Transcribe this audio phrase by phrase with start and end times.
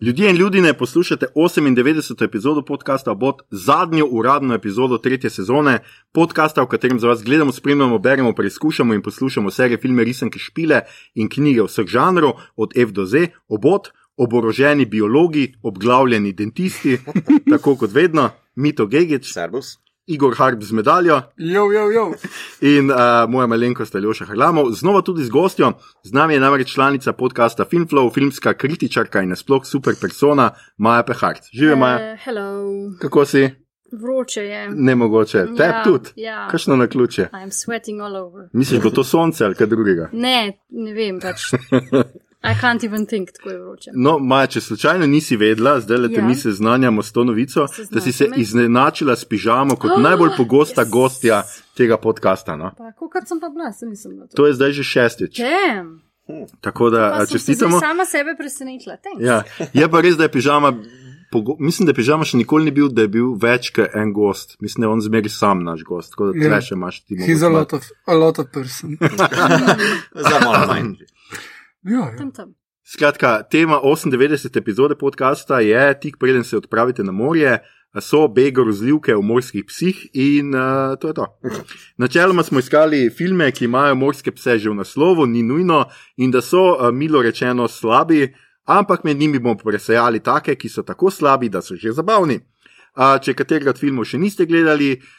[0.00, 2.24] Ljudje in ljudje, poslušate 98.
[2.24, 5.78] epizodo podcasta Bot, zadnjo uradno epizodo tretje sezone
[6.12, 10.80] podcasta, v katerem za vas gledamo, spremljamo, beremo, preizkušamo in poslušamo serije filme, risanke, špile
[11.14, 16.98] in knjige vseh žanrov, od F do Z, obot, oboroženi biologi, obglavljeni dentisti,
[17.50, 19.78] tako kot vedno, Mito Gigič, Servus.
[20.08, 22.04] Igor Harb z medaljo Jo, jo, jo.
[22.62, 22.96] in uh,
[23.28, 25.72] moja malenkost Aljoša Hrlamov, znova tudi z gostjo.
[26.02, 31.42] Z nami je namreč članica podcasta Filmflow, filmska kritičarka in nasploh super persona Maja Pehart.
[31.52, 32.64] Živi Maja, Uh, hello.
[32.98, 33.50] kako si?
[33.92, 34.68] Vroče je.
[34.70, 36.08] Nemogoče, te Ja, tudi.
[36.16, 36.48] ja.
[36.48, 37.28] Kakšno na ključe?
[37.32, 38.48] I'm sweating all over.
[38.52, 40.08] Misliš, bo to sonce ali kaj drugega?
[40.12, 40.36] Ne,
[40.70, 41.40] ne vem pač.
[42.40, 43.90] I can't even think, tako je vroče.
[43.94, 46.24] No, Maja, če slučajno nisi vedela, zdaj le te Ja.
[46.24, 48.36] mi seznanjamo s to novico, da si se me.
[48.36, 50.90] iznenačila s pižamo kot Oh, najbolj pogosta yes.
[50.90, 51.42] gostja
[51.74, 52.56] tega podcasta.
[52.56, 52.70] No?
[52.78, 54.36] Pa, kot sem pa bila, sem na to.
[54.36, 55.38] To je zdaj že šestič.
[55.38, 56.00] Damn.
[56.60, 57.80] Tako da Pa a, sem se čestitamo.
[57.80, 58.96] sama sebe presenetila.
[58.96, 59.20] Thanks.
[59.20, 59.42] Ja,
[59.74, 60.72] je pa res, da je pižama.
[61.30, 64.12] Pogo mislim, da je pižama še nikoli ni bil, da je bil več kot en
[64.12, 64.56] gost.
[64.60, 66.10] Mislim, da je on zmeri sam naš gost.
[66.10, 66.48] Tako da Ja.
[66.48, 68.96] tle še imaš ti He's a lot of, a lot of person.
[70.28, 70.94] Za malo manj.
[71.82, 72.16] Ja, ja.
[72.18, 72.54] Tam, tam.
[72.82, 74.58] Skratka, tema 98.
[74.58, 77.58] epizode podcasta je, tik preden se odpravite na morje,
[78.00, 81.26] so begorozljivke v morskih psih in uh, to je to.
[81.96, 85.84] Načeloma smo iskali filme, ki imajo morske pse že v naslovu, ni nujno
[86.16, 90.82] in da so, uh, milo rečeno, slabi, ampak med njimi bomo presejali take, ki so
[90.82, 92.40] tako slabi, da so že zabavni.
[92.96, 95.14] Uh, če katerega od filmov še niste gledali, Uh,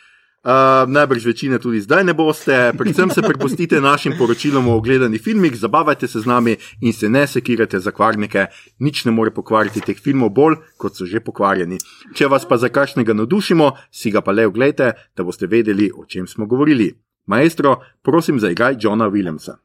[0.87, 6.07] najbrž večine tudi zdaj ne boste, predvsem se prepustite našim poročilom o ogledanih filmih, zabavajte
[6.07, 8.45] se z nami in se ne sekirate za kvarnike.
[8.79, 11.77] Nič ne more pokvariti teh filmov bolj, kot so že pokvarjeni.
[12.15, 16.05] Če vas pa za kakšnega navdušimo, si ga pa le oglejte, da boste vedeli, o
[16.05, 16.93] čem smo govorili.
[17.25, 19.59] Maestro, prosim, zaigraj Johna Williamsa.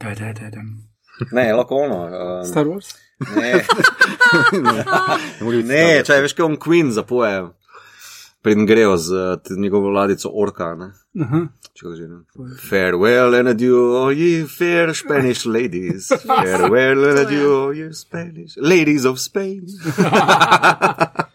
[0.00, 0.60] Da, da, da, da.
[1.32, 2.02] Ne, lahko ono.
[2.04, 2.92] Um, Star Wars?
[3.36, 3.64] ne,
[5.72, 7.46] ne, če veš, kaj on Queen zapoje,
[8.46, 10.74] preden grejo z uh, njegovo vladico Orka.
[10.74, 10.92] Ne.
[12.70, 16.08] Farewell and adieu, oh, ye fair Spanish ladies.
[16.26, 19.66] Farewell and adieu, oh, ye Spanish ladies of Spain.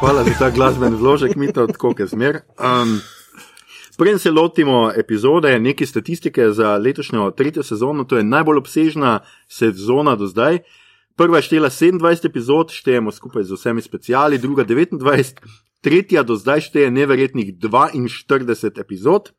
[0.00, 2.40] hvala za ta glasbeni vložek, mi to tako, kot zmer.
[2.56, 3.00] Um,
[3.98, 9.18] Preden se lotimo epizode, nekaj statistike za letošnjo tretjo sezono, to je najbolj obsežna
[9.48, 10.58] sezona do zdaj.
[11.16, 15.44] Prva je štela 27 epizod, štejemo skupaj z vsemi speciali, druga 29,
[15.80, 19.32] tretja do zdaj šteje neverjetnih 42 epizod.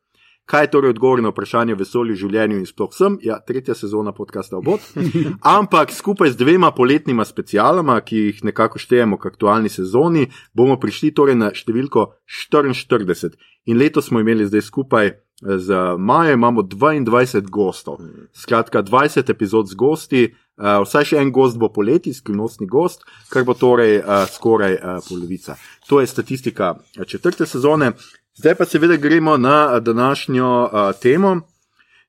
[0.44, 3.14] Kaj je torej odgovor na vprašanje o vesolju, življenju in sploh sem?
[3.22, 4.82] Ja, tretja sezona podcasta obot.
[5.56, 11.12] Ampak skupaj z dvema poletnima specialama, ki jih nekako štejemo k aktualni sezoni, bomo prišli
[11.14, 13.38] torej na številko 44.
[13.70, 15.18] In letos smo imeli zdaj skupaj eh,
[15.62, 18.02] z Majem, imamo 22 gostov.
[18.34, 20.24] Skratka, 20 epizod z gosti,
[20.58, 24.98] uh, vsaj še en gost bo poleti, skrivnostni gost, kar bo torej uh, skoraj uh,
[25.06, 25.56] polovica.
[25.86, 26.74] To je statistika
[27.06, 27.92] četrte sezone.
[28.34, 30.70] Zdaj pa seveda gremo na današnjo uh,
[31.02, 31.40] temo.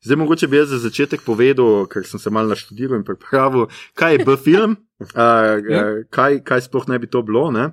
[0.01, 4.13] Zdaj, mogoče bi jaz za začetek povedal, ker sem se malo naštudiral in pripravil, kaj
[4.13, 5.07] je B-film, uh,
[6.16, 7.51] kaj, kaj sploh ne bi to bilo.
[7.51, 7.69] Ne?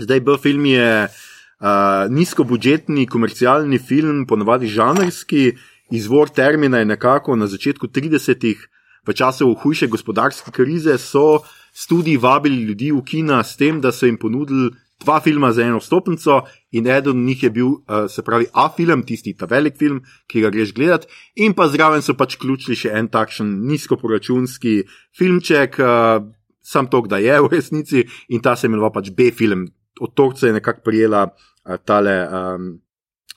[0.00, 1.68] Zdaj, B-film je uh,
[2.08, 5.52] nizkobudžetni komercialni film, ponavadi žanrski,
[5.90, 8.68] izvor termina je nekako na začetku 30-ih,
[9.06, 14.06] v času hujše gospodarske krize, so studiji vabili ljudi v kina s tem, da so
[14.06, 14.70] jim ponudili
[15.04, 16.42] dva filma za eno stopnico,
[16.74, 20.42] in eden od njih je bil, uh, se pravi, A-film, tisti ta velik film, ki
[20.44, 24.80] ga greš gledat, in pa zraven so pač ključili še en takšen nizkoporačunski
[25.16, 26.24] filmček, uh,
[26.64, 29.68] sam to, da je v resnici, in ta se imenoval pač B-film.
[30.00, 32.16] Od torca je nekako prijela uh, tale.
[32.28, 32.72] Um,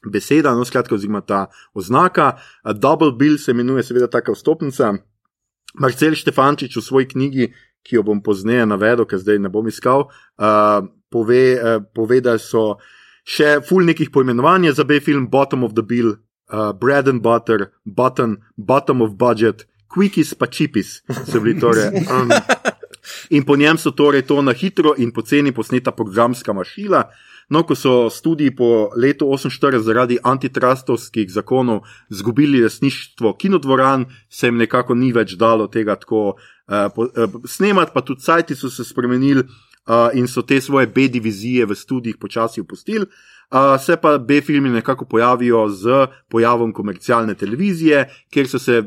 [0.07, 2.37] Beseda, no, skratka, oziroma ta oznaka.
[2.63, 4.93] Uh, Double Bill se imenuje, seveda, taka vstopnica.
[5.81, 7.49] Marcel Štefančič v svoji knjigi,
[7.83, 12.37] ki jo bom pozneje navedel, ker zdaj ne bom iskal, uh, pove, uh, pove, da
[12.41, 12.77] so
[13.27, 16.15] še ful nekih poimenovanj za B-film, Bottom of the Bill,
[16.49, 21.91] uh, Bread and Butter, Button, Bottom of Budget, Quickies pa Chippies so bili torej.
[22.07, 22.31] Um,
[23.35, 27.07] in po njem so torej to na hitro in poceni posneta programska mašila.
[27.49, 34.57] No, ko so študiji po letu 48 zaradi antitrustovskih zakonov izgubili resništvo kinodvoran, se jim
[34.57, 38.83] nekako ni več dalo tega tako uh, po, uh, snemati, pa tudi sajti so se
[38.83, 39.47] spremenili.
[39.87, 43.05] Uh, in so te svoje B-divizije v študijih počasi opustili.
[43.51, 48.83] Uh, se pa B-filmi nekako pojavijo z pojavom komercialne televizije, kjer so se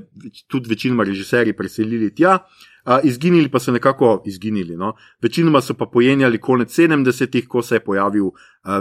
[0.48, 2.38] tudi večinoma režiserji preselili tja.
[2.86, 4.76] Uh, izginili pa so nekako izginili.
[4.76, 4.92] No?
[5.22, 8.34] Večinoma so pa pojenjali konec 70-ih, ko se je pojavil uh,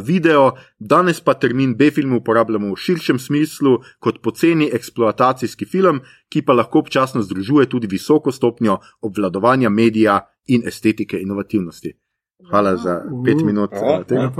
[0.03, 0.51] video.
[0.79, 6.79] Danes pa termin B-film uporabljamo v širšem smislu kot poceni eksploatacijski film, ki pa lahko
[6.79, 12.08] občasno združuje tudi visoko stopnjo obvladovanja medija in estetike inovativnosti.
[12.47, 13.71] Hvala za pet minut.
[13.73, 14.31] uh, tega.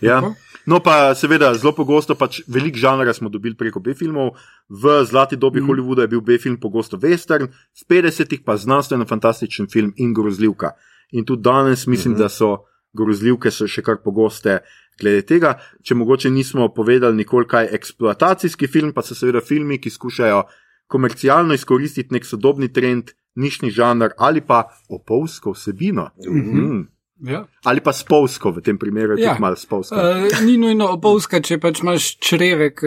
[0.00, 0.20] Ja.
[0.66, 4.34] No, pa seveda, zelo pogosto pač velik žanra smo dobili preko B-filmov.
[4.68, 5.68] V zlati dobi mm.
[5.68, 10.74] Hollywooda je bil B-film pogosto western, v 50-ih pa znanstveno-fantastičen film in grozljivka.
[11.14, 12.22] In tudi danes mislim, mm -hmm.
[12.22, 14.58] da so grozljivke so še kar pogoste
[15.00, 15.54] glede tega.
[15.82, 20.42] Če mogoče nismo povedali nikoli kaj eksploatacijski film, pa so seveda filmi, ki skušajo
[20.86, 26.10] komercialno izkoristiti nek sodobni trend, nišni žanr ali pa opolsko vsebino.
[26.26, 26.86] Mm -hmm.
[27.18, 27.46] Ja.
[27.64, 29.36] Ali pa spolsko, v tem primeru je Ja.
[29.40, 29.94] malo spolsko.
[29.94, 32.82] Uh, ni nujno opolska, če pač imaš črevek,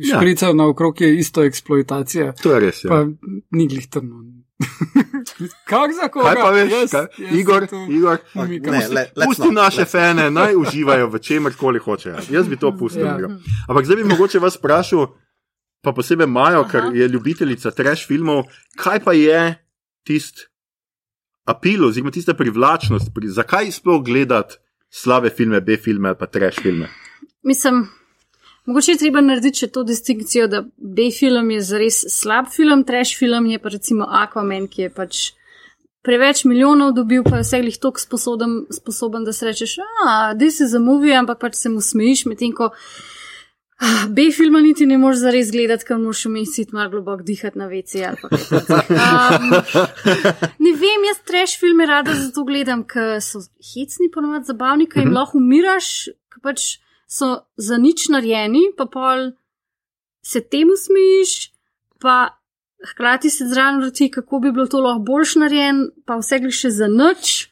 [0.00, 0.18] Ja.
[0.18, 0.54] špricev ja.
[0.54, 2.84] naokrog je isto eksploatacija, To je res.
[2.84, 2.88] Ja.
[2.88, 3.06] pa
[3.50, 4.20] ni glih trno.
[5.64, 6.24] Kak za koga?
[6.26, 7.06] Kaj pa veš, Jaz- kaj?
[7.18, 7.62] jaz sem Igor.
[7.88, 11.78] Igor, mi Ne, le- let's pusti not, naše let's- fene, naj uživajo v čemer koli
[11.78, 12.16] hočejo.
[12.30, 13.02] Jaz bi to pustil.
[13.02, 13.28] Ja.
[13.66, 15.06] Ampak zdaj bi mogoče vas vprašal,
[15.82, 18.44] pa posebej Majo, ker je ljubiteljica trash filmov,
[18.76, 19.56] kaj pa je
[20.02, 20.46] tisti
[21.44, 24.56] apil oziroma tista privlačnost, pri, zakaj sploh gledati
[24.90, 26.88] slabe filme, B-filme ali pa trash filme.
[27.42, 27.88] Mislim,
[28.64, 33.46] mogoče je treba narediti še to distinkcijo, da B-film je zares slab film, trash film
[33.50, 35.24] je pa recimo Aquaman, ki je pač
[36.04, 40.76] preveč milijonov dobil, pa je vseglih toliko sposoben, sposoben, da si rečeš, ah, this is
[40.76, 42.70] a movie, ampak pač se mu smejiš, medtem ko
[43.80, 47.66] ah, B-filma niti ne moreš zares gledati, ker moraš vmes iti malo globoko dihati na
[47.70, 48.44] vece ali pa kaj.
[48.94, 49.50] Um,
[50.66, 53.42] ne vem, jaz trash filme rada zato gledam, ker so
[53.74, 55.90] hecni, ponovadi zabavni, ker jim lahko umiraš,
[56.32, 56.68] ker pač
[57.10, 59.32] so za nič narejeni, pa pol
[60.24, 61.52] se temu smejiš,
[62.00, 62.36] pa
[62.90, 66.70] hkrati se zraven vrti, kako bi bilo to lahko boljš narejen, pa vse gre še
[66.70, 67.48] za nič.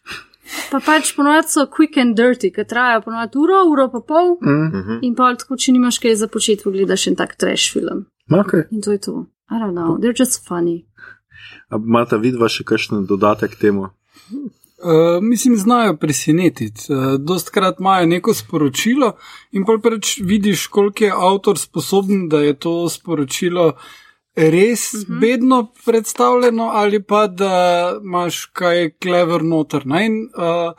[0.71, 4.37] Pa pač ponovadi so quick and dirty, ki trajajo ponovadi uro, uro pa pol.
[4.43, 5.01] Mm.
[5.07, 8.07] In pa tako, če nimaš kaj za početi, pogledaš en tak trash film.
[8.31, 8.69] Okay.
[8.71, 9.27] In to je to.
[9.51, 10.85] I don't know, they're just funny.
[11.69, 13.91] Mata vidva še kakšen dodatek temu?
[14.83, 16.89] Uh, mislim, znajo presenetiti.
[16.89, 19.13] Uh, dostkrat imajo neko sporočilo
[19.53, 23.73] in pa pač vidiš, koliko je avtor sposoben, da je to sporočilo
[24.37, 25.21] res uh -huh.
[25.21, 29.87] bedno predstavljeno ali pa da imaš kaj klever noter.
[29.87, 30.07] Ne?
[30.07, 30.73] In uh,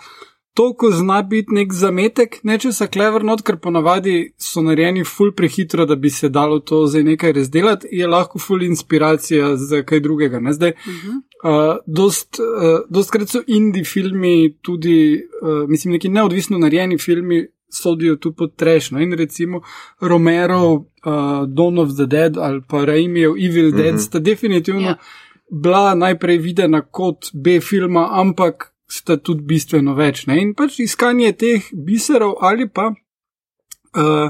[0.53, 5.85] to, ko zna biti nek zametek, nečesa klever not, ker ponavadi so narejeni ful prehitro,
[5.85, 10.39] da bi se dalo to za nekaj razdelati, je lahko ful inspiracija za kaj drugega.
[10.39, 10.53] Ne?
[10.53, 11.21] Zdaj, uh -huh.
[11.43, 18.15] Uh, dost, uh, dostkrat so indie filmi, tudi, uh, mislim, neki neodvisno narejeni filmi sodijo
[18.15, 19.01] tu pod trešno.
[19.01, 19.61] In recimo
[19.99, 20.83] Romero, uh,
[21.47, 24.05] Dawn of the Dead ali pa Raimijev Evil Dead mm -hmm.
[24.05, 24.87] sta definitivno Ja.
[24.87, 24.97] yeah.
[25.61, 30.25] bila najprej videna kot B-filma, ampak sta tudi bistveno več.
[30.25, 30.41] Ne?
[30.41, 34.29] In pač iskanje teh biserov ali pa uh,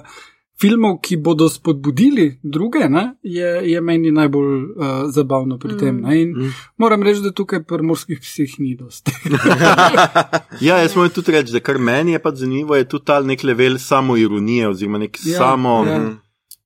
[0.63, 4.65] filmov, ki bodo spodbudili druge, ne, je, je meni najbolj uh,
[5.09, 5.99] zabavno pri tem.
[5.99, 6.49] Ne, Mm.
[6.77, 9.11] moram reči, da tukaj pri morskih psih ni dosti.
[10.61, 13.43] Ja, jaz moram tudi reči, da kar meni je pač zanimivo, je tudi ta nek
[13.43, 15.83] level samo ironije oziroma nek Ja, samo.
[15.83, 15.91] ja.
[15.93, 16.11] Ja.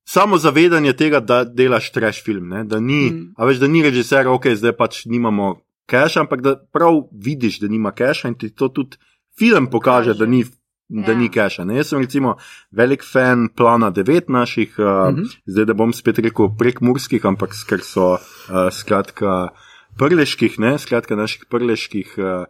[0.06, 2.64] Samo zavedanje tega, da delaš trash film, ne?
[2.64, 3.34] da ni, Mm.
[3.36, 7.68] a veš, da ni režiser, ok, zdaj pač nimamo cache, ampak da prav vidiš, da
[7.68, 8.96] nima cache in ti to tudi
[9.38, 10.18] film pokaže, Kaže.
[10.18, 10.44] da ni,
[10.88, 11.18] da Ja.
[11.18, 11.64] ni cache.
[11.64, 11.76] Ne?
[11.76, 12.36] Jaz sem recimo
[12.72, 15.20] velik fan plana 9 naših, uh, mm Mhm.
[15.20, 15.36] -hmm.
[15.46, 18.18] zdaj da bom spet rekel prek murskih, ampak ker so uh,
[18.72, 19.48] skratka
[19.98, 22.14] prleških, ne, skratka naših prleških.
[22.18, 22.44] Uh,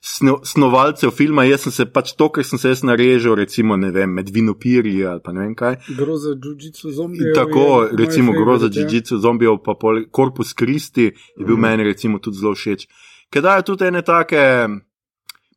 [0.00, 3.90] Sno, snovalcev filma, jaz sem se pač to, kar sem se jaz narežal, recimo, ne
[3.90, 5.76] vem, med vinopirji ali pa ne vem kaj.
[5.98, 7.34] Groza, džužico, In zombijev.
[7.34, 9.18] tako, je recimo, groza favorite, ja.
[9.18, 11.02] Zombijev, pa pol, Korpus Kristi
[11.38, 11.60] je bil mm.
[11.60, 12.86] meni recimo tudi zelo všeč.
[13.30, 14.68] Ker dajo tudi ene take,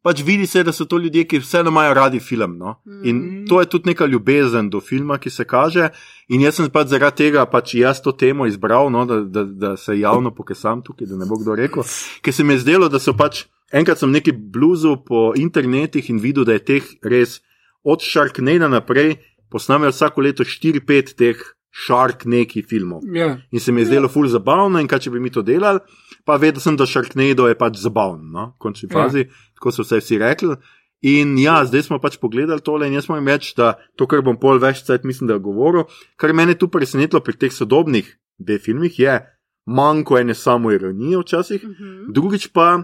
[0.01, 2.57] pač vidi se, da so to ljudje, ki vseeno imajo radi film.
[2.57, 2.75] No?
[3.03, 5.89] In to je tudi neka ljubezen do filma, ki se kaže.
[6.29, 9.77] In jaz sem pač zaradi tega pač jaz to temo izbral, no, da, da, da
[9.77, 11.83] se javno pokasam tukaj, da ne bo kdo rekel.
[12.21, 16.19] Ker se mi je zdelo, da so pač, enkrat sem neki bluzil po internetih in
[16.23, 17.41] videl, da je teh res
[17.83, 19.17] od Sharknada naprej
[19.49, 21.39] posnamejo vsako leto 4-5 teh
[21.85, 23.01] Shark neki filmov.
[23.13, 23.37] Ja.
[23.51, 25.79] In se mi je zdelo ful zabavno, in kaj če bi mi to delali,
[26.25, 28.45] pa vedel sem, da Sharknado je pač zabavno, no?
[28.55, 28.95] v končni Ja.
[29.03, 29.27] fazi,
[29.59, 30.55] tako so vse vsi rekli.
[31.01, 34.35] In ja, zdaj smo pač pogledali tole in jaz moram reči, da to, kar bom
[34.39, 35.85] pol več cajt mislim, da je govoril,
[36.19, 38.07] kar mene tu presenetilo pri teh sodobnih
[38.39, 39.19] B-filmih, je
[39.67, 42.11] manjko ene samo ironije včasih, Mhm.
[42.11, 42.83] drugič pa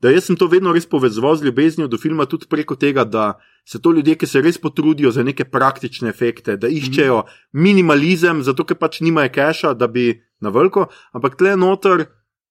[0.00, 3.34] da jaz sem to vedno res povezoval z ljubeznijo do filma, tudi preko tega, da
[3.68, 8.64] so to ljudje, ki se res potrudijo za neke praktične efekte, da iščejo minimalizem, zato
[8.64, 12.06] ker pač nimajo keša, da bi na veliko, ampak tle noter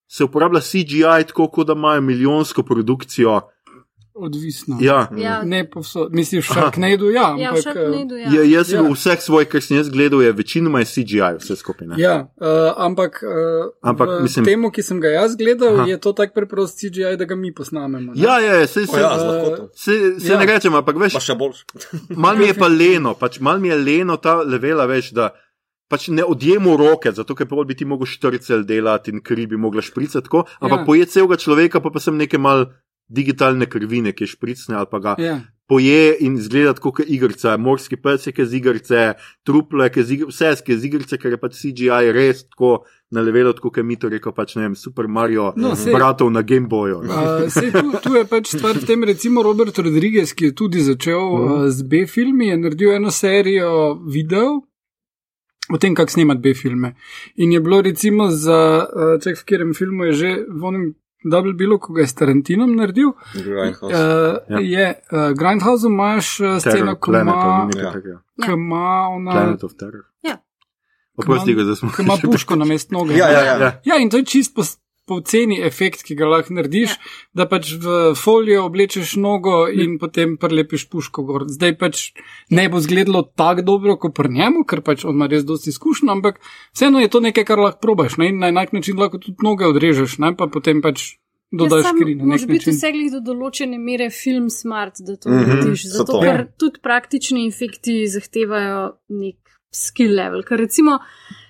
[0.09, 3.41] se uporablja CGI tako, kot da imajo milijonsko produkcijo.
[4.15, 4.77] Odvisno.
[4.81, 5.07] Ja.
[5.17, 7.35] Ja, Ne povsod, misliš, Sharknado, ja.
[7.37, 8.27] ja v ampak, Sharknadu, ja.
[8.29, 8.81] Ja, jaz Ja.
[8.83, 11.87] vseh svojih, kar sem jaz gledal, je večinoma je CGI, vse skupaj.
[11.87, 11.95] ne.
[11.97, 12.47] Ja, uh,
[12.77, 15.87] ampak, uh, Ampak, v mislim- temu, ki sem ga jaz gledal, Aha.
[15.87, 18.11] je to tako preprost CGI, da ga mi posnamemo.
[18.13, 18.21] ne?
[18.21, 19.69] Ja, ja, se, O, se, ja, Eh, z lahkoto.
[19.75, 20.39] se, se Ja.
[20.39, 21.63] ne rečem, ampak veš, Pa še boljš.
[22.09, 25.31] Mal mi je pa leno, pač mal mi je leno ta levela, veš, da
[25.89, 29.81] pač ne odjemo roke, zato ker bi ti mogel štrcel delati in kri bi mogla
[29.81, 30.85] špricati tako, ampak Ja.
[30.85, 32.69] poje celega človeka, pa pa sem neke mal
[33.09, 35.41] digitalne krvine, ki špricne ali pa ga Ja.
[35.67, 40.77] poje in zgleda kot igrica, morski pes je z igrice, truple, je igrice, vse je
[40.77, 44.31] z igrice, ker je pač CGI res tako na levelu, kot je mi to rekel,
[44.31, 47.01] pač ne vem, Super Mario, No, sej- bratov na Game Boyu.
[47.01, 50.79] Uh, sej, tu, tu je pač stvar v tem, recimo Robert Rodriguez, ki je tudi
[50.79, 54.68] začel uh, z B-filmi, je naredil eno serijo videov
[55.69, 56.95] o tem, kako snemati B-filme.
[57.35, 60.85] In je bilo recimo za, uh, ček, v katerem filmu je že, v onem
[61.21, 63.85] Double Billu, ko ga je s Tarantinom naredil, Grindhouse.
[63.85, 64.59] uh, Ja.
[64.59, 67.91] je uh, Grindhouse imaš uh, sceno, ko ima, Ja.
[67.91, 68.21] takega.
[68.37, 70.03] ko ima ona, Planet of Terror.
[70.21, 70.37] Ja.
[71.15, 71.91] Oprosti ga, da smo.
[71.91, 73.13] ko ima puško na mest noge.
[73.13, 73.55] Ja, ja, ja.
[73.57, 73.71] Ja.
[73.85, 74.63] Ja, in to je čist po,
[75.09, 77.13] poceni efekt, ki ga lahko narediš, ja.
[77.33, 81.47] da pač v folijo oblečeš nogo in potem prelepiš puško gor.
[81.49, 82.03] Zdaj pač
[82.51, 86.11] ne bo izgledalo tako dobro, kot pri njemu, ker pač on ima res dosti izkušenj,
[86.11, 86.37] ampak
[86.69, 88.29] vseeno je to nekaj, kar lahko probaš ne?
[88.29, 90.35] in na enak način lahko tudi noge odrežeš, ne?
[90.35, 91.15] pa potem pač
[91.51, 92.73] dodaš Ja, kri na nek biti način.
[92.73, 95.83] vse glih do določene mere film smart, da to Mhm, narediš.
[95.83, 96.21] so Zato, to.
[96.21, 99.39] ker tudi praktični efekti zahtevajo nek
[99.71, 100.43] skill level.
[100.43, 100.99] Ker recimo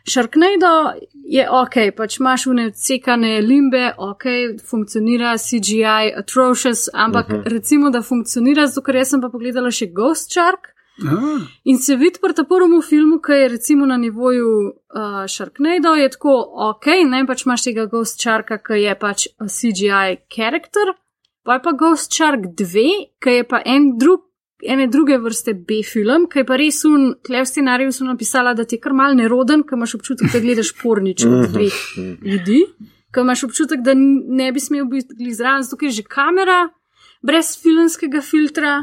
[0.08, 4.25] Sharknado je ok, pač imaš vne odsekane limbe, ok,
[4.70, 7.44] funkcionira CGI, atrocious, ampak uh -huh.
[7.46, 10.74] recimo, da funkcionira, zato ker jaz sem pa pogledala še Ghost Shark.
[11.03, 16.10] Ah, In se vidi pri prvem filmu, ki je recimo na nivoju uh, Sharknado, je
[16.10, 16.34] tako
[16.70, 20.94] ok, ne pač imaš tega Ghost Sharka, ki je pač a CGI karakter,
[21.44, 22.88] pa je pa Ghost Shark 2,
[23.24, 24.28] ki je pa en drug.
[24.68, 28.66] Ene druge vrste B-film, ki je pa res un, tle v scenariju sem napisala, da
[28.68, 31.78] ti je kar mal neroden, ker imaš občutek, da gledaš pornič od dveh
[32.25, 32.66] ljudi,
[33.16, 36.66] ker imaš občutek, da ne bi smel biti zraven, zato ker je že kamera
[37.22, 38.78] brez filmskega filtra,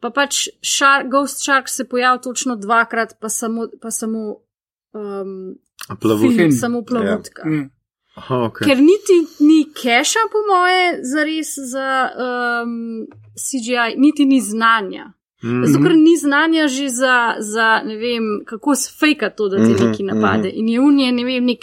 [0.00, 4.42] pa pač šar, Ghost Shark se pojavlja točno dvakrat, pa samo, pa samo,
[4.94, 5.56] um,
[6.00, 6.30] Plavu.
[6.30, 7.42] film, samo plavutka.
[7.46, 7.70] mm.
[8.16, 8.64] Aha, okay.
[8.64, 13.04] Ker niti ni keša, po moje, za res za um,
[13.36, 15.12] CGI, niti ni znanja.
[15.42, 15.66] Mm.
[15.66, 19.84] Zato, ker ni znanja že za, za ne vem, kako sfejka to, da ti Mhm,
[19.84, 20.50] neki napade.
[20.54, 21.58] In je unije, ne vem, nek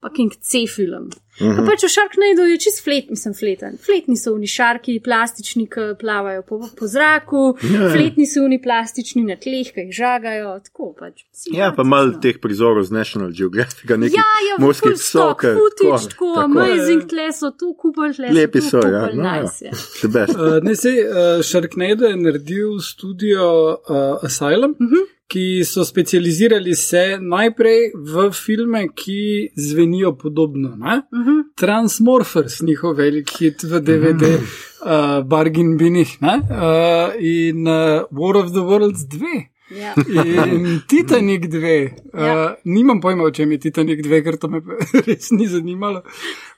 [0.00, 1.02] fucking C-film.
[1.02, 1.23] Mhm.
[1.40, 1.66] Mm.
[1.66, 3.78] Pač v Sharknado je čist flet, mislim, fleten.
[3.82, 7.88] Fletni so oni šarki, plastični, ki plavajo po, po zraku, Ja.
[7.90, 11.24] fletni so oni plastični na tleh, ki jih žagajo, tako pač.
[11.50, 15.42] Ja, pa malo teh prizorov z National Geographic, nekaj Ja, ja, morskih full stock, psov,
[15.42, 19.02] ke- footage, tako, tako, amazing, tle so tu kupili, tle Lepi so so, tu ja.
[19.10, 19.42] No, ja.
[19.42, 19.58] nice.
[19.64, 19.70] je.
[20.00, 20.38] The best.
[20.38, 25.02] Uh, ne, sej, uh, Sharknado je naredil studio uh, Asylum, uh Mhm.
[25.24, 25.28] -huh.
[25.28, 30.76] ki so specializirali se najprej v filme, ki zvenijo podobno.
[30.76, 31.02] Ne?
[31.12, 31.40] Mhm.
[31.56, 38.60] Transmorphers, njihov velik hit v DVD, uh, Bargain Binih uh, in uh, War of the
[38.60, 39.53] Worlds 2.
[39.74, 39.94] Ja.
[40.54, 41.90] In Titanic 2.
[42.14, 42.54] Uh, Ja.
[42.64, 44.60] Nimam pojma, o čem je Titanic 2, ker to me
[45.06, 46.02] res ni zanimalo.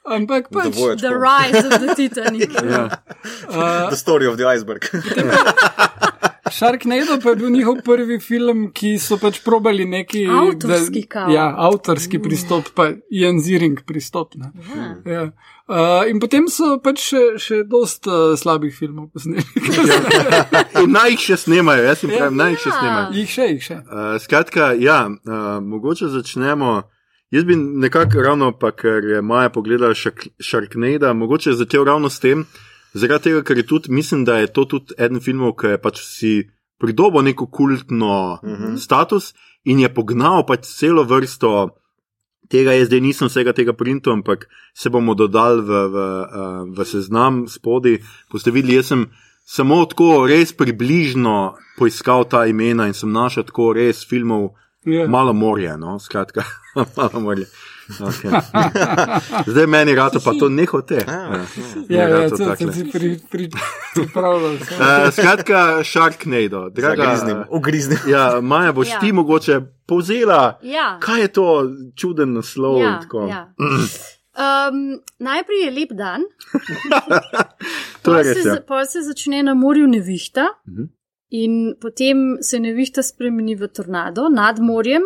[0.07, 0.71] Ampak pač.
[0.77, 0.97] Dvoje.
[1.01, 2.51] The Rise of the Titanic.
[2.73, 2.85] Ja.
[3.49, 4.85] Uh, The story of the iceberg.
[6.51, 11.31] Sharknado pa je bil njihov prvi film, ki so pač probali neki Avtorski kao.
[11.31, 14.35] Ja, avtorski pristop, pa Ian Ziering pristop.
[14.39, 14.53] Ne.
[15.05, 15.25] Ja.
[15.69, 19.43] Uh, in potem so pač še, še dost uh, slabih filmov posneli.
[20.83, 22.77] In naj jih še snemajo, jaz jim pravim, naj jih še Ja.
[22.79, 23.09] snemajo.
[23.19, 23.77] jih še, jih še.
[23.83, 26.85] Uh, skratka, ja, uh, mogoče začnemo.
[27.35, 32.23] Jaz bi nekako ravno, pa ker je Maja pogledala Shark- Sharknado, mogoče začel ravno s
[32.23, 32.45] tem,
[32.95, 35.99] zaradi tega, ker je tudi, mislim, da je to tudi eden filmov, ki je pač
[36.01, 36.33] si
[36.79, 38.79] pridobil neko kultno uh -huh.
[38.79, 41.75] status in je pognal pač celo vrsto.
[42.51, 46.87] Tega jaz zdaj nisem vsega tega printu, ampak se bomo dodali v, v, uh, v
[46.87, 47.99] seznam spodaj.
[48.33, 49.07] Boste videli, jaz sem
[49.47, 54.55] samo tako res približno poiskal ta imena in sem našel tako res filmov,
[54.87, 55.09] Ja.
[55.11, 56.45] malo morje, no, skratka,
[56.97, 57.49] malo morje.
[57.89, 58.31] Okay.
[59.47, 60.99] Zdaj meni rado pa to ne hote.
[61.89, 62.57] Ja, ja, to to takle.
[62.57, 63.51] sem si pri, pri,
[63.95, 64.53] pripravljal.
[64.53, 64.59] Uh,
[65.09, 67.03] skratka, Sharknado, draga.
[67.05, 67.99] Zagriznim, ugriznim.
[68.07, 68.99] Ja, Maja, boš Ja.
[68.99, 69.55] ti mogoče
[69.87, 70.99] povzela, Ja.
[71.01, 71.47] kaj je to
[71.95, 72.81] čuden naslov.
[72.81, 73.27] Ja, tako.
[73.27, 73.53] ja.
[74.35, 74.83] Um,
[75.19, 76.21] najprej je lep dan,
[78.19, 78.49] je se.
[78.49, 78.57] Ja.
[78.63, 80.83] pol se začne na morju nevihta Mhm.
[81.31, 85.03] in potem se nevihta spremeni v tornado nad morjem,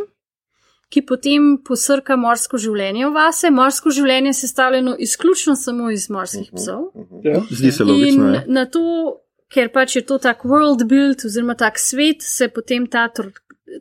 [0.90, 3.50] ki potem posrka morsko življenje v vase.
[3.50, 6.88] Morsko življenje je sestavljeno izključno samo iz morskih psov.
[7.24, 7.40] Ja.
[7.50, 8.26] Zdi se logično.
[8.26, 8.42] In Ja.
[8.48, 8.82] na to,
[9.48, 13.30] ker pač je to tak world build oziroma tak svet, se potem ta tor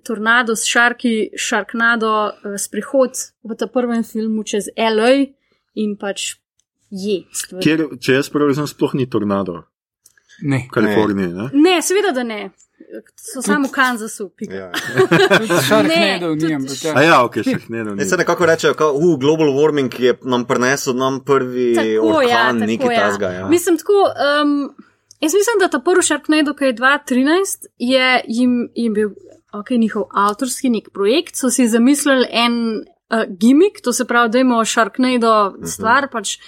[0.05, 5.33] tornado s šarki, šarknado, uh, sprehod v ta prvem filmu čez LA
[5.75, 6.35] in pač
[6.93, 7.63] je stvari.
[7.65, 9.63] Kjer, če jaz prav razumem, sploh ni tornado
[10.45, 10.67] Ne.
[10.69, 11.33] v Kaliforniji.
[11.33, 11.49] Ne?
[11.53, 12.51] Ne, seveda, da ne.
[13.15, 14.29] So samo v Kansasu.
[14.29, 14.53] pika.
[14.53, 14.72] Ja.
[15.67, 17.01] Sharknado tudi- ni, ampak ja.
[17.03, 20.46] Ja, ok, še ne, no, Ne, se nekako reče, da uh, global warming je nam
[20.46, 23.01] prinesel nam prvi Tako, ja, orkan, tako, nekaj ja.
[23.01, 23.31] tasga.
[23.31, 23.48] Ja.
[23.50, 24.55] Mislim, tako, um,
[25.22, 29.10] jaz mislim, da ta prvi Sharknado, ki je 2013, je jim, jim bil
[29.53, 34.39] okay, njihov avtorski nek projekt, so si zamislili en uh, gimmick, to se pravi, da
[34.39, 36.39] imamo Sharknado stvar, pač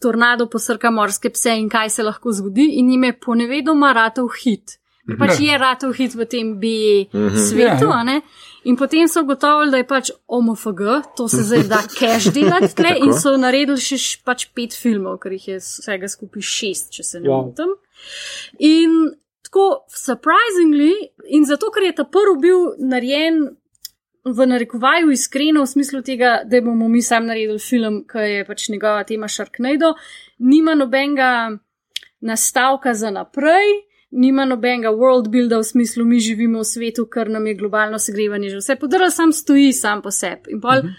[0.00, 4.78] tornado posrka morske pse in kaj se lahko zgodi, in jim je ponevedoma ratov hit.
[5.18, 7.98] Pač je ratov hit v tem bi svetu, Ja, ja.
[7.98, 8.20] a ne?
[8.64, 10.82] In potem so ugotovili, da je pač OMFG,
[11.16, 15.34] to se zdaj da cash delati tle in so naredili še pač pet filmov, ker
[15.34, 17.48] jih je vsega skupaj šest, če se ne Wow.
[17.48, 17.74] motim.
[18.60, 18.94] In
[19.42, 20.94] tako, surprisingly,
[21.26, 23.56] in zato, ker je ta prvi bil narejen
[24.24, 28.68] v narekovaju iskreno, v smislu tega, da bomo mi sam naredili film, ki je pač
[28.70, 29.96] njegova tema Sharknado,
[30.38, 31.58] nima nobenega
[32.20, 33.90] nastavka za naprej.
[34.12, 38.50] Nima nobenega world builda v smislu, mi živimo v svetu, ker nam je globalno segrevanje
[38.50, 40.50] že vse podrl, sam stoji sam po sebi.
[40.50, 40.92] In pol uh -huh.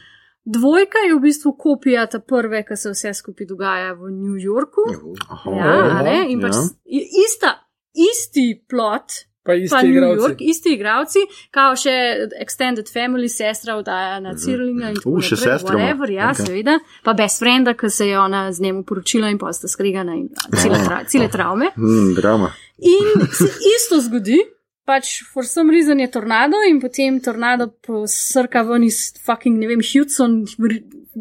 [0.46, 4.82] dvojka je v bistvu kopija ta prve, ki se vse skupaj dogaja v New Yorku.
[5.30, 6.26] Aha, Ja, a ne?
[6.30, 6.62] In pač ja.
[6.62, 7.52] s- i- ista,
[7.94, 9.12] isti plot,
[9.44, 10.22] Pa isti pa New igralci.
[10.24, 11.20] York, isti igravci,
[11.52, 11.92] kao še
[12.40, 16.46] Extended Family, sestra oddaja na Cirlinga in tako Uh, še naprej, sestra whatever, ja, Okej.
[16.48, 20.16] seveda, pa best frienda, ki se je ona z njemu poročila in pa sta skregana
[20.16, 21.74] in cele, tra, cele travme.
[21.76, 22.54] Hmm, drama.
[22.80, 24.40] In se isto zgodi,
[24.88, 29.84] pač for some reason je tornado in potem tornado posrka ven iz fucking, ne vem,
[29.84, 30.46] Hudson,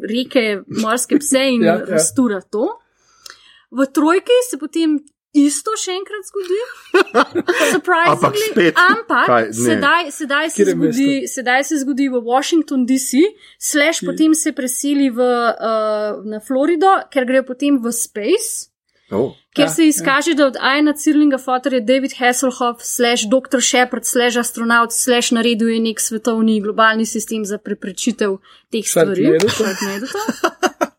[0.02, 1.86] reke, morske pse in Ja, ja, ja.
[1.88, 1.94] ja.
[1.98, 2.68] rastura to.
[3.72, 5.00] V trojki se potem
[5.32, 6.58] isto še enkrat zgodi.
[7.74, 8.74] Surprisingly, Ampak spet.
[8.76, 9.52] ampak Kaj, ne.
[9.52, 13.24] sedaj, sedaj, se Katerem zgodi, sedaj se zgodi v Washington DC,
[13.58, 18.68] slash potem se preseli v, uh, na Florido, ker grejo potem v Space.
[19.12, 19.32] Oh.
[19.52, 23.60] Ker Ja, se izkaže, da od Aina Cirlinga Fotor je David Hasselhoff, slash Dr.
[23.60, 28.38] Shepard, slash astronaut, slash naredil je nek svetovni globalni sistem za preprečitev
[28.72, 29.36] teh stvari.
[29.48, 30.08] Sharknado.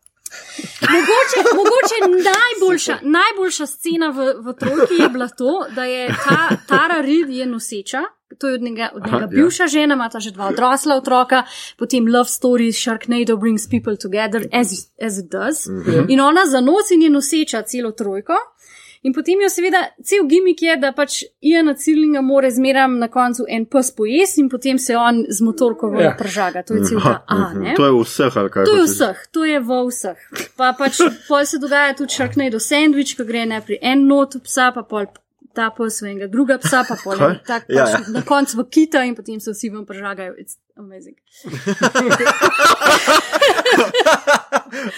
[0.94, 1.98] Mogoče, mogoče
[2.30, 7.46] najboljša, najboljša scena v, v trojki je bila to, da je ta Tara Reid je
[7.46, 8.02] noseča.
[8.38, 9.26] To je od njega, od njega Aha, ja.
[9.26, 11.42] bivša žena, ima ta že dva odrasla otroka,
[11.78, 14.68] potem Love Story, Sharknado brings people together, as,
[15.06, 15.66] as it does.
[15.66, 16.04] Mm -hmm.
[16.08, 18.32] In ona za nos in je noseča celo trojko.
[19.04, 23.44] In potem jo seveda, cel gimik je, da pač Iana Cirlinga more zmeram na koncu
[23.48, 26.14] en pes pojes in potem se on z motorko ven Ja.
[26.16, 26.62] pržaga.
[26.64, 27.74] To je cel ta A, ne?
[27.76, 28.64] To je v vseh, ali kaj?
[28.64, 28.94] To je hočeš?
[28.94, 30.18] vseh, to je v vseh.
[30.56, 30.96] Pa pač
[31.28, 35.04] pol se dogaja tudi Sharknado sandvič, ko gre najprej en not psa, pa pol
[35.54, 37.28] ta pes v enega druga psa, pa pol Kaj?
[37.30, 38.00] en tak Ja, pač ja.
[38.08, 40.32] na koncu v kita in potem se vsi ven pržagajo.
[40.40, 41.16] It's amazing.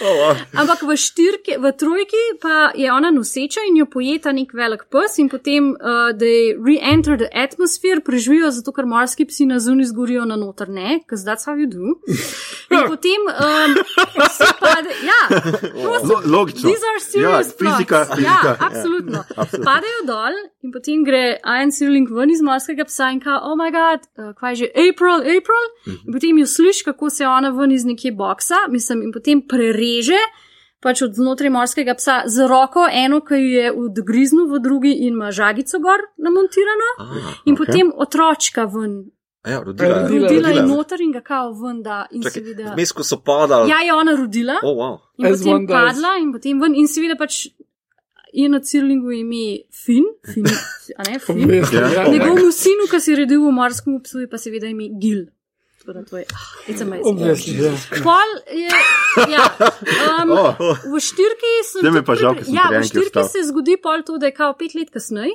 [0.01, 0.33] Oh, wow.
[0.57, 5.17] Ampak v štirki, v trojki pa je ona noseča in jo pojeta nek velik pes
[5.21, 10.25] in potem uh, they re-enter the atmosphere, preživijo zato, ker morski psi na zunaj zgorijo
[10.25, 11.97] na noter, ne, because that's how you do.
[12.73, 13.77] In potem um,
[14.17, 15.21] vsi pade, ja,
[15.83, 16.73] prosim, Lo- Logično.
[16.73, 18.15] These are serious ja, fizika, plots.
[18.17, 18.49] fizika.
[18.49, 19.23] Ja, absolutno.
[19.61, 23.71] Padejo dol in potem gre Ian Sirling ven iz morskega psa in kao, oh moj
[23.71, 25.66] bog, uh, kaj je že April, April.
[25.85, 30.19] In potem jo slišiš, kako se ona ven iz nekje boksa, mislim, in potem prereže.
[30.79, 35.15] Pač od znotraj morskega psa z roko, eno, ki jo je odgriznil, v drugi in
[35.15, 37.57] ima žagico gor namontirano, Ah, in ok.
[37.57, 39.09] potem otročka ven,
[39.43, 40.61] ja, rodila, Rodila, rodila rodila.
[40.61, 42.73] in noter in ga kao ven, da in Čakaj, seveda.
[42.73, 43.69] vmes, ko so padali.
[43.69, 44.59] Ja, je ona rodila.
[44.61, 44.93] Oh, wow.
[45.17, 45.73] In As potem one does.
[45.73, 47.47] padla, in potem ven, in seveda pač
[48.33, 50.45] je na Cirlingu ime Fin, fin
[50.93, 51.49] a ne Fin.
[51.73, 52.05] Ja.
[52.05, 55.25] Njegovemu sinu, ki si je redil v morskem psu, je pa seveda ime Gil.
[55.87, 57.07] Tako da to je, ah, it's amazing.
[57.07, 57.71] Obvezno, ja.
[58.03, 58.69] Pol je,
[59.31, 59.43] ja,
[60.19, 61.79] um, Oh, v štirki se.
[61.79, 64.33] Zdaj me pa žal, ker sem Ja, v štirki se zgodi pol to, da je
[64.35, 65.31] kao pet let kasneje.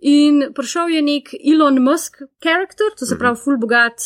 [0.00, 3.20] In prišel je nek Elon Musk karakter, to se Mhm.
[3.22, 4.02] pravi, full bogat,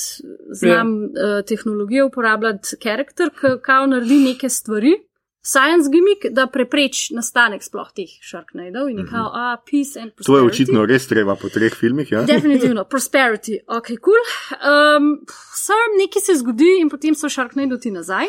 [0.52, 4.92] znam uh, tehnologijo uporabljati karakter, ki kao naredi neke stvari,
[5.42, 10.26] science gimmick, da prepreč nastanek sploh teh Sharknadeov in je kao, a, peace and prosperity.
[10.30, 12.12] To je očitno res treba po treh filmih.
[12.12, 12.22] Ja?
[12.28, 14.22] Definitivno, prosperity, ok, cool.
[14.62, 15.16] Um,
[15.62, 18.26] Sam nekaj se zgodi in potem so Sharknado ti nazaj,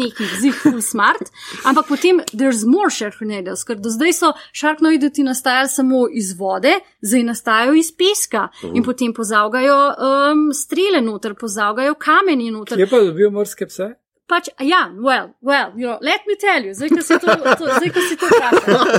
[0.00, 1.30] neki zig, full smart,
[1.64, 6.74] ampak potem there's more Sharknados, ker do zdaj so Sharknado ti nastajali samo iz vode,
[7.00, 12.80] zdaj nastajajo iz peska in potem pozavgajo um, strele noter, pozavgajo kamenje noter.
[12.80, 13.94] Je pa dobil morske pse?
[14.30, 17.66] Pač, ja, well, well, you know, let me tell you, zdaj, ko si to, to,
[17.66, 18.92] zdaj, ko si to vprašal.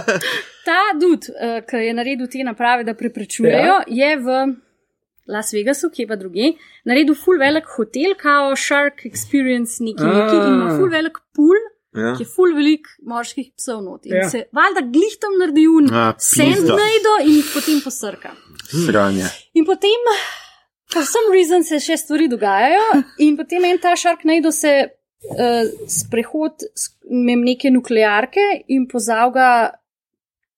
[0.67, 3.83] Ta dud, uh, ki je naredil te naprave, da preprečujejo, ja.
[3.87, 4.35] je v
[5.31, 6.51] Las Vegasu, kje pa druge,
[6.83, 10.77] naredil full velik hotel, kao Shark Experience, neki, neki in ima Ah.
[10.77, 11.55] full velik pool,
[11.95, 12.13] Ja.
[12.17, 14.09] ki je full velik morskih psov noti.
[14.11, 14.29] In Ja.
[14.29, 16.43] se valjda glihtom naredi un A, pizda.
[16.43, 18.31] sandnajdo in jih potem posrka.
[18.85, 19.27] Sranje.
[19.53, 20.03] In potem,
[20.91, 24.89] for some reason, se še stvari dogajajo, in potem en ta Sharknado se
[25.23, 26.65] uh, sprehod
[27.09, 29.71] mem neke nuklearke in pozavga.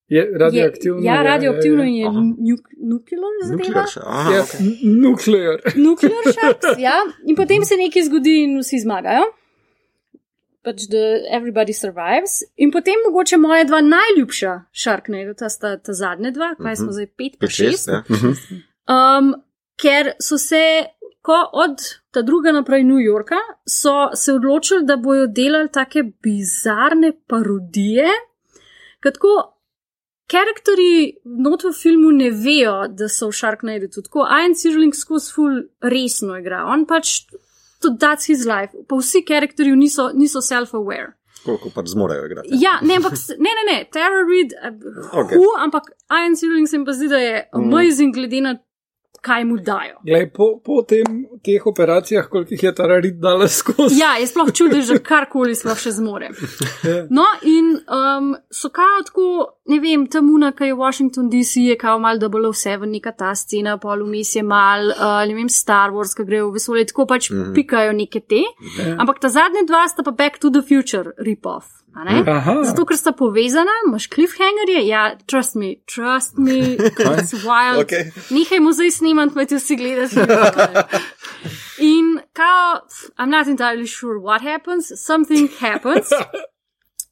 [0.07, 0.99] Je radioaktivno.
[0.99, 2.21] Je, ja, je- radioaktivno je- in je Aha.
[2.49, 3.67] nuk, nuklear zadeva.
[3.67, 3.99] Nuklear še.
[4.05, 4.53] Aha, Je ok.
[4.59, 5.61] n- nuklear.
[5.75, 6.97] Nuklear sharks, ja.
[7.25, 9.23] In potem se nekaj zgodi in vsi zmagajo.
[10.63, 10.99] Pač, da
[11.35, 12.37] everybody survives.
[12.55, 17.07] In potem mogoče moja dva najljubša Sharknado, ta sta ta zadnja dva, kaj smo zdaj
[17.17, 17.89] pet, pa Pet, šest, šest.
[17.89, 18.03] ja.
[18.87, 19.33] Um,
[19.75, 20.61] ker so se,
[21.23, 21.79] ko od
[22.11, 28.11] ta druga naprej New Yorka, so se odločili, da bojo delali take bizarne parodije.
[28.99, 29.53] Katko,
[30.33, 34.23] Karakterji not v filmu ne vejo, da so v Sharknado tudi tako.
[34.25, 37.25] Ian Sirling skozi ful resno igra, on pač
[37.83, 38.71] tudi that's his life.
[38.87, 41.11] Pa vsi karakterji niso, niso self-aware.
[41.43, 42.55] Koliko pač zmorejo igrati.
[42.63, 45.17] Ja, ne, ampak ne, ne, ne, Tara Reid, Ok.
[45.25, 45.37] okay.
[45.37, 48.55] hu, ampak Ian Sirling se mi pa zdi, da je amazing glede na
[49.23, 49.99] kaj mu dajo.
[50.03, 53.99] Glej, po, po tem, teh operacijah, koliko jih je ta Rarid dala skozi.
[54.01, 56.31] Ja, je sploh čudež, da karkoli sploh še zmore.
[57.13, 59.25] No, in um, so kao tako,
[59.71, 63.77] ne vem, tam una, ki je Washington DC, je kao mal 007, neka ta scena,
[63.79, 67.29] pol vmes je mal, uh, ne vem, Star Wars, ki grejo v vesolje, tako pač
[67.29, 67.53] mm -hmm.
[67.55, 68.43] pikajo neke te.
[68.79, 68.95] Ja.
[68.99, 71.82] Ampak ta zadnja dva sta pa Back to the Future rip-off.
[72.63, 76.77] Zato, ker sta povezana, imaš cliffhangerje, ja, trust me, trust me,
[77.19, 77.85] it's wild.
[77.85, 78.09] Okay.
[78.33, 80.25] Nehaj muzej snimati, me ti vsi gledajo.
[81.93, 82.81] In kao,
[83.17, 86.09] I'm not entirely sure what happens, something happens.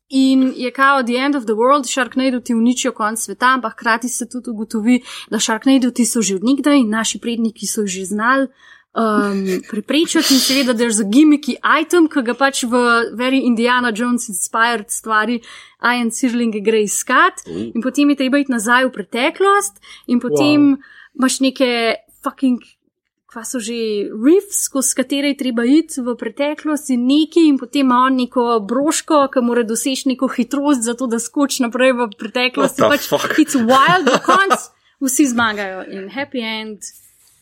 [0.09, 4.09] In je kao the end of the world, Sharknado ti uničijo konc sveta, ampak hkrati
[4.09, 8.47] se tudi ugotovi, da Sharknado ti so že odnigdaj in naši predniki so že znali
[8.93, 12.75] um, preprečiti in seveda there's a gimmicky item, ki ga pač v
[13.15, 15.41] very Indiana Jones inspired stvari
[15.83, 20.77] Ian Sirling gre iskat in potem je treba iti nazaj v preteklost in potem wow.
[21.17, 21.71] imaš neke
[22.21, 22.59] fucking
[23.31, 27.87] kva so že riffs, skozi katere je treba iti v preteklost in neki, in potem
[27.87, 32.83] ima on neko broško, ki mora doseči neko hitrost, zato da skoči naprej v preteklost.
[32.83, 33.39] Pač fuck?
[33.39, 34.67] It's wild, do konc
[34.99, 36.83] vsi zmagajo in happy end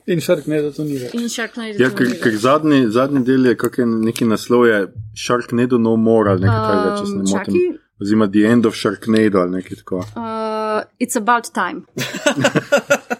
[0.07, 1.13] In Sharknado to ni več.
[1.13, 1.77] in Sharknado.
[1.81, 4.79] Ja, ker, ker zadnji, zadnji del je kak je neki naslov, je
[5.17, 7.33] Sharknado no more ali nekaj takega, če se ne motim.
[7.35, 7.85] Um, čakaj.
[7.99, 9.99] Oziroma The End of Sharknado ali nekaj tako.
[10.15, 11.83] Uh, it's about time.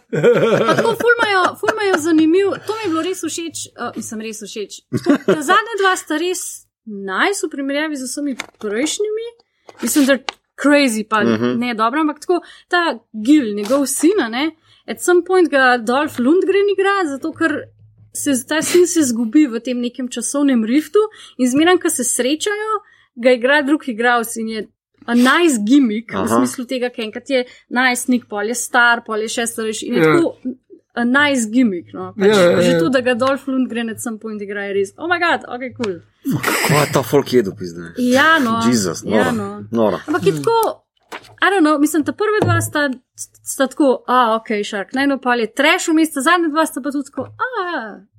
[0.10, 4.80] Tako fulmajo, fulmajo zanimiv, to mi je bilo res všeč, uh, mislim, res všeč.
[4.96, 6.42] Tako, ta zadnja dva sta res
[6.86, 9.28] najs v primerjavi z vsemi prejšnjimi.
[9.84, 10.24] Mislim, da je
[10.64, 11.58] crazy, pa uh -huh.
[11.60, 14.52] ne dobro, ampak tako ta Gil, njegov sin, a ne,
[14.90, 17.54] at some point ga Dolph Lundgren igra, zato ker
[18.14, 21.00] se ta sin se zgubi v tem nekem časovnem riftu
[21.38, 22.72] in zmeraj, ko se srečajo,
[23.22, 24.68] ga igra drug igralec in je
[25.10, 26.26] a nice gimmick, Aha.
[26.26, 29.94] v smislu tega, ker enkrat je najstnik, pol je star, pol je še starejši in
[29.96, 30.10] je Ja.
[30.12, 30.58] tako
[31.00, 31.94] a nice gimmick.
[31.94, 32.12] No?
[32.18, 32.62] Pač, Ja, ja, ja.
[32.66, 35.46] Že to, da ga Dolph Lundgren at some point igra, je res, oh my god,
[35.48, 35.96] ok, cool.
[36.68, 37.94] Kaj je ta folk jedu, pizne?
[37.98, 38.60] Ja, no.
[38.68, 39.32] Jezus, ja, nora.
[39.32, 39.50] no.
[39.72, 40.02] Nora.
[40.08, 40.58] Ampak je tako,
[41.42, 42.90] I don't know, mislim, ta prve dva sta,
[43.44, 46.92] sta tako, a, ok, šark, najno pa je trash v mestu, zadnja dva sta pa
[46.92, 47.48] tudi tako, a,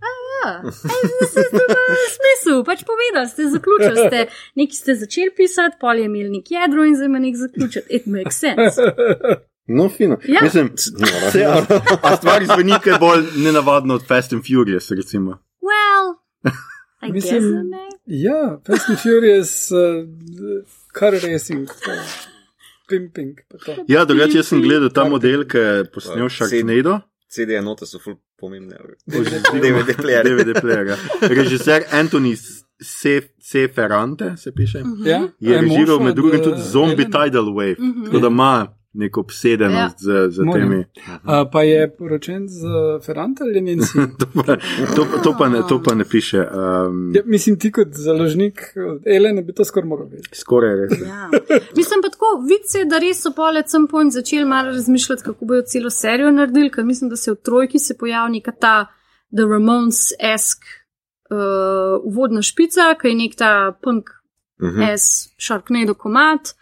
[0.08, 0.12] a,
[0.44, 0.70] a,
[1.32, 1.44] se
[2.16, 6.84] smisel, pač povedal, ste zaključili, ste, neki ste začeli pisati, pol je imel nek jedro
[6.84, 7.84] in zdaj ima nek zaključek.
[7.90, 8.80] It makes sense.
[9.72, 10.16] No, fino.
[10.24, 10.40] Ja.
[10.42, 10.72] Mislim,
[11.32, 11.62] se, a,
[12.02, 15.30] a stvari zveni kaj bolj nenavadno od Fast and Furious, recimo.
[15.62, 16.16] Well,
[17.02, 17.88] I Mislim- guess, ne.
[18.06, 19.78] Ja, Fast and Furious, uh,
[20.98, 21.90] car racing, to,
[22.90, 23.38] pimping.
[23.88, 26.28] Ja, drugače jaz sem gledal ta model, ki je posnel.
[26.28, 26.98] Sharknado.
[27.28, 28.76] CD enote so ful pomembne.
[29.06, 29.42] DVD
[30.02, 30.24] player.
[30.24, 30.86] DVD player.
[30.86, 30.96] ja.
[31.22, 32.34] Režiser Anthony
[32.82, 34.82] Se- Seferante se piše.
[35.04, 37.04] Ja, Je režiral med drugim tudi Zombie.
[37.06, 37.76] Tidal Wave.
[37.78, 38.04] Mhm.
[38.04, 38.52] Tako da ima
[38.92, 40.28] nek obsedenost ja.
[40.28, 40.60] z, z Moram.
[40.60, 40.84] temi.
[41.06, 42.60] Uh, pa je poročen z
[43.06, 44.06] Ferrante ali njen sin?
[44.18, 44.56] To pa,
[44.96, 46.38] to, to, pa ne, to pa ne piše.
[46.38, 48.60] Um, ja, mislim, ti kot založnik
[49.06, 50.38] Elene bi to skoraj moral vedeti.
[50.38, 51.00] Skoraj res.
[51.00, 51.30] Ja.
[51.76, 55.62] Mislim pa tako, vidite, da res so pole sem point začeli malo razmišljati, kako bojo
[55.62, 58.86] celo serijo naredili, ker mislim, da se v trojki se pojavi neka ta
[59.36, 60.58] The Ramones-esk
[61.30, 64.20] uh, uvodna špica, ki je nek ta punk
[64.62, 64.82] Mhm.
[64.96, 66.54] S Sharknado komat.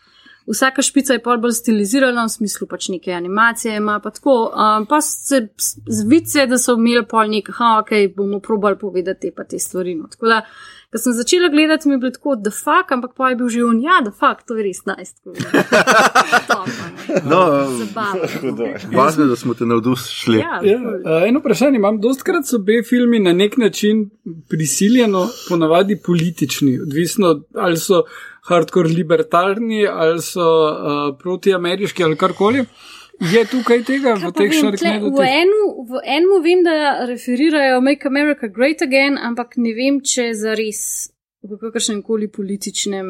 [0.48, 4.36] Vsaka špica je pol bolj stilizirana, v smislu pač neke animacije ima pa tako.
[4.48, 5.48] Um, pa se
[5.86, 9.94] zvice, da so imeli pol nek, ha, ok, bomo probali povedati te pa te stvari.
[9.94, 10.08] No.
[10.08, 10.40] Tako da,
[10.92, 13.64] ko sem začela gledati, mi je bilo tako, da fuck, ampak pa je bil že
[13.64, 15.20] on, ja, da fuck, to je res najst.
[17.24, 17.40] No,
[17.78, 18.66] Zabavno.
[18.92, 20.38] Važno je, da smo te navdušili.
[20.38, 22.00] Ja, Ja, uh, eno vprašanje imam.
[22.00, 24.10] Dostkrat so B filmi na nek način
[24.48, 28.02] prisiljeno, ponavadi politični, odvisno ali so
[28.48, 32.64] hardcore libertarni ali so uh, protiameriški ali karkoli.
[33.18, 35.08] Je tukaj tega v Kaj pa teh šarknedu?
[35.10, 40.30] v, enu, v enem vem, da referirajo Make America Great Again, ampak ne vem, če
[40.38, 41.10] za res
[41.42, 43.08] v kakršnem koli političnem.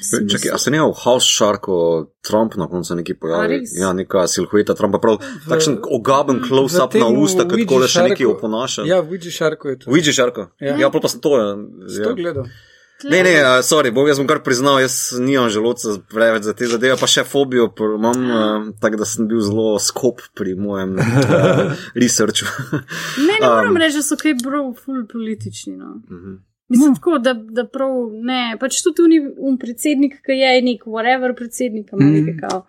[0.00, 0.28] smislu.
[0.32, 3.60] Čakaj, a se ne v House Sharku Trump na koncu neki pojavi?
[3.76, 8.08] Ja, neka silhueta Trumpa, prav takšen ogaben close-up v na usta, kot Ouija kole še
[8.08, 8.84] neki oponaša.
[8.88, 9.90] Ja, v Ouija Sharku je to.
[9.92, 10.48] Ouija Sharku?
[10.60, 10.76] Ja.
[10.76, 11.36] Ja, pa sem to.
[11.36, 11.52] Ja.
[12.04, 12.48] To gledal.
[13.04, 16.66] Ne, ne, uh, sorry, bom jaz bom kar priznal, jaz nimam želodca preveč za te
[16.66, 18.40] zadeve, pa še fobijo imam, uh,
[18.80, 22.46] tako da sem bil zelo skop pri mojem uh, researchu.
[23.20, 23.76] Ne, ne moram Um.
[23.76, 25.76] reči, da so kaj prav ful politični.
[25.76, 25.94] No.
[26.10, 26.36] Mhm.
[26.68, 28.56] Mislim, tako, da, da prav ne.
[28.60, 32.14] Pač tudi ni un predsednik, ki je nek whatever predsednik, ima Mhm.
[32.16, 32.64] nekaj kao.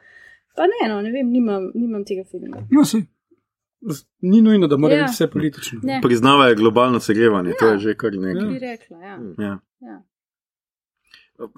[0.55, 2.61] Pa ne, no, ne vem, nimam, nimam tega filma.
[2.71, 3.01] No, si.
[4.21, 5.03] Ni nujno, da mora Ja.
[5.03, 5.79] biti vse politično.
[5.83, 8.47] Ne, Priznavajo globalno segrevanje, to je že kar nekaj.
[8.47, 9.17] bi rekla, ja.
[9.37, 9.59] Ja.
[9.81, 9.97] ja.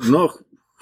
[0.10, 0.28] No,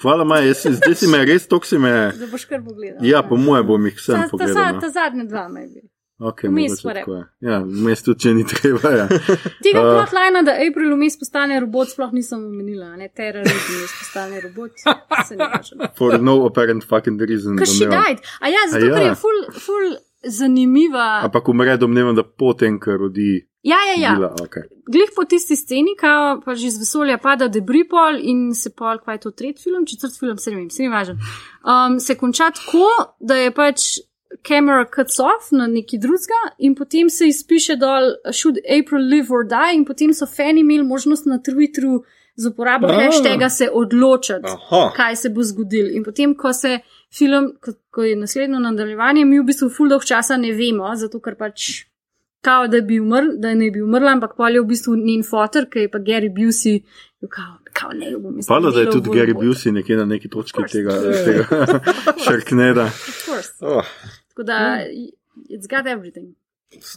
[0.02, 1.92] hvala, Maja, jaz zdaj si me res tok si me.
[2.18, 3.00] Da boš kar pogledal.
[3.06, 4.74] Ja, po moje bom jih ta, sem ta, pogledal.
[4.74, 4.80] no.
[4.80, 5.86] ta zadnja dva naj bi.
[6.20, 7.14] Okay, vmes tako.
[7.40, 8.90] Ja, vmes tudi, če ni treba.
[8.92, 9.06] Ja.
[9.64, 9.94] Tega Uh.
[9.96, 14.84] plotlina, da April vmes postane robot, sploh nisem omenila, ne terorizem vmes postane robot.
[15.98, 17.56] For no apparent fucking reason.
[17.64, 18.04] She domnevam.
[18.04, 18.20] died.
[18.44, 18.98] A ja, zato A ja.
[18.98, 19.96] ker je ful, ful
[20.28, 21.06] zanimiva.
[21.24, 23.46] Ampak umre domnevam, da potem, ker rodi.
[23.62, 24.14] Ja, ja, ja.
[24.16, 24.62] Bila, okay.
[24.92, 28.98] Glih po tisti sceni, ko pa že iz vesolja pada debris pol in se pol,
[29.04, 31.18] kaj je to tretji film, četrti film, se ne vem, se ni važen.
[31.64, 32.86] Um, se konča tako,
[33.20, 33.98] da je pač
[34.46, 39.44] kamera cuts off na neki drugega in potem se izpiše dol Should April live or
[39.44, 42.00] die in potem so fani imeli možnost na Twitteru
[42.36, 42.92] z uporabo Ah.
[43.02, 44.92] hashtaga se odločiti Aha.
[44.96, 45.88] kaj se bo zgodilo.
[45.92, 46.78] In potem, ko se
[47.12, 51.20] film, ko, ko je naslednjo nadaljevanje, mi v bistvu ful dolg časa ne vemo, zato
[51.20, 51.89] ker pač.
[52.40, 55.66] Kao, da bi umrl, da ne bi umrla, ampak pol je v bistvu njen fotor,
[55.66, 56.78] ki je pa Gary Busey,
[57.28, 58.48] kao, kao ne bom mislil.
[58.48, 60.72] Hvala, da je tudi Gary Busey nekje na neki točki course.
[60.72, 60.92] tega,
[61.24, 61.44] tega
[62.24, 62.86] šarkneda.
[63.62, 63.84] Oh,
[64.28, 64.78] Tako da,
[65.50, 66.32] it's got everything.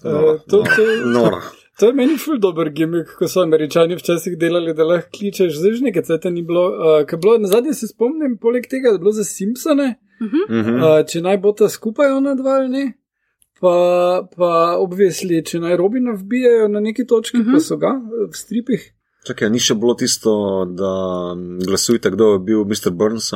[0.03, 1.41] noro, Eh, to- to- noro, noro.
[1.79, 5.71] To je meni ful dober gimmick, ko so američani včasih delali, da lahko kličeš, zdaj
[5.71, 6.67] že nekaj cveta ni bilo.
[7.01, 10.43] Uh, bilo na zadnje se spomnim, poleg tega, da je bilo za Simpsone, Mhm.
[10.75, 12.93] uh, če naj bo ta skupaj ona dva ali ne.
[13.63, 13.75] Pa,
[14.35, 14.51] pa
[14.83, 17.53] obvesli, če naj Robina vbijajo na neki točki, uh -huh.
[17.55, 18.81] pa so ga eh, v stripih.
[19.23, 20.33] Čakaj, ni še bilo tisto,
[20.67, 20.91] da
[21.67, 22.91] glasujte, kdo je bil Mr.
[22.91, 23.31] Burns.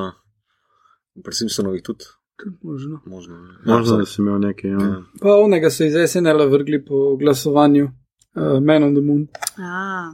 [1.23, 2.05] Pri Simpsonovih tudi.
[2.35, 2.99] Tudi Možno.
[3.05, 3.53] Možno, ne.
[3.65, 4.71] Možno, Ja, da si imel nekaj.
[4.71, 4.77] Ja.
[4.77, 5.03] Ja.
[5.21, 10.13] Pa onega so iz SNL-a vrgli po glasovanju uh, Man on the Moon, Ah,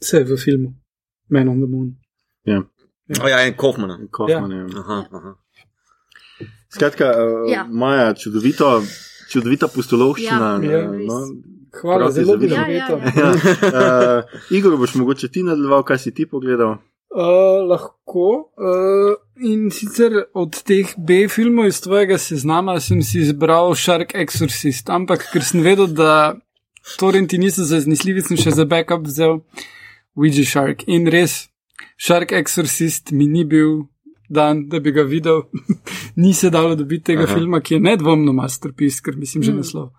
[0.00, 0.72] vse v filmu
[1.28, 1.96] Man on the Moon.
[3.22, 4.08] O ja, en Kaufman.
[4.10, 4.66] Kaufman, ja.
[4.78, 5.34] Aha, aha.
[6.74, 7.54] Skratka, uh, Ja.
[7.56, 7.66] ja.
[7.70, 8.82] Maja, čudovito,
[9.30, 10.52] čudovita pustolovščina.
[10.66, 11.06] Ja, res.
[11.06, 11.22] no.
[11.80, 12.98] Hvala, zelo bi zavidam.
[12.98, 13.32] Ja, ja, ja.
[13.62, 14.22] Ja.
[14.26, 16.80] Uh, Igor, boš mogoče ti nadaljeval, kaj si ti pogledal?
[17.10, 18.52] Uh, lahko.
[18.58, 24.90] Uh, in sicer od teh B filmov iz tvojega seznama sem si izbral Shark Exorcist,
[24.90, 26.34] ampak ker sem vedel, da
[26.98, 29.40] torrenti niso zanesljivi, sem še za backup vzel
[30.18, 30.86] Ouija Shark.
[30.86, 31.48] In res,
[31.98, 33.89] Shark Exorcist mi ni bil
[34.30, 35.42] dan, da bi ga videl.
[36.22, 37.34] ni se dalo dobiti tega Aha.
[37.34, 39.56] Filma, ki je nedvomno masterpiece, ker mislim, že Mm.
[39.56, 39.90] naslov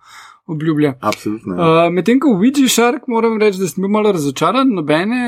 [0.46, 0.94] obljublja.
[1.00, 1.54] Absolutno.
[1.54, 5.20] Uh, Medtem ko Ouija Shark, moram reči, da sem bil malo razočaran, nobene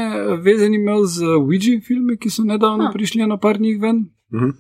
[0.43, 2.93] veze ni imel z Ouija filmi, ki so nedavno Ha.
[2.93, 4.09] prišli eno par njih ven.
[4.35, 4.51] Mhm.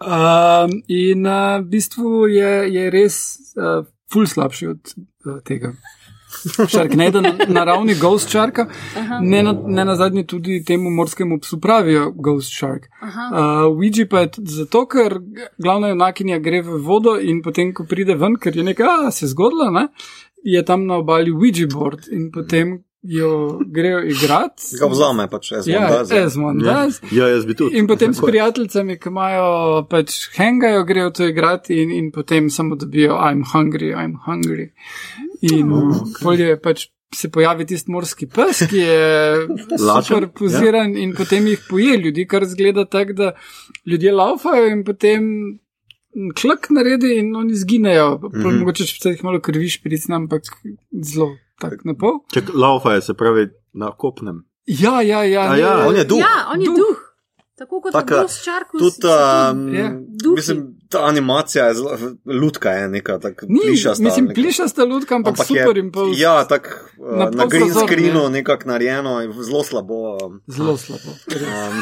[0.00, 0.70] Um,
[1.04, 3.16] in uh, v bistvu je, je res
[3.56, 4.94] uh, ful slabši od
[5.26, 5.74] uh, tega.
[6.68, 9.20] Sharknado na, na ravni Ghost Sharka, Aha.
[9.22, 12.88] ne na, ne na zadnje tudi temu morskemu psu pravijo Ghost Shark.
[13.00, 13.28] Aha.
[13.32, 15.18] Uh, Ouija pa je tudi zato, ker
[15.58, 19.26] glavna junakinja gre v vodo in potem, ko pride ven, ker je nekaj, a se
[19.26, 19.88] zgodilo, ne,
[20.44, 24.76] je tam na obali Ouija board in potem, jo grejo igrati.
[24.80, 26.04] Ga vzame pač, as Ja,
[26.36, 27.78] one Ja, ja, jaz bi tudi.
[27.78, 28.26] In potem s je.
[28.26, 33.94] prijateljicami, ki imajo pač hengajo, grejo to igrati in, in potem samo dobijo I'm hungry,
[33.96, 34.72] I'm hungry.
[35.42, 36.40] In Oh, okay.
[36.40, 39.46] je pač se pojavi tisti morski pes, ki je
[40.04, 41.02] super poziran ja.
[41.02, 43.32] in potem jih poje ljudi, kar zgleda tako, da
[43.86, 45.24] ljudje laufajo in potem
[46.40, 48.18] klak naredi in oni zginejo.
[48.22, 48.42] Mm.
[48.42, 48.58] -hmm.
[48.58, 50.42] Mogoče če jih malo krviš, pricna, ampak
[51.02, 52.20] zelo tak na pol.
[52.32, 54.44] Če laufajo, se pravi na kopnem.
[54.66, 55.50] Ja, ja, ja.
[55.50, 56.18] A ja, On je duh.
[56.18, 56.76] Ja, on je Duh.
[56.76, 56.96] duh.
[57.58, 58.70] Tako kot Taka, Ghost Shark.
[58.72, 59.90] Tudi, um, Ja.
[60.22, 60.34] Duhi.
[60.36, 61.90] mislim, ta animacija je zelo,
[62.26, 64.02] lutka je neka, tako plišasta.
[64.02, 64.34] mislim, neka.
[64.34, 66.10] plišasta lutka, ampak, ampak super je, in pol.
[66.16, 68.30] Ja, tako Na uh, pol na green prozor, screenu ne.
[68.30, 70.18] nekako narejeno, in zelo slabo.
[70.18, 71.10] Um, Zelo slabo.
[71.38, 71.74] um,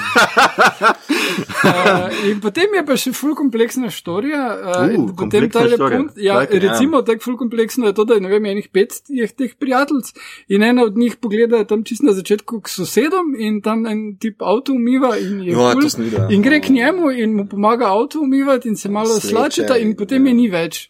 [1.59, 4.43] Uh, in potem je pa še ful kompleksna storija.
[4.53, 6.63] Uh, Uh, in potem ta punt, ja, Dajte, ja.
[6.69, 10.11] recimo, tako ful kompleksno je to, da je ne vem, enih pet je teh prijateljic
[10.49, 14.43] in ena od njih pogleda tam čist na začetku k sosedom in tam en tip
[14.43, 16.29] avto umiva in je Ja, ful, to sem videl.
[16.31, 19.95] in gre k njemu in mu pomaga avto umivati in se malo Sleče, slačeta in
[19.95, 20.37] potem je ja.
[20.37, 20.89] ni več.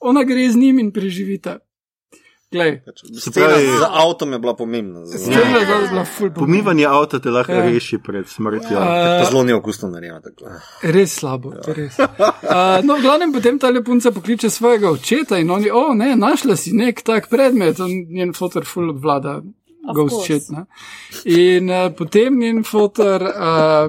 [0.00, 1.58] Ona gre z njim in preživita.
[2.52, 2.82] Glej,
[3.16, 5.06] Scena pravi- za avtom je bila pomembna.
[5.06, 6.34] scena je bila- ful pomembna.
[6.36, 7.64] Pomivanje avta te lahko Ja.
[7.64, 8.76] reši pred smrtjo.
[8.76, 10.20] Uh, zelo neokusno narejeno.
[10.20, 10.50] tako.
[10.84, 11.72] Res slabo, ja.
[11.72, 11.96] res.
[11.98, 16.56] Uh, no, v glavnem potem ta lepunca pokliče svojega očeta in oni, o ne, našla
[16.56, 19.40] si nek tak predmet, on njen fotor full obvlada,
[19.94, 20.42] ghost shit.
[21.24, 23.88] In uh, potem njen fotor uh,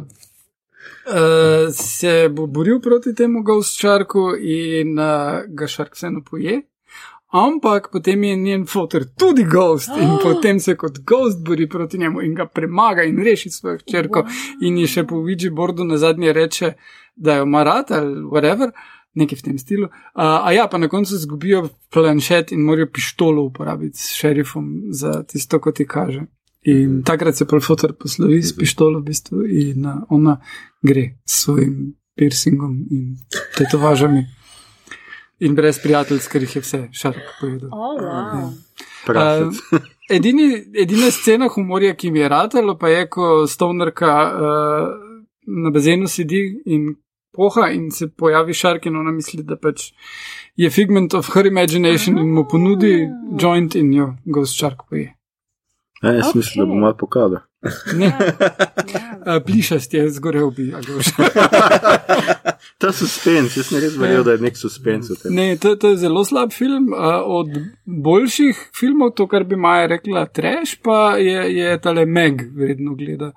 [1.07, 6.61] uh, se bo boril proti temu ghost sharku in uh, ga shark vseeno poje.
[7.33, 12.21] Ampak potem je njen fotor tudi ghost in potem se kot ghost bori proti njemu
[12.21, 14.25] in ga premaga in reši svojo hčerko.
[14.61, 16.73] In je še po Ouija boardu na zadnje reče,
[17.15, 18.71] da jo ima rad ali whatever,
[19.13, 19.89] nekaj v tem stilu.
[19.89, 25.23] Uh, a ja, pa na koncu zgubijo planšet in morajo pištolo uporabiti s šerifom za
[25.23, 26.27] tisto, kot ti kaže.
[26.65, 30.37] In takrat se profotor poslovi s pištolo v bistvu in uh, ona
[30.81, 33.17] gre s svojim piercingom in
[33.57, 34.25] tetovažami.
[35.39, 37.69] In brez prijateljstv, ker jih je vse šark povedal.
[37.73, 38.51] Oh, wow.
[39.05, 39.59] Prašec.
[39.71, 40.45] Uh, edini,
[40.79, 44.93] edina scena humorja, ki mi je ratalo, pa je, ko Stonerka uh,
[45.47, 46.93] na bazenu sedi in
[47.33, 49.89] poha in se pojavi šark in ona misli, da pač
[50.55, 53.09] je figment of her imagination in mu ponudi
[53.41, 55.11] joint in jo ghost shark poje.
[56.03, 57.39] Ja, jaz mislim, da bo malo pokazal.
[57.95, 58.17] Ne, Ja.
[59.37, 61.05] uh, plišast je zgorel bi, a ga už.
[62.81, 65.35] Ta suspens, jaz ne res verjel, da je nek suspens v tem.
[65.35, 66.91] Ne, to, to je zelo slab film.
[66.91, 72.43] Uh, od boljših filmov, to, kar bi Maja rekla, trash, pa je, je tale Meg
[72.55, 73.31] vredno gleda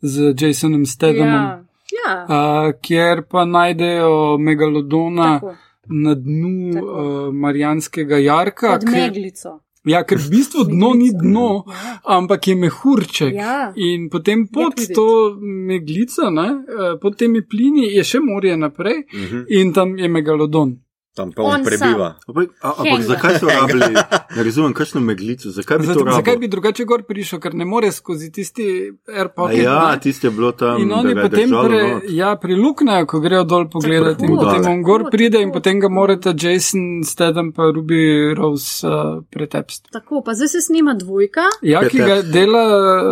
[0.00, 1.34] z Jasonom Stedhamom.
[1.34, 1.60] Ja.
[2.00, 2.16] ja.
[2.24, 5.54] Uh, kjer pa najdejo megalodona Tako.
[5.86, 6.86] na dnu Tako.
[6.86, 8.78] uh, Marijanskega jarka.
[8.78, 9.58] Pod meglico.
[9.86, 12.00] Ja, ker v bistvu dno ni dno, Ja.
[12.04, 13.34] ampak je mehurček.
[13.34, 13.72] Ja.
[13.76, 19.44] In potem pod to meglico, ne, eh, pod temi plini, je še morje naprej Mhm.
[19.48, 20.76] in tam je megalodon.
[21.16, 22.08] Tam pa on On prebiva.
[22.26, 23.94] Ampak, a- ampak zakaj so rabili,
[24.30, 26.16] ne razumem, kakšno meglico, zakaj bi to Zato, rabili?
[26.16, 28.66] zakaj bi drugače gor prišel, ker ne more skozi tisti
[29.08, 29.58] air A pocket.
[29.58, 30.00] Ja, ne?
[30.00, 30.76] tiste je bilo tam.
[30.76, 32.02] In da oni potem pre, not.
[32.10, 34.22] ja, priluknejo, ko grejo dol pogledati.
[34.22, 35.54] In Tako, potem tako, on gor tako, pride in tako.
[35.54, 38.02] potem ga morate Jason Stedham pa Ruby
[38.34, 38.92] Rose uh,
[39.26, 39.88] pretepsti.
[39.90, 41.48] Tako, pa zdaj se snima dvojka.
[41.64, 42.64] Ja, ki ga dela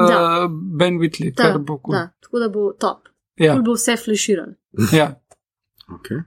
[0.04, 0.18] Da.
[0.38, 1.94] uh, Ben Whitley, Da, kar bo kul.
[1.94, 3.08] da, tako da bo top.
[3.36, 4.54] Ja, Kul bo vse flashiran.
[4.92, 5.14] ja.
[5.86, 6.20] Okay.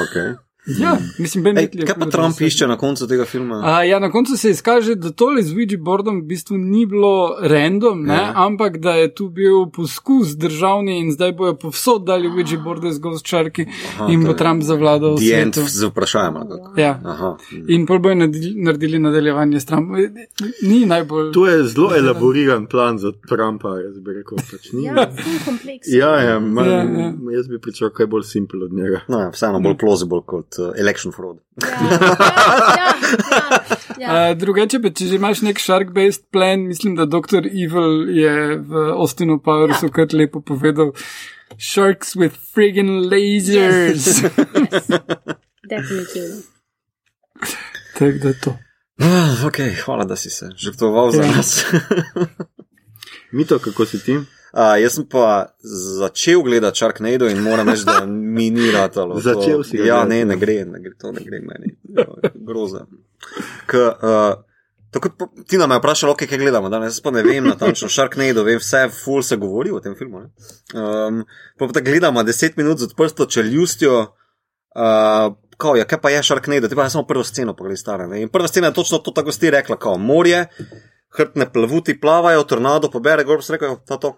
[0.00, 0.34] Okay.
[0.64, 2.46] Ja, mislim, Ben Ej, kaj pa Trump režiser.
[2.46, 3.60] išče na koncu tega filma?
[3.64, 7.12] A, ja, na koncu se izkaže, da tole z Ouija boardom v bistvu ni bilo
[7.42, 8.32] random, ne, Ja.
[8.36, 12.98] ampak da je tu bil poskus državni in zdaj bojo povsod dali Ouija boarde z
[12.98, 15.60] Ghost Aha, in bo Trump zavladal svetu.
[15.68, 16.42] z vprašanjem.
[16.76, 17.00] Ja.
[17.04, 17.36] Aha.
[17.68, 18.14] In pol bojo
[18.56, 19.96] naredili, nadaljevanje s Trumpom.
[20.62, 21.32] Ni najbolj.
[21.32, 24.38] To je zelo elaboriran plan za Trumpa, jaz bi rekel.
[24.38, 24.84] Pač ni.
[24.84, 25.88] Ja, ful kompleks.
[25.88, 27.00] Ja, ja, man, Ja, ja, ja.
[27.00, 27.12] ja.
[27.32, 29.00] jaz bi pričakoval kaj bolj simpel od njega.
[29.08, 31.38] No, ja, vseeno bolj plausible kot uh, election fraud.
[31.62, 31.98] Ja, ja,
[32.76, 32.92] ja,
[33.98, 34.08] ja.
[34.30, 37.46] Uh, drugače, pa če že imaš nek shark-based plan, mislim, da Dr.
[37.48, 39.94] Evil je v Austinu Powersu ja.
[39.94, 40.92] kar lepo povedal.
[41.58, 44.06] Sharks with friggin' lasers.
[44.08, 45.02] Yes.
[45.72, 46.42] Definitivno.
[47.98, 48.56] Tako da to.
[49.02, 51.36] Ah, ok, hvala, da si se žrtvoval za Ja.
[51.36, 51.64] nas.
[53.36, 54.18] Mito, kako si ti?
[54.52, 55.54] Uh, jaz sem pa
[55.98, 59.20] začel gledati Sharknado in moram reči, da mi ni ratalo.
[59.24, 61.76] Začel si Ja, ne, ne gre, ne gre, to ne gre meni.
[61.88, 62.84] Ja, Groza.
[63.66, 64.34] K, uh,
[64.90, 68.44] tako pa- ti nam je vprašal, okay, kaj gledamo danes, pa ne vem natančno, Sharknado,
[68.44, 70.20] vem vse, full se govori o tem filmu.
[70.20, 70.28] ne.
[70.76, 71.24] Um,
[71.58, 74.00] pa pa gledamo 10 minut z odprto čeljustjo.
[74.76, 78.06] Uh, kao, ja, kaj pa je Sharknado, ti pa jaz samo prvo sceno pogledaj stara.
[78.06, 78.22] Ne?
[78.22, 80.46] In prva scena je točno to, tako si rekla, kao morje,
[81.16, 84.16] hrbtne plavuti plavajo, tornado pobere, gor pa rekel, ta to.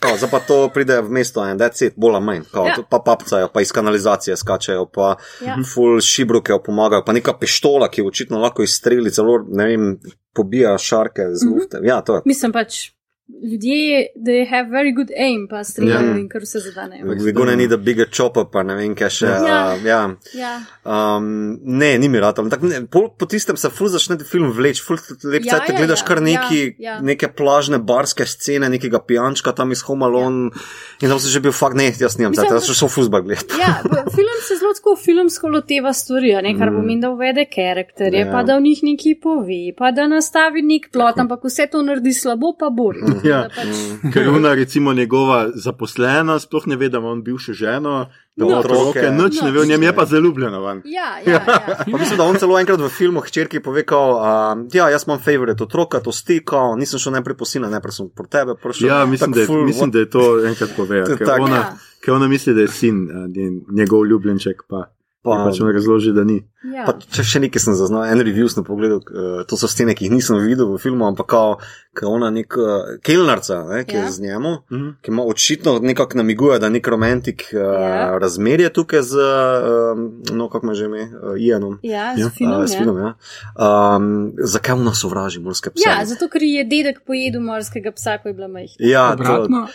[0.00, 2.42] Kao, zdaj pa to pride v mesto in da je cet, bolj manj.
[2.50, 2.76] Kao, Ja.
[2.90, 5.56] Pa papcajo, pa iz kanalizacije skačejo, pa Ja.
[5.64, 9.98] full šibruke pomagajo, pa neka pištola, ki očitno lahko izstreli, celo ne vem,
[10.34, 11.54] pobija šarke z Mhm.
[11.54, 11.78] lufte.
[11.82, 12.20] Ja, to je.
[12.24, 12.90] Mislim pač,
[13.28, 16.16] ljudje, they have very good aim, pa streljajo Ja.
[16.18, 17.06] in kar vse zadanejo.
[17.06, 19.26] We're gonna need a bigger chopper, pa ne vem, kaj še.
[19.26, 19.74] Ja.
[19.74, 20.00] Uh, ja.
[20.34, 20.52] Ja.
[20.84, 22.38] Um, ne, ni mi rad.
[22.38, 25.76] ampak ne, Po, po tistem se ful začne film vleč, ful lep Ja, cajt, ja,
[25.78, 27.00] gledaš ja, kar neki, ja, ja.
[27.00, 30.50] neke plažne barske scene, nekega pijančka tam iz Homalon.
[30.52, 30.60] Ja.
[31.02, 33.56] In tam sem že bil fakt, ne, jaz nimam cajt, jaz sem šel fuzbal gledati.
[33.60, 33.80] Ja,
[34.14, 36.74] film se tako filmsko loteva stvari, ne, kar Mm.
[36.74, 38.26] pomeni, da uvede karakterje, Ja.
[38.26, 38.32] ja.
[38.32, 42.12] pa da v njih nekaj pove, pa da nastavi nek plot, ampak vse to naredi
[42.12, 43.00] slabo, pa bori.
[43.24, 43.40] Ja.
[43.40, 48.06] Da pač, Ker ona, recimo, njegova zaposlena, sploh ne ve, da ima on bivše ženo,
[48.36, 48.58] da ima No.
[48.58, 50.06] otroke, nič ne ve, v njem je pa Ja.
[50.06, 50.58] zaljubljena.
[50.58, 50.82] Van.
[50.84, 51.40] ja, ja, ja.
[51.86, 54.20] Pa mislim, da on celo enkrat v filmu hčerki pove, kao,
[54.52, 58.08] um, ja, jaz imam favorit otroka, to stika, nisem šel najprej po sinu, najprej sem
[58.10, 58.88] po tebe prišel.
[58.88, 61.16] Ja, mislim, da, je- ful, mislim, da je to enkrat povedal.
[61.18, 61.40] Ker, Tak.
[61.40, 61.72] ona- Ja.
[62.04, 64.90] Ker ona misli, da je sin, njen- njegov ljubljenček, pa,
[65.24, 66.34] Pa- pa pač mu razloži, da ni.
[66.66, 66.82] ja.
[66.84, 70.04] Pa, če še nekaj sem zaznal, en review sem pogledal, uh, to so scene, ki
[70.04, 71.54] jih nisem videl v filmu, ampak kao,
[71.94, 72.66] kao ona nek uh,
[73.00, 73.98] kelnarca, ne, ki ja.
[73.98, 74.04] Ja.
[74.04, 74.88] je z njemu, Mhm.
[75.00, 78.18] ki ima očitno nekako namiguje, da nek romantik uh, Ja.
[78.18, 81.78] razmerje tukaj z, um, no, kako me že ime, uh, Ianom.
[81.82, 82.28] Ja, Ja.
[82.28, 82.60] z filmom.
[82.60, 82.78] Uh, s ja.
[82.78, 83.10] filmom, ja.
[83.56, 84.06] Um,
[84.38, 85.82] zakaj ona sovraži morske pse?
[85.82, 88.76] Ja, zato ker je dedek pojedel morskega psa, ko je bila majhna.
[88.78, 89.66] ja to, Obratno,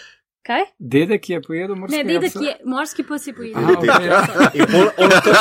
[0.50, 0.64] Kaj?
[0.80, 2.40] dedek je pojedel Ne, morskega dedek psa.
[2.42, 3.62] je, morski pes je pojedel.
[3.62, 4.10] Aha, okej.
[4.10, 4.50] psa.
[4.52, 5.32] in pol, ona to,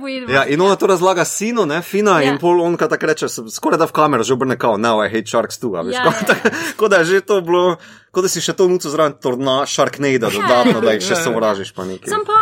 [0.00, 0.30] pojedel.
[0.30, 2.20] Ja, in ona to razlaga sinu, ne, fina, ja.
[2.20, 2.32] Ja.
[2.32, 4.98] in pol on kaj tako reče, se- skoraj da v kamero že obrne kao, now
[4.98, 6.72] I hate sharks too, a veš, Ja, ja, ja, ja, ja.
[6.76, 7.76] Kot da je že to bilo,
[8.10, 11.24] kot da si še to nuco zraven torna Sharknado dodatno, da jih še Ja, ja.
[11.24, 12.08] sovražiš pa nekaj.
[12.08, 12.32] Sam pa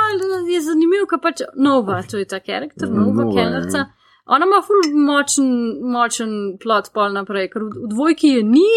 [0.47, 3.87] je zanimiv, ker pač Nova, to je ta karakter, Nova, Nova, Kellerca.
[4.27, 5.49] Ona ima ful močen,
[5.93, 6.31] močen
[6.63, 8.71] plot pol naprej, ker v, v dvojki je ni,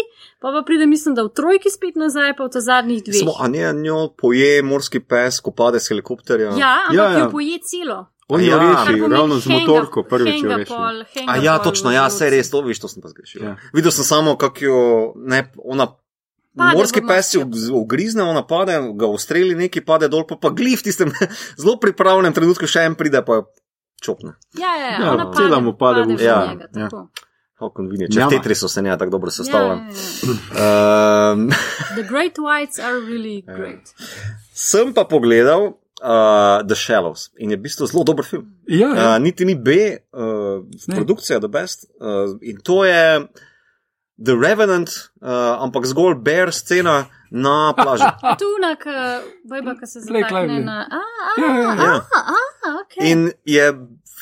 [0.44, 3.22] pa pa pride, mislim, da v trojki spet nazaj, pa v ta zadnjih dveh.
[3.22, 6.52] Samo, a ne, njo poje morski pes, ko pade s helikopterja.
[6.60, 7.16] Ja, ampak Ja, ja, ja.
[7.16, 7.24] ja.
[7.24, 7.98] jo poje celo.
[8.28, 8.58] On jo ja.
[8.60, 10.68] reši, Kar pomeni ravno z motorko, prvič jo henga reši.
[10.74, 13.08] pol, henga A ja, pol točno, v ja, vse res, to viš, to sem pa
[13.08, 13.40] zgrešil.
[13.40, 13.54] Ja.
[13.56, 13.72] Ja.
[13.72, 14.82] Videl sem samo, kako jo,
[15.16, 15.88] ne, ona.
[16.58, 17.72] Pade Morski v pes jo morski.
[17.72, 21.12] ugrizne, ona pade, ga ustreli, neki pade dol, pa pa glif tistem
[21.60, 23.46] zelo pripravljenem trenutku še en pride, pa
[24.00, 24.32] čopne.
[24.54, 26.24] Ja, ja, ja, Ja, cela mu pade v usta.
[26.48, 26.84] njega, Ja.
[26.84, 27.08] tako.
[27.56, 28.12] How convenient.
[28.12, 28.30] Če v Njama.
[28.32, 29.78] Tetrisu se ne tako dobro Ja, sestavljam.
[29.80, 29.94] ja,
[30.54, 31.32] ja.
[31.32, 31.48] Um,
[31.96, 33.54] The Great Whites are really Ja.
[33.54, 33.80] great.
[34.52, 35.74] sem pa pogledal uh,
[36.62, 38.46] The Shallows in je v bistvu zelo dober film.
[38.64, 39.08] Ja, ja.
[39.08, 39.68] Uh, niti ni B,
[40.12, 40.96] uh, Ne.
[40.96, 41.84] produkcija The Best.
[41.92, 43.26] Uh, in to je
[44.18, 44.88] The Revenant,
[45.20, 45.28] uh,
[45.58, 48.04] ampak zgolj bear scena na plaži.
[48.04, 48.84] Je tu unak,
[49.44, 50.78] bajba, ki se zatakne na.
[50.82, 51.94] A, a, Ja, ja, ja.
[52.10, 52.38] a, a,
[52.76, 52.94] ok.
[53.02, 53.72] In je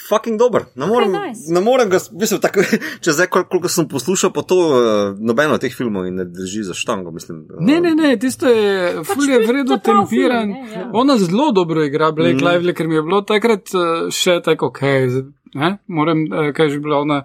[0.03, 0.63] fucking dober.
[0.75, 1.49] Ne morem, Okay, nice.
[1.49, 2.63] ne morem ga, mislim, tako,
[3.03, 4.77] če zdaj, kol- koliko sem poslušal, pa to uh,
[5.21, 7.11] nobeno teh filmov in ne drži za štango.
[7.11, 10.07] Mislim, uh, Ne, ne, ne, tisto je, Pač ful je to- vredno tempiran.
[10.47, 10.85] film, ne, ja.
[10.95, 12.45] Ona zelo dobro igra, Blake mm.
[12.45, 14.81] Lively, ker mi je bilo takrat eh, še tako, ok,
[15.57, 17.19] ne, moram, eh, kaj je že bila ona.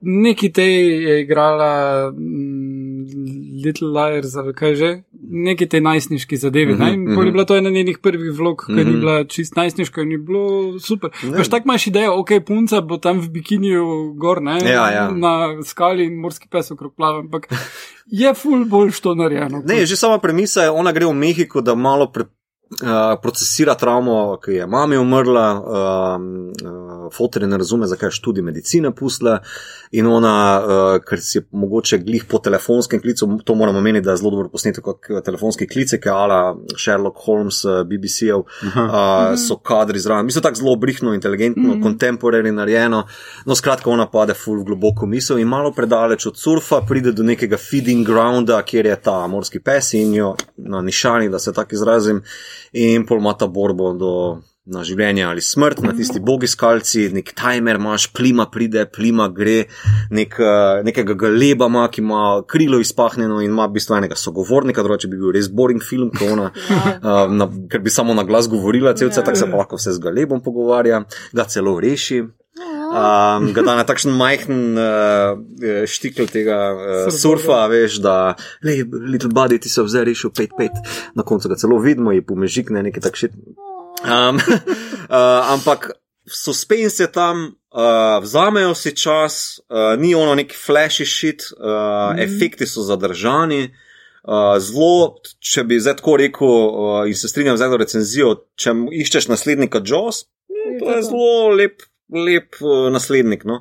[0.00, 1.72] Neki tej je igrala
[2.10, 2.87] mm,
[3.64, 4.90] Little Liars, ali kaj že,
[5.30, 6.74] neki tej najstniški zadevi.
[6.74, 7.32] Mm -hmm, in pol je mhm.
[7.32, 8.84] bila to ena njenih prvih vlog, ki mm -hmm.
[8.84, 9.00] ni Mhm.
[9.00, 11.10] bila čist najstniška in je bilo super.
[11.22, 15.10] Veš, tako imaš idejo, ok, punca bo tam v bikiniju gor, ne, Ja, ja.
[15.10, 17.46] na skali in morski pes okrog plava, ampak
[18.06, 19.62] je ful bolj to narejeno.
[19.66, 22.24] Ne, že sama premisa je, ona gre v Mehiko, da malo pre,
[22.70, 25.46] uh, procesira travmo, ki je mami umrla,
[26.16, 29.38] um, uh, fotor je ne razume, zakaj je študij medicine pusla
[29.92, 34.16] in ona, uh, ker si mogoče glih po telefonskem klicu, to moramo meniti, da je
[34.16, 39.56] zelo dobro posneto kot eh, telefonski klice, ki je ala Sherlock Holmes, BBC-ev, uh, so
[39.56, 40.26] kadri zraven.
[40.26, 41.82] Mislim, tako zelo brihno, inteligentno, Mhm.
[41.82, 43.04] contemporary narejeno.
[43.46, 47.22] No, skratka, ona pade full v globoko misel in malo predaleč od surfa pride do
[47.22, 51.74] nekega feeding grounda, kjer je ta morski pes in jo na nišani, da se tako
[51.74, 52.22] izrazim,
[52.72, 54.14] in pol ima ta borbo do.
[54.68, 59.62] Na življenje ali smrt, na tisti bogi skalci, nek timer imaš, plima pride, plima gre,
[60.12, 64.84] nek, uh, nekega galeba ima, ki ima krilo izpahnjeno in ima v bistvu enega sogovornika,
[64.84, 68.44] drugače bi bil res boring film, ko ona, uh, na, ker bi samo na glas
[68.52, 69.30] govorila, cel cel, Ja.
[69.30, 71.00] tako se pa lahko vse z galebom pogovarja,
[71.32, 72.26] ga celo reši.
[72.88, 78.16] Um, ga da na takšen majhen uh, štikl tega uh, surfa, veš, da,
[78.64, 78.80] le,
[79.12, 80.78] little buddy, ti se vze rešil 5-5,
[81.18, 83.32] na koncu ga celo vidimo, je pomežikne, nekaj takšne.
[84.06, 85.90] Um, uh, ampak
[86.24, 91.68] suspense je tam, uh, vzamejo si čas, uh, ni ono neki flashy shit, uh,
[92.14, 92.24] mm.
[92.24, 93.68] efekti so zadržani.
[94.28, 98.74] Uh, zelo, če bi zdaj tako rekel, uh, in se strinjam z eno recenzijo, če
[99.04, 103.44] iščeš naslednika Jaws, ne, to je zelo lep lep uh, naslednik.
[103.44, 103.60] No.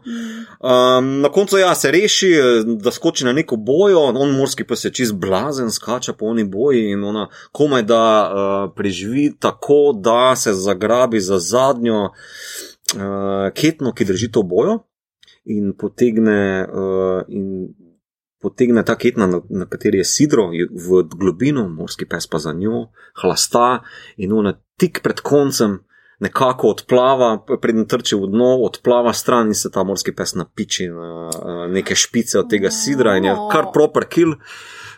[0.60, 4.76] Um, na koncu ja, se reši, eh, da skoči na neko bojo, on morski pa
[4.76, 10.36] se čez blazen skača po oni boji in ona komaj da uh, preživi tako, da
[10.36, 12.12] se zagrabi za zadnjo uh,
[13.54, 14.80] ketno, ki drži to bojo
[15.46, 16.68] in potegne.
[16.74, 17.74] Uh, in
[18.38, 22.92] Potegne ta ketna, na, na kateri je sidro, v globino, morski pes pa za njo,
[23.18, 23.80] hlasta
[24.22, 25.80] in ona tik pred koncem
[26.20, 31.68] nekako odplava, preden trči v dno, odplava stran in se ta morski pes napiči na
[31.70, 34.34] neke špice od tega sidra in je kar proper kill.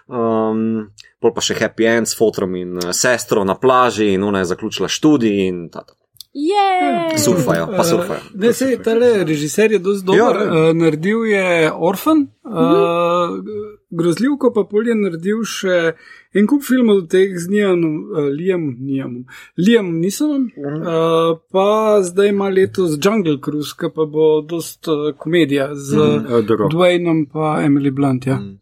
[0.10, 0.90] Um,
[1.22, 4.50] pol pa še happy end s fotrom in uh, sestro na plaži in ona je
[4.50, 5.94] zaključila študij in tako.
[6.34, 7.18] Yeah.
[7.18, 8.22] Surfajo, pa surfajo.
[8.32, 10.40] Uh, ne, se, tale režiser je dosti dober.
[10.42, 13.78] Ja, uh, naredil je Orphan, uh, mm -hmm.
[13.90, 15.94] grozljivko pa pol je naredil še
[16.34, 19.26] en kup filmov, teh z Nijanom, uh, Liam, Nijamom,
[19.58, 20.82] Liam Nisonom, mm -hmm.
[20.82, 26.02] uh, pa zdaj ima letos Jungle Cruise, ki pa bo dost uh, komedija z mm
[26.02, 26.70] -hmm.
[26.72, 28.26] Dwaynom pa Emily Blunt.
[28.26, 28.36] Ja.
[28.36, 28.60] Mm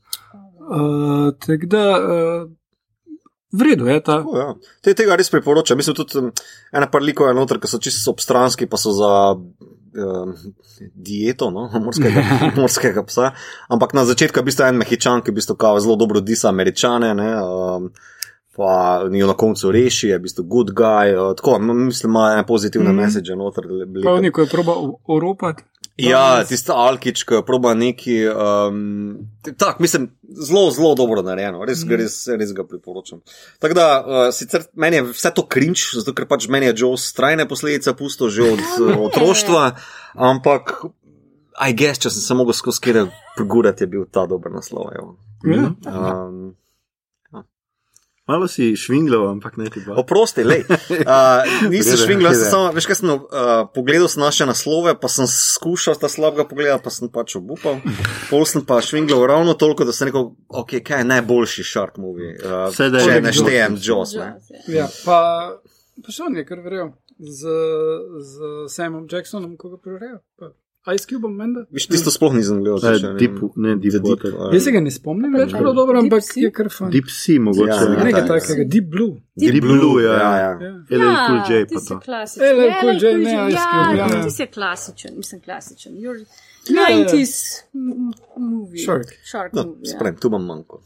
[0.68, 1.99] uh, Tako da.
[2.43, 2.51] Uh,
[3.51, 4.24] V redu je ta.
[4.28, 4.55] Oh, ja.
[4.84, 5.80] Te, tega res priporočam.
[5.80, 6.20] Mislim, tudi
[6.76, 9.11] ena par likov je noter, ki so čisto obstranski, pa so za
[9.93, 10.33] uh,
[10.95, 11.69] dieto, no?
[11.85, 12.23] morskega,
[12.59, 13.31] morskega psa.
[13.69, 17.13] Ampak na začetku je bil en mehičan, ki je bil zelo dobro disa američane.
[17.13, 17.91] Ne, um,
[18.57, 21.13] Pa jo na koncu reši, je v bistvu good guy.
[21.13, 22.95] Uh, tako, mislim, ima pozitivne mm.
[22.95, 23.67] message noter.
[24.01, 24.73] Pravni, ko je proba
[25.05, 25.63] oropati.
[25.97, 28.19] Ja, tisti Alkič, ki proba neki.
[28.29, 31.95] Um, tak, mislim, zelo, zelo dobro narejeno, res, mm.
[31.97, 33.23] res, res ga priporočam.
[33.63, 37.01] Tako da, uh, sicer meni je vse to krinč, zato ker pač meni je Joe
[37.01, 39.63] strajne posledice pusto že od uh, otroštva,
[40.13, 40.75] ampak,
[41.57, 43.07] aj gess, če sem se mogel skozi kere
[43.39, 44.93] pogurati, je bil ta dober naslov.
[45.41, 45.73] Mm.
[45.81, 46.53] Um,
[48.28, 49.95] Malo si švinglo, ampak ne ti dva.
[50.01, 50.57] Oprosti, le.
[50.67, 53.21] Uh, nisi švinglo, samo, veš, kaj sem uh,
[53.71, 57.80] pogledal naše naslove, pa sem skušal ta slabega pogleda, pa sem pač obupal.
[58.28, 62.36] Pol sem pa švinglo ravno toliko, da sem rekel, ok, kaj je najboljši shark movie.
[62.43, 64.19] Uh, če ne štejem Joss.
[64.67, 65.19] Ja, pa,
[66.03, 67.57] pa še on je kar verjel z,
[68.28, 70.19] z Samom Jacksonom, ko ga preverjajo.
[70.95, 71.65] Ice Cube, menda?
[71.71, 72.79] Viš, tisto sploh nisem gledal.
[73.01, 74.33] Ne, deep, ne, deep water.
[74.55, 76.91] Jaz se ga ne spomnim več, prav dobro, ampak je kar fan.
[76.93, 77.69] Deep Sea, mogoče.
[77.73, 79.17] Ja, nekaj takega, Deep Blue.
[79.35, 80.33] Deep, deep Blue, ja, ja.
[80.43, 80.73] ja.
[80.89, 81.99] LL Cool J, pa to.
[82.49, 83.97] LL Cool J, ne, Ice Cube.
[83.99, 85.97] Ja, ti si klasičen, mislim klasičen.
[86.67, 87.63] 90s
[88.35, 88.83] movie.
[88.83, 89.13] Shark.
[89.23, 89.91] Shark no, movie.
[89.91, 90.81] Sprem, tu imam manjko.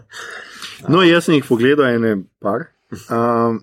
[0.92, 2.70] no, jaz sem jih pogledal ene par.
[3.14, 3.60] Um,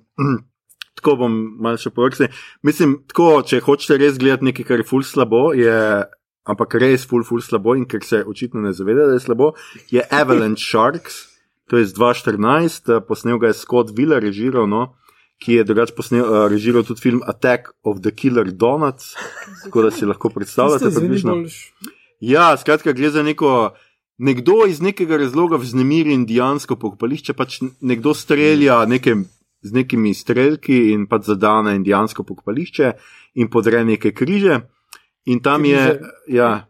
[1.08, 2.28] tako bom malce povedal.
[2.64, 5.72] Mislim, tako, če hočete res gledati nekaj, kar je ful slabo, je,
[6.47, 9.53] ampak res ful, ful slabo in ker se očitno ne zaveda, da je slabo,
[9.91, 11.24] je Avalanche Sharks,
[11.72, 14.97] to je z 2014, eh, posnel ga je Scott Willer, režiral, no,
[15.43, 19.14] ki je drugač posnel, uh, režiral tudi film Attack of the Killer Donuts,
[19.64, 21.43] tako da si lahko predstavljate približno.
[22.20, 23.76] Ja, skratka, gre za neko.
[24.18, 29.14] Nekdo iz nekega razloga vznemiri indijansko pokopališče, pač nekdo strelja neke
[29.62, 32.91] z nekimi streljki in pa zadane indijansko pokopališče
[33.36, 34.62] in podre neke križe.
[35.26, 35.76] In tam križe.
[35.76, 35.99] je.
[36.28, 36.70] Ja,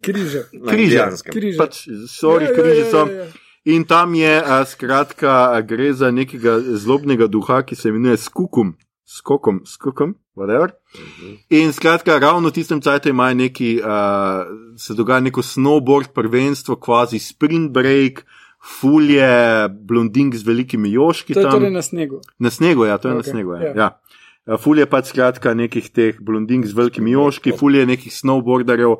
[0.00, 0.44] križe.
[0.68, 1.06] Križe.
[1.24, 1.58] križe.
[1.58, 3.06] Pač, sorry, ja, križe so.
[3.06, 3.48] Ja, ja, ja.
[3.64, 8.72] In tam je, a, skratka, a, gre za nekega zlobnega duha, ki se imenuje Skukum,
[9.04, 10.72] Skokom, Skokom, whatever.
[10.96, 11.34] Mhm.
[11.50, 17.18] In skratka, ravno v tistem času ima neki, a, se dogaja neko snowboard prvenstvo, kvazi
[17.18, 18.24] sprint break,
[18.60, 21.34] fulje, blondink z velikimi joški.
[21.34, 22.20] To je torej na snegu.
[22.38, 23.24] Na snegu, ja, to je okay.
[23.24, 23.52] na snegu.
[23.56, 23.60] Ja.
[23.60, 23.76] Yeah.
[23.76, 24.56] Ja.
[24.60, 28.98] Fulje pač skratka nekih teh blondink z velikimi joški, fulje nekih snowboarderjev,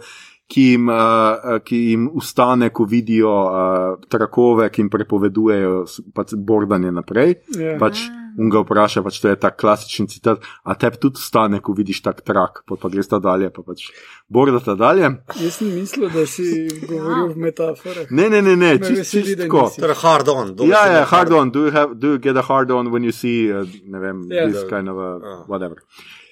[0.51, 5.85] ki jim, uh, ki jim ustane, ko vidijo uh, trakove, ki jim prepovedujejo
[6.17, 7.37] pač bordanje naprej.
[7.55, 7.79] Yeah.
[7.81, 8.05] Pač,
[8.41, 12.01] On ga vpraša, pač to je ta klasičen citat, a tebi tudi stane, ko vidiš
[12.07, 13.91] tak trak, pa, pa greš ta dalje, pa pač
[14.33, 15.11] borda ta dalje.
[15.37, 16.47] Jaz sem mislil, da si
[16.91, 18.09] govoril v metaforah.
[18.09, 19.67] Ne, ne, ne, ne čisto čist tako.
[19.77, 20.55] Torej, hard on.
[20.71, 21.53] Ja, ja, hard on.
[21.53, 24.25] Do you, have, do you get a hard on when you see, uh, ne vem,
[24.31, 24.49] yeah.
[24.49, 25.45] this kind of a, uh.
[25.45, 25.85] whatever.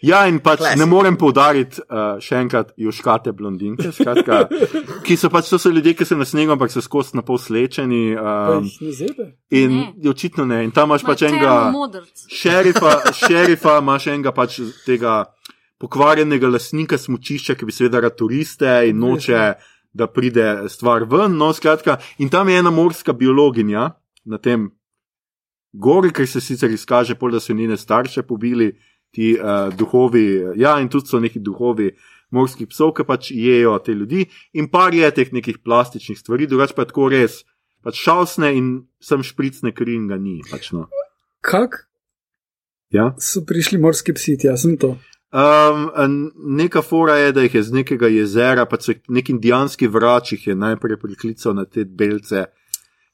[0.02, 0.78] Ja, in pač Classic.
[0.78, 4.44] ne morem povdariti uh, še enkrat, juškate blondinke, skratka,
[5.06, 7.40] ki so pač to so ljudje, ki so na snegu, ampak so skozi na pol
[7.42, 8.12] slečeni.
[8.14, 8.68] Um,
[9.50, 10.10] in ne.
[10.10, 10.62] očitno ne.
[10.68, 11.56] In tam imaš pač enega
[12.30, 12.94] šerifa,
[13.24, 15.24] šerifa imaš enega pač tega
[15.82, 19.42] pokvarjenega lasnika smočišča, ki bi seveda rad turiste in noče,
[19.98, 21.38] da pride stvar ven.
[21.38, 23.90] No, skratka, in tam je ena morska biologinja
[24.28, 24.68] na tem
[25.72, 28.72] gori, ker se sicer izkaže, pol, da so njene starše pobili
[29.14, 31.90] ti uh, duhovi, ja, in tudi so neki duhovi
[32.30, 36.76] morskih psov, ki pač jejo te ljudi, in par je teh nekih plastičnih stvari, drugače
[36.76, 37.40] pa tako res,
[37.84, 40.40] pač šalsne in sem špricne kri in ga ni.
[40.50, 40.88] Pač, no.
[41.40, 41.86] Kak?
[42.92, 43.14] Ja?
[43.20, 44.96] So prišli morski psi, jaz sem to.
[45.28, 50.32] Um, neka fora je, da jih je z nekega jezera, pa so neki indijanski vrač
[50.32, 52.46] jih je najprej priklical na te belce,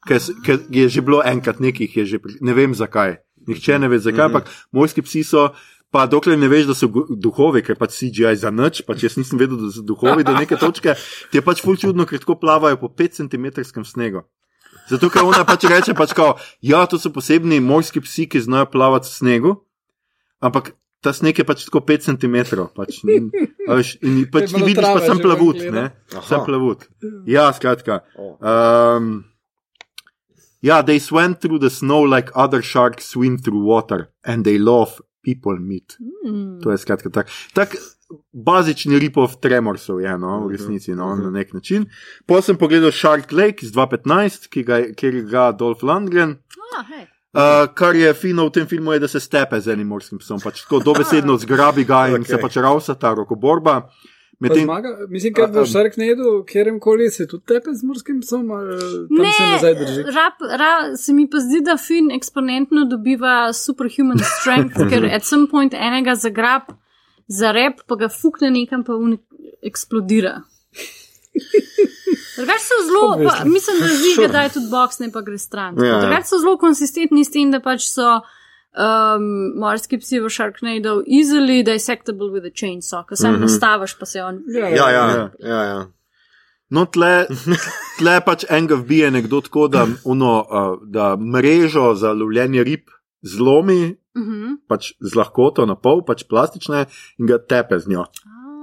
[0.07, 3.19] ker je že bilo enkrat nekih, je že, pri- ne vem zakaj.
[3.47, 5.51] Nihče ne ve zakaj, ampak morski psi so.
[5.95, 9.39] Pa dokler ne veš, da so duhovi, ker pač CGI za nič, pač jaz nisem
[9.39, 10.97] vedel, da so duhovi do neke točke,
[11.31, 14.25] ti je pač ful čudno, ker tako plavajo po 5 cm snegu.
[14.91, 16.35] Zato, ker ona pač reče, pač kao,
[16.67, 19.55] ja, to so posebni morski psi, ki znajo plavati v snegu,
[20.43, 20.75] ampak
[21.05, 22.37] ta sneg je pač tako 5 cm.
[22.75, 22.99] Pač,
[23.69, 25.87] a veš, in pač ti vidiš pa sem plavut, ne?
[26.27, 26.89] Sem plavut.
[27.31, 28.03] Ja, skratka.
[28.19, 29.31] Um,
[30.59, 34.99] yeah, they swam through the snow like other sharks swim through water, and they love
[35.25, 35.97] people meat.
[36.25, 36.61] Mm.
[36.63, 37.33] To je skratka tak.
[37.57, 37.77] tak
[38.33, 41.89] bazični ripov tremorsov je, no, v resnici, no, na nek način.
[42.29, 46.39] Potem sem pogledal Shark Lake iz 2015, ki ga, je- kjer ga Dolph Lundgren.
[46.79, 47.09] Ah, hej.
[47.35, 50.39] Uh, kar je fino v tem filmu, je, da se stepe z enim morskim psom,
[50.39, 52.37] pač tako dobesedno zgrabi ga in okay.
[52.37, 53.89] se pač ravsa ta rokoborba.
[54.45, 58.21] Medtem, Zmaga, mislim, ker A, v a- Sharknadu, kjerem koli se tudi tepe z morskim
[58.21, 58.77] psom, ali
[59.09, 60.03] tam se nazaj drži.
[60.11, 65.49] rab, ra, se mi pa zdi, da Finn eksponentno dobiva superhuman strength, ker at some
[65.49, 66.73] point enega zagrab
[67.27, 69.17] za rep, pa ga fukne nekam, pa un
[69.63, 70.43] eksplodira.
[72.37, 75.79] Drugač so zelo, pa, mislim, da zdi, da je tudi boks, ne pa gre stran.
[75.79, 76.01] Ja, ja.
[76.03, 78.21] Drugač so zelo konsistentni s tem, da pač so
[78.77, 84.23] um, morski psi v Sharknado easily dissectable with a chainsaw, ko sam nastaviš, pa se
[84.23, 84.43] on.
[84.49, 85.31] Ja, ja, Ja.
[85.41, 85.63] ja.
[85.63, 85.87] ja.
[86.71, 87.27] no, tle,
[87.99, 92.91] tle pač enega vbije nekdo tako, da, uno, uh, da mrežo za lovljenje rib
[93.23, 94.57] zlomi, Uh -huh.
[94.69, 96.87] pač z lahkoto na pol, pač plastične
[97.19, 98.05] in ga tepe z njo.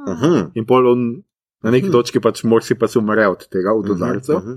[0.07, 0.13] ah.
[0.13, 0.51] Mhm.
[0.55, 1.23] In pol on
[1.63, 4.37] na neki točki pač morsi pa se umre od tega, od udarcev.
[4.39, 4.53] Mhm.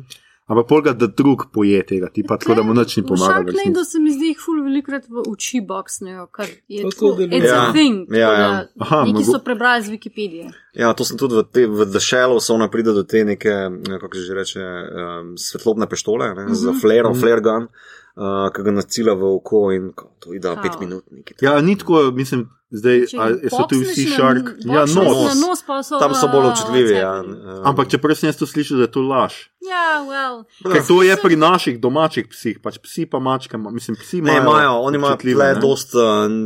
[0.47, 3.17] Ampak pol ga da drug poje tega, ti pa tako, da mu nič ni pomagal.
[3.17, 3.85] v Sharknado resnici.
[3.87, 7.07] se mi zdi, jih ful velikrat v oči boksnejo, kar je To tako.
[7.23, 8.05] It's Ja, a thing.
[8.07, 8.49] ja, ja.
[8.51, 10.53] da Aha, Neki mogo- so prebrali z Wikipedije.
[10.75, 13.49] Ja, to sem tudi v, te, v The Shallow, so ona pride do te neke,
[13.49, 17.63] eh, kako se že reče, um, svetlobne pištole, ne, z flareom, flare gun,
[18.15, 20.61] uh, ki ga nacila v oko in ko, to ide Kao.
[20.61, 21.05] pet minut.
[21.09, 21.41] Nekaj.
[21.41, 24.49] Ja, ni tako, mislim, zdaj Če a, so tu vsi šark.
[24.61, 25.39] Ja, nos.
[25.39, 26.95] Nos pa so, Tam so bolj uh, občutljivi.
[26.95, 27.15] Ja.
[27.63, 29.35] Ampak čeprav sem jaz to slišal, da je to laž.
[29.65, 30.43] Ja, well.
[30.61, 34.37] Ker to je pri naših domačih psih, pač psi pa mačke, ma- mislim, psi Ne,
[34.37, 34.43] imajo.
[34.43, 35.17] imajo, oni imajo
[35.55, 35.61] ne?
[35.61, 36.03] dost uh,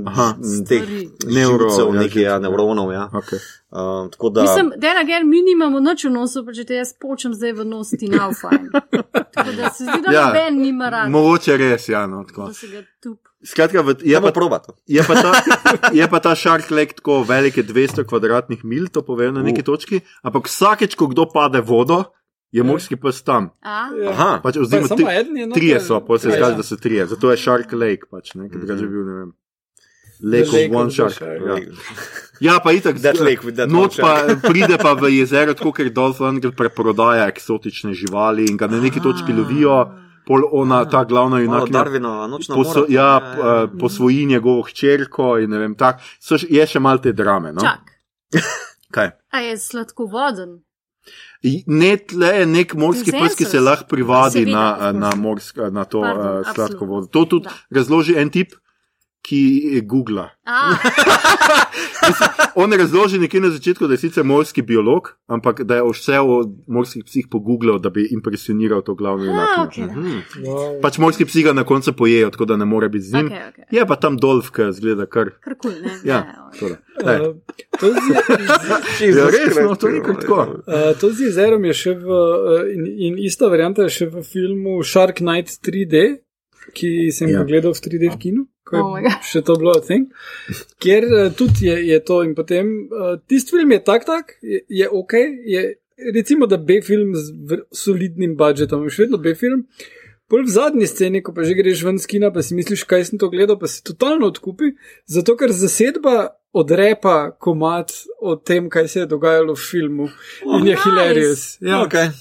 [0.06, 0.28] Aha.
[0.68, 0.84] teh
[1.26, 2.38] nevrov, ja, nekaj ja, ja.
[2.38, 2.92] nevronov.
[2.92, 3.08] Ja.
[3.12, 3.40] Okay.
[3.70, 6.74] Um, tako da, Mislim, da ena gen mi nimamo noč v nosu, pa če te
[6.74, 8.70] jaz počem zdaj v nos, ti nav fajn.
[9.34, 10.26] Tako da se zdi, da Ja.
[10.26, 12.46] noben nima rad, Mogoče res, ja, no, tako.
[12.46, 13.18] da se ga tup.
[13.40, 14.74] Skratka, v, je, ja, pa, pa probato.
[14.84, 15.30] je, pa ta,
[15.92, 19.60] je pa ta Shark Lake tako velik, je 200 kvadratnih mil, to pove na neki
[19.60, 19.66] Uh.
[19.66, 22.10] točki, ampak vsakeč, ko kdo pade vodo,
[22.50, 23.50] je morski pes tam.
[23.60, 23.92] A?
[23.94, 24.10] Ja.
[24.10, 25.56] Aha, Pač, Pa oziroma, samo tri, eden je noter.
[25.56, 26.50] trije so, pa se Ja, ja.
[26.50, 27.06] da so trije.
[27.06, 29.30] Zato je Shark Lake, pač, ne, ker drugače bi bil, ne vem.
[30.20, 31.12] Lake of One Shark.
[31.12, 31.38] Shark.
[31.40, 31.56] Ja.
[32.42, 32.98] ja, pa itak.
[32.98, 34.42] That lake with that Noč one pa shark.
[34.42, 38.98] pride pa v jezero, tako ker Dolph Lundgren preprodaja eksotične živali in ga na neki
[38.98, 39.86] točki lovijo,
[40.28, 41.72] pol ona, ta glavna junakinja.
[41.74, 42.90] Darwinova nočna Poso, mora.
[42.90, 43.66] ja, ja, ja.
[43.80, 46.00] posvoji njegovo hčerko in ne vem, tak.
[46.20, 47.52] So, je še malo te drame.
[47.52, 47.60] No?
[47.60, 47.94] Čak.
[48.90, 49.10] Kaj?
[49.30, 50.58] A je sladkovoden?
[51.42, 56.00] I- Ne, tle nek morski pes, ki se lahko privadi na, na, morsk, na to
[56.00, 56.54] Pardon, uh, absolutno.
[56.54, 57.06] sladko vodo.
[57.08, 57.52] To tudi Da.
[57.72, 58.52] razloži en tip,
[59.20, 59.40] ki
[59.82, 60.30] googla.
[60.44, 60.72] A,
[62.54, 66.36] On razloži nekje na začetku, da je sicer morski biolog, ampak da je vse o
[66.66, 69.86] morskih psih pogooglal, da bi impresioniral to glavno a junakinjo.
[69.86, 69.96] ok.
[69.96, 70.18] Mhm.
[70.44, 70.80] Wow.
[70.80, 73.28] Pač morski psi ga na koncu pojejo, tako da ne more biti z njim.
[73.28, 73.64] Okay, okay.
[73.70, 75.30] Je pa tam Dolf, ki zgleda kar.
[75.40, 75.92] Kar kul, ne?
[76.04, 76.24] Ja,
[76.60, 76.66] da.
[76.66, 77.20] Ej.
[77.20, 77.36] Uh,
[77.80, 80.40] to z- Ja, res, no, to ni kar tako.
[80.58, 84.22] Uh, to z jezerom je še v, uh, in, in ista varianta je še v
[84.24, 86.18] filmu Shark Night 3D,
[86.74, 87.38] ki sem Ja.
[87.38, 90.08] ga gledal v 3D v kinu, je Oh še to bilo a thing.
[90.82, 94.62] Kjer uh, tudi je, je to in potem uh, tisti film je tak, tak, je,
[94.68, 95.14] je ok,
[95.46, 95.62] je
[96.14, 99.64] recimo da B-film z solidnim budžetom, še vedno B-film.
[100.28, 103.06] Pol v zadnji sceni, ko pa že greš ven z kina, pa si misliš, kaj
[103.08, 104.74] sem to gledal, pa si totalno odkupi,
[105.08, 110.10] zato ker zasedba odrepa komat o tem, kaj se je dogajalo v filmu.
[110.44, 110.84] Oh, In je nice.
[110.84, 111.42] hilarious.
[111.64, 112.12] Ja, Okay.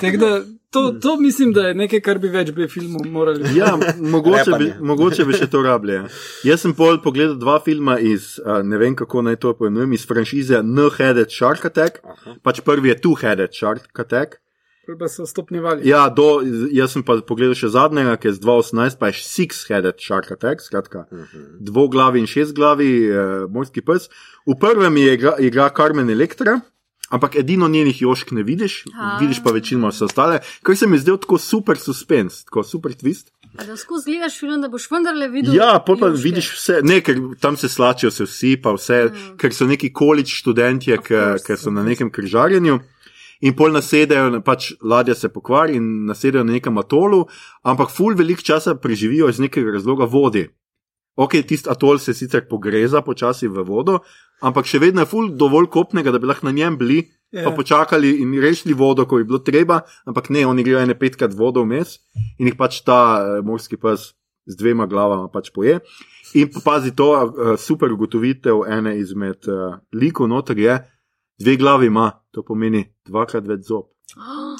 [0.00, 0.30] Tako da
[0.72, 3.52] to, to mislim, da je nekaj, kar bi več bi filmov morali.
[3.56, 6.08] Ja, mogoče bi, mogoče bi še to rabljali.
[6.44, 10.06] Jaz sem pol pogledal dva filma iz, uh, ne vem kako naj to poimenujem, iz
[10.06, 12.00] franšize No-Headed Shark Attack.
[12.04, 12.38] Aha.
[12.42, 14.38] Pač prvi je Two-Headed Shark Attack.
[14.98, 15.84] Pa so stopnjevali.
[15.86, 16.40] Ja, do,
[16.74, 20.60] jaz sem pa pogledal še zadnjega, ki je z 2018, pa je Six-Headed Shark Attack,
[20.60, 21.44] skratka, Mhm.
[21.60, 24.08] dvoglavi in šestglavi uh, morski pes.
[24.42, 26.58] V prvem je igra, igra Carmen Electra.
[27.12, 29.18] Ampak edino njenih jošk ne vidiš, A.
[29.20, 33.28] vidiš pa večino vse ostale, kar se mi zdel tako super suspens, tako super twist.
[33.58, 35.54] A da skozi gledaš film, da boš vendarle videl.
[35.54, 36.22] Ja, pa joške.
[36.22, 39.36] vidiš vse, ne, ker tam se slačijo se vsi, pa vse, mm.
[39.36, 40.98] ker so neki količ študentje,
[41.44, 42.80] ki so na nekem križarjenju.
[43.42, 47.26] In pol nasedajo, na- pač ladja se pokvari in nasedajo na nekem atolu,
[47.62, 50.46] ampak ful velik časa preživijo iz nekega razloga vodi.
[51.16, 53.98] Ok, tisti atol se sicer pogreza počasi v vodo,
[54.42, 57.46] ampak še vedno je ful dovolj kopnega, da bi lahko na njem bili, Ja.
[57.48, 61.32] pa počakali in rešili vodo, ko bi bilo treba, ampak ne, oni grejo ene petkrat
[61.32, 61.94] vodo vmes
[62.36, 64.10] in jih pač ta eh, morski pes
[64.44, 65.78] z dvema glavama pač poje.
[66.36, 70.76] In pa pazi to, eh, super ugotovitev ene izmed uh, likov noter je,
[71.40, 73.91] dve glavi ima, to pomeni dvakrat več zob.
[74.12, 74.56] Wow.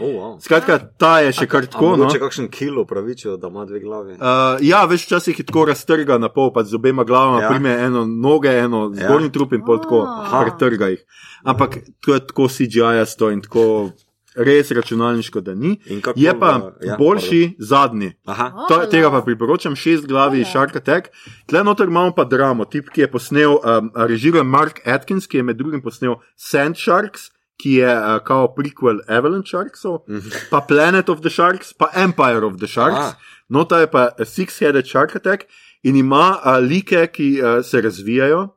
[0.00, 0.30] Oh, wow.
[0.42, 1.92] Skratka, ta je še kar tako.
[2.00, 2.08] No?
[2.10, 4.16] Če kakšen kilo pravičijo, da ima dve glavi.
[4.18, 7.46] Uh, ja, veš, včasih je tako raztrga na pol, pa z obema glavama, Ja.
[7.46, 7.50] ja.
[7.52, 9.06] prime eno noge, eno Ja.
[9.06, 9.32] zgornji ja.
[9.32, 10.40] trup in pol tako, Aha.
[10.42, 11.04] pretrga jih.
[11.44, 13.92] Ampak to je tako CGI-asto in tako
[14.34, 15.76] res računalniško, da ni.
[16.02, 18.14] Kako Je pa ja, boljši zadnji.
[18.26, 18.66] Aha.
[18.68, 20.50] To, tega pa priporočam, šest glavi Ola.
[20.50, 21.12] Shark Attack.
[21.46, 25.42] Tle noter imamo pa dramo, tip, ki je posnel, um, režiral Mark Atkins, ki je
[25.42, 27.28] med drugim posnel Sand Sharks,
[27.60, 30.02] ki je uh, kao prequel Avalanche Sharksov,
[30.50, 32.98] pa Planet of the Sharks, pa Empire of the Sharks.
[32.98, 33.18] Ah.
[33.48, 35.46] No, ta je pa Six-Headed Shark Attack
[35.82, 38.48] in ima uh, like, ki uh, se razvijajo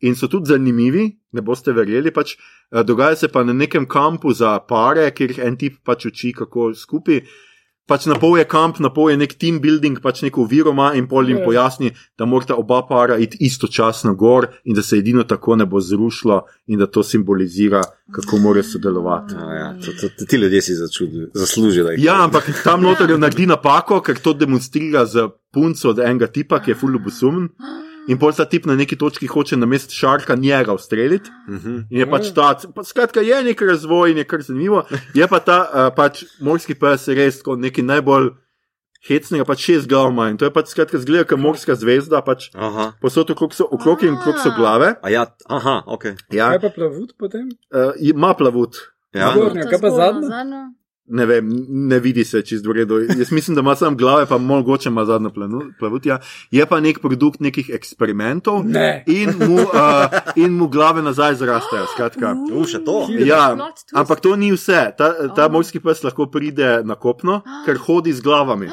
[0.00, 2.10] in so tudi zanimivi, ne boste verjeli.
[2.10, 2.36] Pač,
[2.72, 6.72] uh, dogaja se pa na nekem kampu za pare, kjer en tip pač uči, kako
[6.74, 7.22] skupaj.
[7.86, 10.92] Pač na pol je kamp, na pol je nek team building, pač neko viro ima
[10.94, 11.44] in pol jim Ja.
[11.44, 15.80] pojasni, da morata oba para iti istočasno gor in da se edino tako ne bo
[15.80, 19.34] zrušilo in da to simbolizira, kako morajo sodelovati.
[19.34, 19.74] Ja, ja.
[19.80, 23.46] To, to, to, ti ljudje si začudi- zaslužijo, da jih Ja, ampak tam noter naredi
[23.46, 25.18] napako, ker to demonstrira z
[25.52, 27.48] punco od enega tipa, ki je full obusumen.
[28.10, 31.30] In pol ta tip na neki točki hoče na mest šarka njega ustreliti.
[31.48, 31.76] Mhm.
[31.90, 34.82] In je pač ta, pa skratka, je nek razvoj in je kar zanimivo.
[35.14, 38.32] Je pa ta uh, pač morski pes res kot neki najbolj
[39.06, 40.28] hecnega, pač šest glav ima.
[40.30, 42.92] In to je pač skratka zgleda, kot morska zvezda, pač Aha.
[43.02, 44.94] posod okrog so, okrog in okrog so glave.
[45.02, 46.04] A ja, aha, ok.
[46.34, 47.48] Ja, Kaj pa plavut potem?
[47.74, 48.78] uh, ima plavut.
[49.14, 49.30] Ja.
[49.34, 50.62] Zgornja, kaj pa zadnja?
[51.12, 52.96] Ne vem, ne vidi se čist v redu.
[53.10, 56.06] Jaz mislim, da ima sam glave, pa mogoče ima zadnjo planu- plavut.
[56.06, 56.18] Ja.
[56.50, 59.04] Je pa nek produkt nekih eksperimentov Ne.
[59.06, 60.06] in mu, uh,
[60.36, 61.84] in mu glave nazaj zrastejo.
[61.86, 62.32] Skratka.
[62.54, 63.06] U, še to?
[63.20, 63.52] Ja,
[63.92, 64.92] ampak to ni vse.
[64.94, 65.52] Ta, ta Oh.
[65.52, 68.72] morski pes lahko pride na kopno, ker hodi z glavami.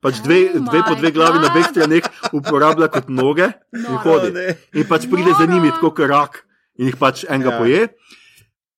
[0.00, 1.70] Pač dve, Oh dve po dve glavi na obeh God.
[1.70, 4.00] straneh uporablja kot noge in Noro.
[4.00, 4.32] hodi.
[4.74, 6.32] In pač pride za njimi tako kot rak
[6.78, 7.58] in jih pač enega Ja.
[7.58, 7.80] poje.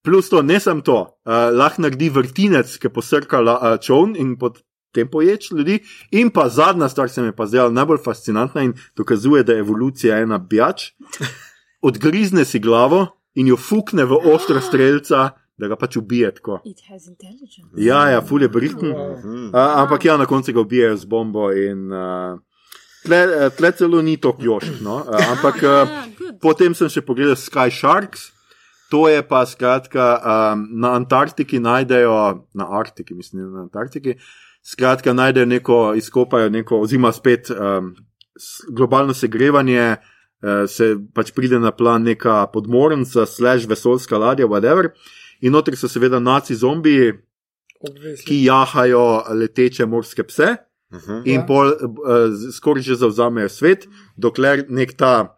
[0.08, 5.08] Plus to, ne samo to, uh, lahko naredi vrtinec, ki posrka uh, čovn in potem
[5.12, 5.82] poječ ljudi.
[6.16, 9.52] In pa zadnja stvar, ki se mi je pa zdela najbolj fascinantna in dokazuje, da
[9.52, 10.92] je evolucija ena bijač.
[11.84, 15.28] Odgrizne si glavo in jo fukne v ostro streljca,
[15.58, 16.60] da ga pač ubije tako.
[16.64, 17.68] It has intelligence.
[17.76, 18.88] Ja, ja, ful je brihten.
[18.88, 19.44] Mhm.
[19.52, 22.38] Uh, ampak ja, na koncu ga ubijajo z bombo in uh,
[23.04, 24.80] tle, tle celo ni to jošk.
[24.80, 25.02] No?
[25.04, 26.40] Ampak uh, Ah, good.
[26.40, 28.30] potem sem še pogledal Sky Sharks.
[28.90, 32.14] To je pa skratka um, na Antarktiki najdejo,
[32.54, 34.14] na Arktiki, mislim, na Antarktiki.
[34.64, 37.94] Skratka, najdejo neko, izkopajo neko, oziroma spet um,
[38.70, 44.90] globalno segrevanje, uh, se pač pride na plan neka podmornica, slash vesoljska ladja, whatever.
[45.40, 47.12] In notri so seveda naci zombiji,
[47.80, 48.24] Obvezno.
[48.26, 50.56] ki jahajo leteče morske pse
[50.92, 51.22] Mhm.
[51.24, 51.46] in Ja.
[51.46, 51.76] pol uh,
[52.52, 53.84] skoraj že zavzamejo svet,
[54.16, 55.37] dokler nek ta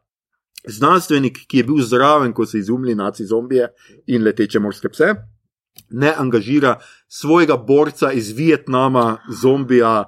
[0.68, 3.68] znanstvenik, ki je bil zraven, ko so izumili naci zombije
[4.06, 5.14] in leteče morske pse,
[5.90, 10.04] ne angažira svojega borca iz Vietnama, zombija,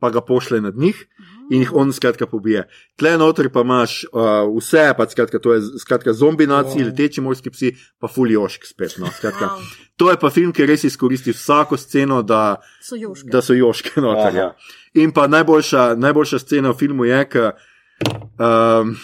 [0.00, 1.06] pa ga pošle nad njih.
[1.50, 2.62] In jih on skratka pobije.
[2.96, 4.20] Tle noter pa imaš uh,
[4.56, 6.84] vse, pa skratka, to je skratka zombi naci, Wow.
[6.86, 8.94] leteči morski psi, pa fuljošk spet.
[8.98, 9.60] No, skratka, Wow.
[9.96, 13.28] To je pa film, ki res izkoristi vsako sceno, da, So joške.
[13.28, 14.26] da so joške noter.
[14.28, 14.38] Aha.
[14.38, 14.56] Ja.
[14.94, 17.50] In pa najboljša, najboljša scena v filmu je, ko
[18.38, 18.94] um,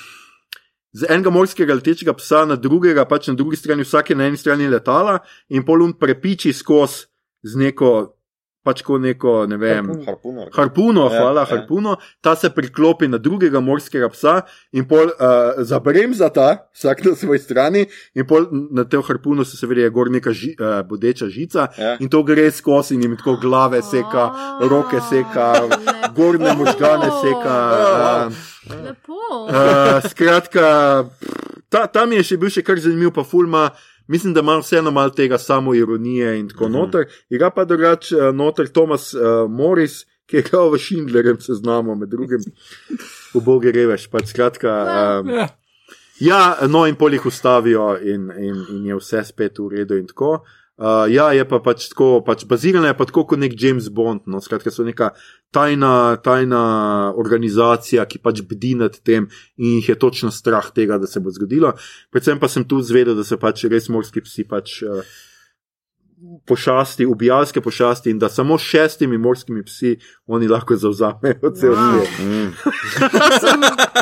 [0.93, 4.41] z enega morskega letečega psa na drugega, pač na drugi strani, vsak je na eni
[4.41, 7.07] strani letala in polun prepiči skozi
[7.47, 8.20] z neko,
[8.63, 9.87] pač ko neko, ne vem.
[9.87, 10.05] Harpun.
[10.07, 10.49] Harpunar.
[10.53, 11.47] Harpuno, Ja, hvala, ja.
[11.47, 15.17] harpuno, ta se priklopi na drugega morskega psa in pol uh,
[15.61, 20.11] zabremza ta, vsak na svoji strani, in pol na tem harpunu se seveda je gor
[20.11, 21.97] neka ži, uh, bodeča žica Ja.
[21.99, 24.29] in to gre skozi in jim tako glave seka,
[24.63, 26.13] roke seka, Lepo.
[26.15, 27.57] gornje možgane seka.
[28.27, 28.33] Uh,
[28.77, 29.17] Lepo.
[29.47, 31.05] uh, skratka,
[31.69, 33.71] ta, tam je še bil še kar zanimiv, pa fulma.
[34.11, 36.73] Mislim, da ima vseeno malo tega samo ironije in tako uh -huh.
[36.73, 37.05] noter.
[37.29, 42.09] Iga pa drugače uh, noter Thomas uh, Morris, ki je igral v Schindlerjem seznamu, med
[42.09, 42.41] drugim
[43.35, 44.09] v Bogi revež.
[44.11, 44.69] Pač skratka,
[45.21, 45.49] um, Ja.
[46.21, 50.07] ja, no in pol jih ustavijo in, in, in je vse spet v redu in
[50.07, 50.45] tako.
[50.81, 54.23] Uh, ja, je pa pač tako, pač bazirana je pa tako kot nek James Bond,
[54.33, 55.11] no, skratka, so neka
[55.53, 56.61] tajna, tajna
[57.21, 59.27] organizacija, ki pač bdi nad tem
[59.61, 61.75] in jih je točno strah tega, da se bo zgodilo.
[62.09, 64.81] Predvsem pa sem tu zvedel, da so pač res morski psi pač.
[64.89, 65.05] Uh,
[66.47, 69.97] Pošasti, ubijalske pošasti, in da samo šestimi morskimi psi
[70.27, 71.91] oni lahko zauzamejo cel Wow.
[71.97, 72.19] svet.
[72.21, 72.51] Mm.
[73.43, 73.61] Sem,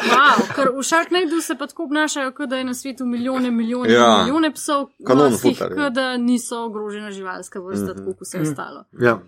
[0.09, 3.93] wow, ker v Sharknadu se pa tako obnašajo, kot da je na svetu milijone, milijone,
[3.93, 4.19] Ja.
[4.19, 7.91] milijone psov, kot da niso ogrožena živalska vrsta, Mhm.
[7.91, 7.99] mm -hmm.
[7.99, 8.85] tako kot vse ostalo.
[9.01, 9.19] Ja.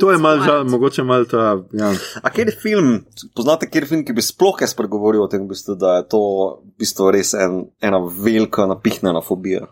[0.00, 1.62] To je malo, It's žal, mogoče malo ta.
[1.72, 1.92] Ja.
[2.22, 5.48] A kjer je film, poznate kjer film, ki bi sploh jaz spregovoril o tem, v
[5.48, 6.18] bistvu, da je to
[6.64, 9.66] v bistvu res en, ena velika napihnjena fobija?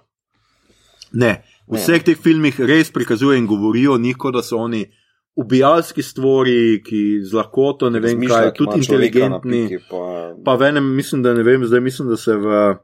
[1.12, 4.86] Ne, v vseh teh filmih res prikazujejo in govorijo o njih, da so oni
[5.36, 9.68] ubijalski stvori, ki z lahkoto, ne vem Razmišljajo, kaj, tudi inteligentni.
[9.68, 12.74] piki, Pa, Pa v enem, mislim, da ne vem, zdaj mislim, da se v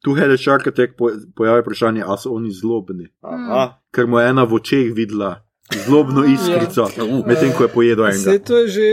[0.00, 3.06] Tu Shark Attack po- pojavi vprašanje, ali so oni zlobni.
[3.22, 5.42] aha, Ker mu je ena v očeh videla
[5.86, 7.04] zlobno iskrico, Ja.
[7.26, 8.44] medtem ko je pojedel Vse enega.
[8.44, 8.86] to je že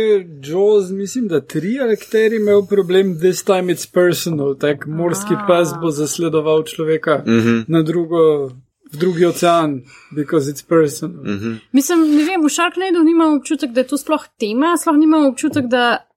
[0.43, 5.91] Jaws, mislim, da tri akteri imel problem, this time it's personal, tak morski pes bo
[5.91, 8.51] zasledoval človeka mhm, na drugo,
[8.93, 9.81] v drugi ocean,
[10.15, 11.23] because it's personal.
[11.23, 11.59] mhm.
[11.71, 15.67] Mislim, ne vem, v Sharknadu nimam občutek, da je to sploh tema, sploh nimam občutek,
[15.67, 16.07] da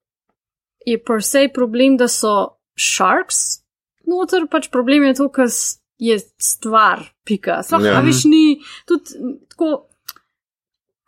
[0.87, 3.61] je per se problem, da so sharks
[4.07, 5.47] noter, pač problem je to, ker
[6.01, 7.63] je stvar, pika.
[7.63, 7.93] Sploh, Ja.
[7.93, 8.01] ja.
[8.01, 9.87] veš, ni tudi tako.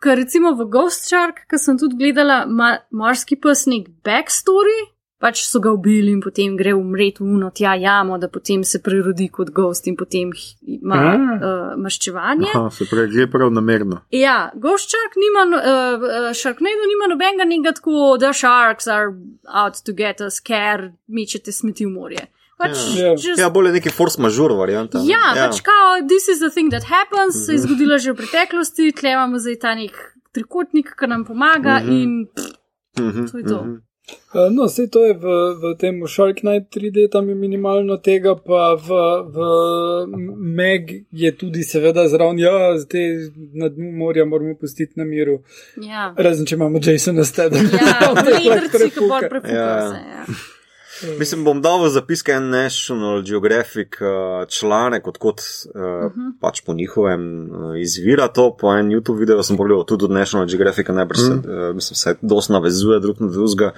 [0.03, 4.91] Ker recimo v Ghost Shark, ki sem tudi gledala, ima morski pes nek backstory,
[5.23, 8.81] pač so ga ubili in potem gre umret v uno tja jamo, da potem se
[8.83, 10.33] prerodi kot ghost in potem
[10.67, 11.15] ima Ah.
[11.15, 12.49] uh, maščevanje.
[12.53, 14.01] Aha, se pravi, gre prav namerno.
[14.11, 19.13] Ja, Ghost Shark nima, no- uh, uh, Sharknado nima nobenega njega tako, da sharks are
[19.47, 22.25] out to get us, ker mečete smeti v morje.
[22.57, 23.15] Pač, Ja.
[23.15, 24.99] just- Ja, bolj je neki force majeure varianta.
[24.99, 25.07] ne?
[25.07, 28.91] Ja, pač kao, this is the thing that happens, se je zgodilo že v preteklosti,
[28.91, 29.95] tle imamo zdaj ta nek
[30.33, 31.91] trikotnik, ki nam pomaga Mhm.
[31.91, 32.51] in pff,
[32.99, 33.57] Mhm, to je to.
[33.63, 33.71] mhm.
[33.71, 33.92] Uh,
[34.51, 35.25] No, vse to je v,
[35.61, 38.89] v tem Shark Knight 3D, tam je minimalno tega, pa v,
[39.29, 39.37] v
[40.37, 43.03] Meg je tudi seveda zraven, ja, te
[43.53, 45.39] na dnu morja moramo pustiti na miru.
[45.77, 47.69] Ja, Razen če imamo Jasona Stedham.
[47.77, 50.25] ja vetrci, ki bolj Ja.
[51.19, 56.19] Mislim, bom dal v zapiske en National Geographic uh, članek, odkot uh, uh Mhm.
[56.21, 56.31] -huh.
[56.41, 60.47] pač po njihovem uh, izvira to, po en YouTube video sem pogledal tudi od National
[60.47, 63.71] Geographica, najbrž se, uh, mislim, se dosti navezuje drug na drugega,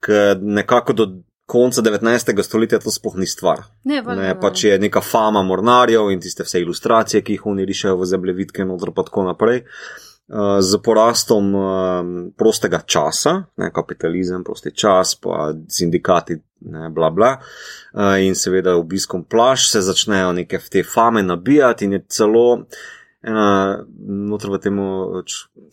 [0.00, 1.08] ker nekako do
[1.46, 2.42] konca 19.
[2.42, 3.58] stoletja to sploh ni stvar.
[3.84, 7.64] Ne, valjda, Ne, pač je neka fama mornarjev in tiste vse ilustracije, ki jih oni
[7.64, 9.56] rišejo v zemljevitke, notr pa tako naprej.
[9.58, 10.11] Uh,
[10.60, 16.38] z porastom um, prostega časa, ne, kapitalizem, prosti čas, pa sindikati,
[16.72, 21.98] ne, bla bla, uh, in seveda obiskom plaž se začnejo neke te fame nabijati, in
[21.98, 22.46] je celo
[23.22, 24.78] ena, notr v tem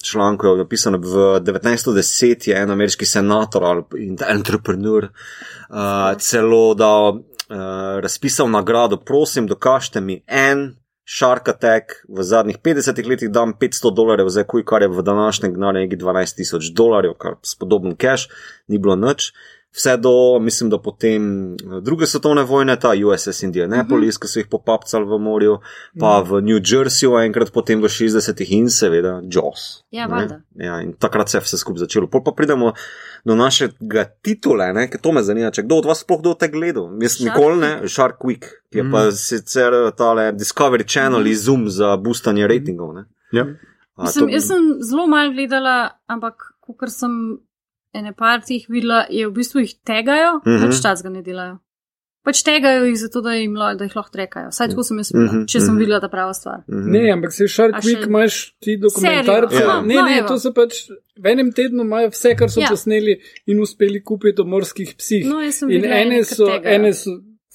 [0.03, 3.83] članku je napisano, v 1910 je en ameriški senator ali
[4.27, 10.75] entrepreneur uh, celo dal uh, razpisal nagrado, prosim, dokažite mi en
[11.09, 15.55] Shark Attack v zadnjih 50 letih dam 500 dolarjev za kuj, kar je v današnjem
[15.55, 18.29] denarju nekaj 12 tisoč dolarjev, kar spodoben cash,
[18.67, 19.31] ni bilo nič.
[19.71, 20.11] Vse do,
[20.41, 25.19] mislim, da potem eh, druge svetovne vojne, ta USS Indianapolis, ki so jih popapcali v
[25.19, 25.59] morju,
[25.99, 29.83] pa v New Jerseyju, enkrat potem v 60-ih in seveda Jaws.
[29.91, 30.15] Ja, ne.
[30.15, 30.39] valjda.
[30.57, 32.07] Ja, in takrat se je vse skupaj začelo.
[32.07, 32.73] Pol pa pridemo
[33.23, 36.47] do našega titula, ne, ker to me zanima, če kdo od vas sploh kdo te
[36.47, 36.89] gledal.
[36.99, 38.91] Jaz Shark nikoli ne, Shark Week, ki je Mm.
[38.91, 41.29] pa sicer eh, tale Discovery Channel Mhm.
[41.29, 42.93] izum za boostanje ratingov.
[42.93, 43.05] Ne.
[43.31, 43.45] Ja.
[43.95, 46.33] A, Mislim, to- jaz sem zelo malo gledala, ampak
[46.79, 47.37] ker sem
[47.93, 50.55] ene par teh videla, je v bistvu jih tegajo, mm Mhm.
[50.57, 50.67] -hmm.
[50.69, 51.57] pač čas ga ne delajo.
[52.25, 54.49] Pač tegajo jih zato, da, jim, lo- da jih lahko trekajo.
[54.49, 55.79] Vsaj tako sem jaz videla, Mhm, če sem mhm.
[55.79, 56.59] videla ta prava stvar.
[56.67, 56.91] Mhm.
[56.91, 59.55] Ne, ampak se Shark A še- Week imaš ti dokumentarce.
[59.63, 59.81] Ja.
[59.81, 60.27] Ne, No, ne, evo.
[60.27, 60.73] to so pač
[61.19, 62.67] v enem tednu imajo vse, kar so Ja.
[62.69, 65.25] posneli in uspeli kupiti o morskih psih.
[65.25, 67.09] No, jaz sem in videla ene ene, so, ene so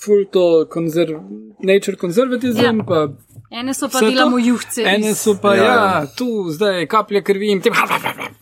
[0.04, 1.20] full to konzerv,
[1.62, 2.72] nature conservatism, Ja.
[2.88, 3.08] pa
[3.54, 4.82] Ene so pa Vse delamo juhce.
[4.84, 5.64] ene iz- so pa, Ja.
[5.64, 7.70] ja, ja tu zdaj kaplje krvi in te.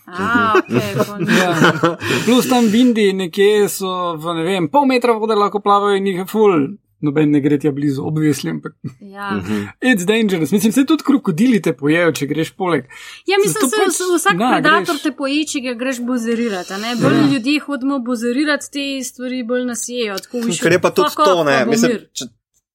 [0.08, 0.92] A, okay.
[1.32, 1.96] Ja.
[2.24, 6.06] Plus tam v Indiji nekje so v ne vem, pol metra vode lahko plavajo in
[6.06, 6.66] jih je full.
[7.02, 9.30] Noben ne gre tja blizu, obvisli, ampak Ja.
[9.32, 9.64] Mhm.
[9.82, 10.52] it's dangerous.
[10.52, 12.84] Mislim, se tudi krokodili te pojejo, če greš poleg.
[13.26, 15.02] Ja, mislim, Zato da pač, se vsak na, predator greš.
[15.02, 16.72] te poje, če ga greš bozerirati.
[16.72, 16.94] a ne?
[16.96, 17.26] Bolj Ja.
[17.26, 20.14] ljudje hodimo bozerirati te stvari, bolj nas jejo.
[20.16, 22.24] tako viš, Ker je pa tudi to, ne, mislim, če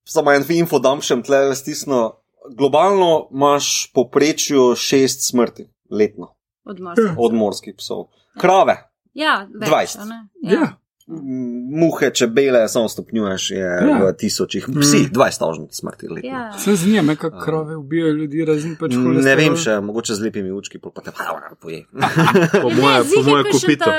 [0.06, 2.12] samo en info dam še tle stisno.
[2.50, 7.16] Globalno imaš poprečju šest smrti letno Od Marsa.
[7.18, 8.08] od morskih psov.
[8.38, 8.84] Krave,
[9.14, 9.98] Ja, več, 20.
[9.98, 10.28] a ne?
[10.44, 10.78] Ja.
[11.08, 13.98] muhe, čebele, samo stopnjuješ, je Ja.
[14.00, 16.30] v tisočih, psi, 20 tožnih smrti letno.
[16.30, 16.52] Ja.
[16.54, 19.38] Se zanima, kako krave ubijajo ljudi, razen pač Ne holesterol.
[19.38, 21.86] vem še, mogoče z lepimi učki, pa te pa poje.
[22.62, 23.90] Po moje, po moje kopito.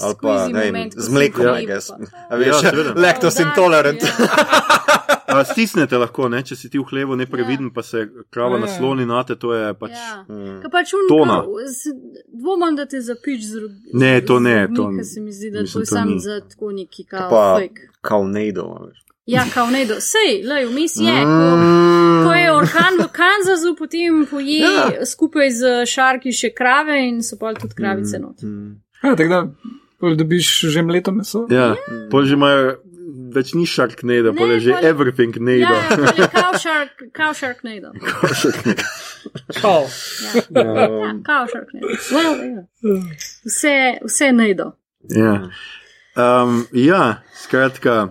[0.00, 0.94] Ali pa ne vem, moment.
[0.96, 1.90] z mlekom, pojem, I guess.
[1.90, 4.02] Ja, lactose intolerant.
[4.02, 4.10] Ja.
[5.34, 6.42] A, stisnete lahko, ne?
[6.42, 8.60] če si ti v hlevu nepreviden, pa se krava Ja.
[8.60, 9.90] nasloni na te, to je pač.
[9.92, 10.24] Ja.
[10.28, 10.60] Mm.
[10.62, 11.42] Ka pač un, Tona.
[12.34, 13.90] Dvomam, da te zapič z rogami.
[13.94, 16.20] Ne, to ne, to- Se mi zdi, da mislim, to je to sam ni.
[16.20, 17.80] za tako neki kao Pa fake.
[18.00, 18.64] kaunejdo.
[18.82, 18.98] veš.
[19.26, 19.94] Ja, kao ne do.
[19.96, 21.14] Sej, lej, vmes je.
[21.22, 22.24] Ko, Mm.
[22.24, 25.06] ko je orkan v Kanzasu, potem poje Ja.
[25.06, 28.42] skupaj z šarki še krave in so pa tudi kravice not.
[28.42, 28.76] Mm.
[29.02, 29.40] Ja, tako da
[29.98, 31.46] pol dobiš že mleto meso.
[31.50, 31.74] Ja,
[32.10, 32.76] pol že imajo,
[33.34, 33.66] več ni
[34.30, 35.74] Ne, pol je že pol- everything Ja, nejda.
[35.74, 37.90] ja, pa je kao šark, kao šark ne do.
[39.60, 39.84] Čau.
[40.50, 41.88] Um, Kao šark ne do.
[42.10, 42.62] Well, ja.
[43.44, 44.72] Vse, vse ne do.
[45.10, 45.48] Ja.
[46.16, 48.08] Um, ja, skratka,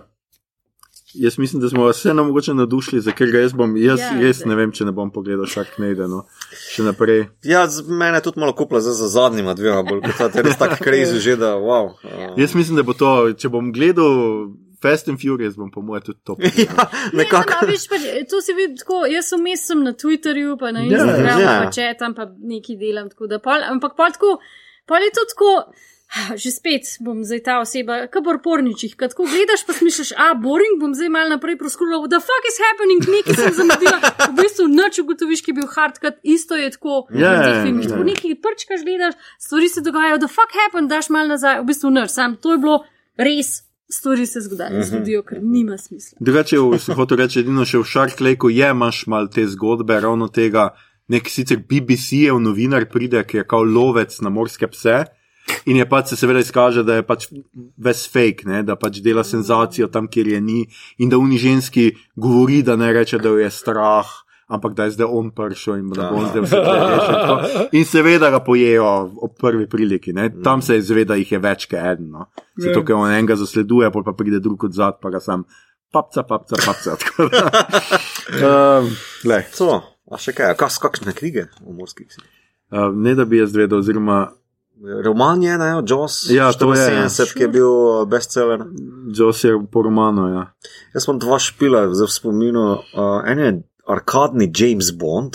[1.14, 4.20] jaz mislim, da smo vas vseeno mogoče nadušili, za ker jaz bom, jaz Ja, ja,
[4.20, 6.24] res ne vem, če ne bom pogledal Sharknado, no,
[6.74, 7.24] še naprej.
[7.42, 10.58] Ja, z mene je tudi malo kupla zdaj za zadnjima dvema, bolj kot ta, res
[10.60, 11.94] tako crazy že, da wow.
[12.02, 14.50] Uh, Jaz mislim, da bo to, če bom gledal
[14.84, 16.36] Fast and Furious, bom po mojem tudi to.
[16.66, 16.84] ja,
[17.16, 17.64] nekako.
[17.64, 20.84] Ne, viš, pač, to si vidi tako, jaz sem vmes sem na Twitterju, pa na
[20.84, 21.56] Ja, Instagramu, ja.
[21.64, 24.36] pa četam, pa nekaj delam, tako da pol, ampak pol tako,
[24.84, 25.52] pol je to tako.
[26.14, 28.92] Že spet bom zdaj ta oseba, kot porničih.
[28.94, 32.60] Ko tako gledaš, pa smišljaš, a boring, bom zdaj mal naprej proskrulal, the fuck is
[32.62, 33.98] happening, nekaj sem zamudila.
[34.28, 37.62] V bistvu noč ugotoviš, ki je bil hardcut, isto je tako Ja, v teh ja,
[37.64, 37.88] filmih.
[37.88, 37.90] ja.
[37.96, 41.90] Tako nekaj prčkaš, gledaš, stvari se dogajajo, the fuck happened, daš mal nazaj, v bistvu
[41.90, 42.76] noč, sam to je bilo
[43.18, 43.64] res,
[43.94, 46.18] stvari se zgodijo, zgodijo, ker nima smisla.
[46.20, 50.00] Drugače, v- sem hotel reči, edino še v Shark Lakeu je imaš mal te zgodbe,
[50.00, 50.72] ravno tega,
[51.08, 55.04] nek sicer BBC-jev novinar pride, ki je kao lovec na morske pse.
[55.68, 57.26] In je pač se seveda izkaže, da je pač
[57.76, 58.62] ves fake, ne?
[58.64, 60.60] da pač dela senzacijo tam, kjer je ni,
[60.98, 64.08] in da uni ženski govori, da ne reče, da jo je strah,
[64.46, 67.68] ampak da je zdaj on prišel in da bo on zdaj vse rešil.
[67.78, 68.88] In seveda ga pojejo
[69.24, 70.28] ob prvi priliki, ne?
[70.44, 72.10] tam se izveda, jih je več kot eden.
[72.12, 72.28] No?
[72.60, 75.46] Zato, ker on enega zasleduje, pol pa pride drug od zad, pa ga sam
[75.94, 76.96] papca, papca, papca.
[78.44, 78.88] um,
[79.24, 79.80] glej, So,
[80.10, 82.24] a še kaj, kas, kakšne knjige o morskih psih?
[82.74, 84.24] uh, ne da bi jaz vedel, oziroma
[85.04, 87.06] Roman je, ne, Joss, Ja, to je, ja.
[87.06, 88.64] 74, ki je bil uh, bestseller.
[89.14, 90.26] Joss je po romanu.
[90.32, 90.42] Ja.
[90.92, 92.64] Jaz sem dva špila zdaj v spominu.
[92.90, 93.52] Uh, en je
[93.86, 95.34] arkadni James Bond,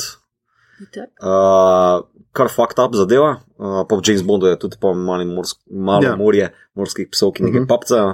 [0.81, 1.09] Itak.
[1.21, 3.41] uh, kar fucked up zadeva.
[3.59, 6.09] Uh, pa v James Bondu je tudi pa malo, morsk, malo Ja.
[6.09, 6.17] yeah.
[6.17, 6.45] morje
[6.75, 7.63] morskih psov, ki nekaj Mhm.
[7.63, 7.69] uh -huh.
[7.69, 8.13] papcajo.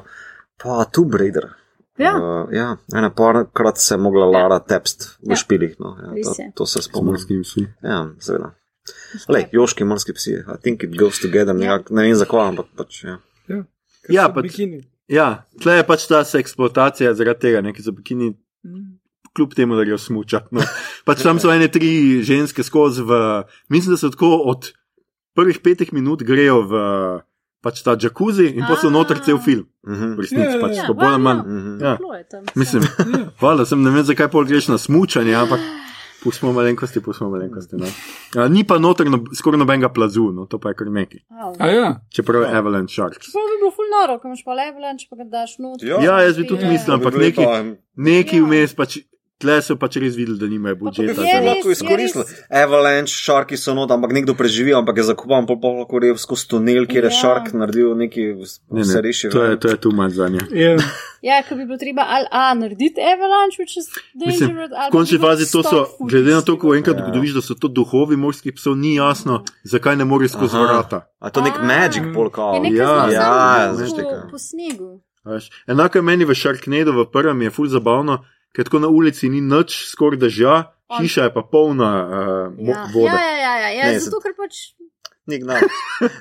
[0.58, 1.50] Pa Tomb Raider.
[1.98, 2.12] Ja.
[2.16, 5.36] Uh, ja, ena parkrat se je mogla Lara tepst v Ja.
[5.36, 5.76] špilih.
[5.80, 7.12] No, ja, to, to se Po spomnim.
[7.14, 7.68] morskim vsi.
[7.84, 8.52] Ja, seveda.
[9.30, 11.60] Lej, joški morski psi, I think it goes together, Ja.
[11.78, 13.04] nekak, ne vem zakaj, ampak pač.
[13.04, 13.18] Ja.
[13.48, 13.64] Ja,
[14.08, 14.84] Ker so pač- bikini.
[15.08, 18.36] Ja, tle je pač ta eksploatacija zaradi tega, ne, ki so bikini,
[19.36, 20.56] kljub temu, da grejo smučati.
[20.56, 20.64] No.
[21.06, 24.72] Pač tam so ene tri ženske skozi, v, mislim, da so tako od
[25.36, 26.84] prvih petih minut grejo v
[27.66, 29.66] pač ta jacuzzi in pa so noter cel film.
[29.88, 30.12] Mhm.
[30.16, 31.42] V resnici Ja, pač ja, to bolj ali manj.
[31.46, 31.80] Mhm.
[31.82, 31.98] Ja.
[32.56, 32.86] Mislim,
[33.42, 35.60] hvala, sem ne vem, zakaj pol greš na smučanje, ampak
[36.24, 37.78] pustimo malenkosti, pustimo malenkosti.
[37.82, 37.90] No.
[38.38, 41.22] A, ni pa noter no, skoraj nobenega plazu, no, to pa je kar nekaj.
[41.58, 43.34] A ja, Čeprav je Avalanche Sharks.
[43.34, 45.82] To bi bilo ful noro, ko imaš pa levelanč, pa ga daš not.
[45.86, 46.00] Ja.
[46.02, 47.46] Ja, jaz bi tudi mislil, ampak neki,
[47.98, 48.46] neki Ja.
[48.46, 49.02] vmes pač.
[49.46, 51.14] Tle so pač res videli, da nimajo To budžeta.
[51.14, 52.24] Se za- res, lahko izkoristili.
[52.52, 56.48] Avalanche, šarki so not, ampak nekdo preživi, ampak je zakopan, pol pa lahko rev skozi
[56.48, 57.20] tunel, kjer je Ja.
[57.22, 58.22] šark naredil neki,
[58.68, 59.30] Ne, ne, reši.
[59.30, 60.42] to je, to je tu manj za nje.
[60.52, 60.78] je.
[61.22, 63.86] Ja, ko bi bilo treba ali A narediti avalanche, which is
[64.16, 67.04] Mislim, dangerous, v ali končni fazi to so, glede na to, ko enkrat Ja.
[67.04, 71.06] ugotoviš, da so to duhovi morskih psov, ni jasno, zakaj ne moreš skozi vrata.
[71.18, 71.64] A to nek A.
[71.64, 72.42] magic polka.
[72.54, 73.30] Je nekaj Ja, zelo ja,
[73.68, 74.28] zanimivo veš, po- tega.
[74.28, 74.90] po snegu.
[75.22, 75.50] a veš.
[75.66, 78.22] Enako je meni v Sharknado, v prvem je ful zabavno,
[78.56, 80.56] ker tako na ulici ni nič, skoraj dežja,
[80.88, 82.16] On- hiša je pa polna uh,
[82.58, 83.12] Ja, ja, vode.
[83.12, 84.72] ja, ja, ja, ja Ne, zato ker pač.
[85.26, 85.58] Nik, ne.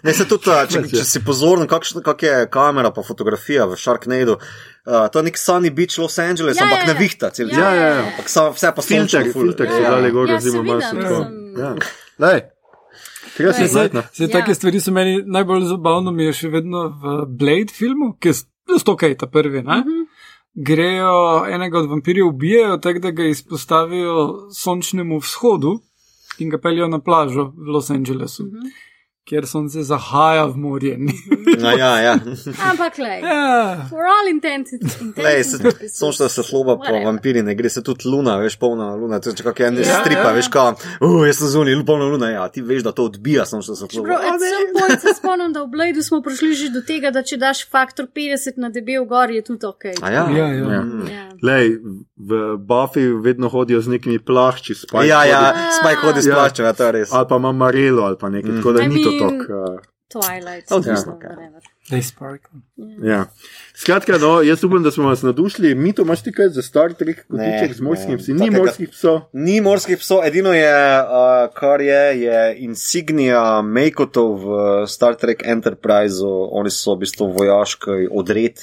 [0.02, 4.38] ne, se tudi, če, če si pozoren, kakšna kak je kamera pa fotografija v Sharknado.
[4.88, 6.98] Uh, to je nek sunny beach Los Angeles, Ja, ampak ja, ne ja.
[6.98, 7.60] vihta cel Ja, dan.
[7.60, 8.04] Ja, ja, ja.
[8.06, 9.90] Ampak samo vse pa Filter, filter so Ja.
[9.90, 11.20] dali gor, Ja, oziroma malo.
[11.54, 11.74] Ja.
[12.18, 12.40] Lej,
[13.36, 14.28] treba se saj Ja.
[14.32, 18.34] take stvari so meni najbolj zabavno, mi je še vedno v Blade filmu, ki je
[18.80, 19.60] stokaj ta prvi.
[19.60, 19.84] Ne?
[19.84, 20.00] Mhm.
[20.54, 25.78] Grejo enega od vampirjev ubijajo, tako da ga izpostavijo sončnemu vzhodu
[26.38, 28.46] in ga peljajo na plažo v Los Angelesu.
[28.46, 28.93] Mhm.
[29.24, 30.96] Kjer sonce zahaja v morje.
[31.58, 32.14] No, ja, ja.
[32.62, 33.86] Ampak, le, ja.
[33.88, 35.98] for all intents and purposes.
[35.98, 37.04] sončna se sloba po Whatever.
[37.04, 40.00] vampiri, ne gre se tudi luna, veš, polna luna, to je kak en Ja.
[40.00, 43.46] stripa, veš, kao, uh, jaz sem zunaj, polna luna, ja, ti veš, da to odbija
[43.46, 47.36] sončna some point se spomnim, da v Bladu smo prišli že do tega, da če
[47.36, 49.84] daš faktor 50 na debel gor, je tudi ok.
[50.02, 50.28] A ja?
[50.30, 50.64] Ja, ja.
[50.66, 50.82] Ja.
[51.08, 51.24] Ja.
[51.42, 51.78] Lej,
[52.16, 55.08] v Buffy vedno hodijo z nekimi plašči, spajki.
[55.08, 55.40] Ja, ja,
[55.72, 56.34] spaj hodi s Ja.
[56.34, 57.08] plaščem, ja, to je res.
[57.10, 58.56] Ali pa ima Marelo ali pa nekaj, Mm.
[58.56, 59.48] tako da I ni to mean- tok.
[59.50, 60.70] Uh, Twilight.
[60.70, 61.30] Odvisno, so, kaj.
[61.30, 61.60] whatever.
[61.88, 62.60] They sparkle.
[63.02, 63.26] ja.
[63.74, 65.74] Skratka, no, jaz upam, da smo vas nadušili.
[65.74, 68.18] Mi to imaš ti kaj za Star Trek, kot Ne, tiček z morskimi ne.
[68.18, 68.32] psi.
[68.32, 69.20] Ni morskih psov.
[69.32, 71.08] Ni morskih psov, edino je, uh,
[71.54, 74.48] kar je, je insignia Makotov v
[74.86, 78.60] Star Trek Enterpriseu, oni so v bistvu vojaški odred,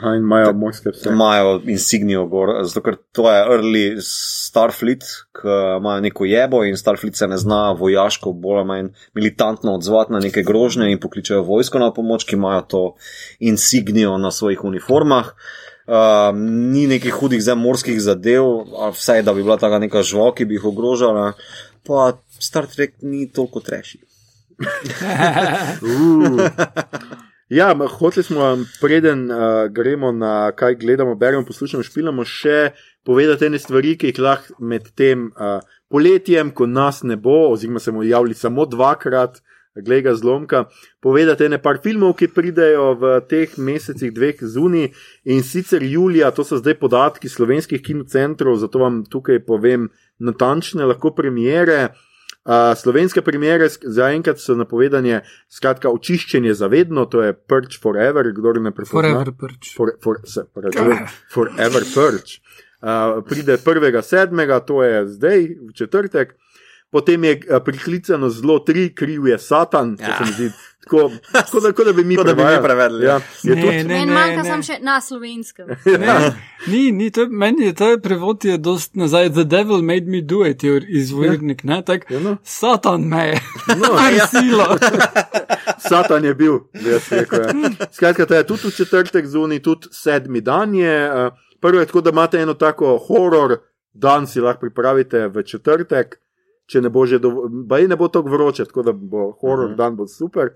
[0.00, 1.08] Aha, in imajo morske pse.
[1.08, 5.04] imajo insignijo gor, zato ker to je early Starfleet,
[5.36, 10.12] ki imajo neko jebo in Starfleet se ne zna vojaško bolj ali manj militantno odzvati
[10.12, 12.84] na neke grožnje in pokličejo vojsko na pomoč, ki imajo to
[13.38, 15.34] insignijo na svojih uniformah.
[15.90, 18.44] Uh, ni nekih hudih zemorskih zadev,
[18.78, 21.32] ali vsaj da bi bila taka neka žival, ki bi jih ogrožala,
[21.86, 23.98] pa Star Trek ni toliko treši.
[25.80, 26.40] Uh.
[27.50, 29.36] Ja, hoteli smo, preden uh,
[29.70, 32.70] gremo na kaj gledamo, beremo, poslušamo, špilamo, še
[33.02, 35.56] povedati ene stvari, ki jih lahko med tem uh,
[35.90, 39.40] poletjem, ko nas ne bo, oziroma se bomo javili samo dvakrat,
[39.82, 40.60] glede ga zlomka,
[41.02, 44.84] povedati ene par filmov, ki pridejo v teh mesecih, dveh zuni
[45.26, 49.90] in sicer julija, to so zdaj podatki slovenskih kinocentrov, zato vam tukaj povem
[50.22, 51.88] natančne, lahko premiere.
[52.40, 55.20] Uh, slovenske premiere sk- zaenkrat so napovedane,
[55.52, 59.10] skratka, očiščenje zavedno, to je Perch Forever, kdo ne prepozna.
[59.10, 59.74] Forever prč.
[59.76, 60.96] For, for, se, pravi,
[61.34, 62.40] forever Perch.
[62.80, 66.32] Uh, pride 1.7., to je zdaj, v četrtek.
[66.90, 70.08] Potem je uh, priklicano zelo tri, kriv je Satan, ja.
[70.08, 70.16] Ja.
[70.16, 70.50] se mi zdi.
[70.80, 73.20] Tako, tako, da, tako da bi mi Tako da bi mi prevedli, Ja, ja.
[73.42, 74.44] je Ne, to, ne, Meni ne, manjka ne.
[74.44, 75.66] samo še na slovenskem.
[76.00, 76.32] Ne,
[76.66, 79.30] ni, ni, to, meni je ta prevod je dost nazaj.
[79.30, 82.10] The devil made me do it, je izvornik, ne, tak.
[82.10, 82.36] Ja, no.
[82.44, 83.40] Satan me je.
[83.76, 84.26] No, ja.
[84.26, 84.66] silo.
[85.80, 87.40] Satan je bil, bi jaz rekel.
[87.40, 87.70] Ja.
[87.92, 90.96] Skratka, to je tudi v četrtek zunaj, tudi sedmi dan je.
[91.06, 91.30] eh,
[91.60, 93.58] Prvo je tako, da imate eno tako horor
[93.92, 96.16] dan, si lahko pripravite v četrtek.
[96.70, 100.06] Če ne bo že dovolj, ne bo tako vroče, tako da bo horor dan bo
[100.06, 100.52] super.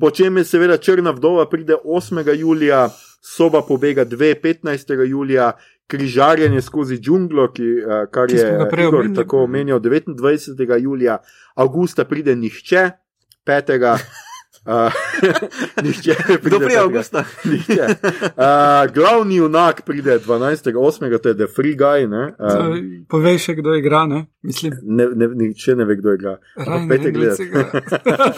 [0.00, 2.20] Po čem je seveda Črna vdova, pride 8.
[2.36, 2.88] julija,
[3.24, 4.34] soba pobega 2.
[4.42, 4.92] 15.
[5.08, 5.52] julija,
[5.86, 10.76] križarjenje skozi džunglo, ki, eh, kar Ki je Igor tako omenjal, 29.
[10.76, 11.18] julija,
[11.54, 12.90] avgusta pride nihče,
[13.44, 13.98] 5.
[14.66, 14.92] Uh,
[15.84, 16.56] nihče ne pride.
[16.58, 16.78] 5..
[16.78, 17.24] avgusta?
[17.44, 17.86] Nihče.
[18.34, 22.06] Uh, glavni junak pride 12.8., to je The Free Guy.
[22.08, 22.32] Ne?
[22.38, 22.76] Uh,
[23.08, 24.24] Povej še, kdo igra, ne?
[24.42, 26.36] Mislim, ne, ne, nihče ne ve, kdo igra.
[26.56, 27.40] Gledat.
[27.40, 27.68] igra.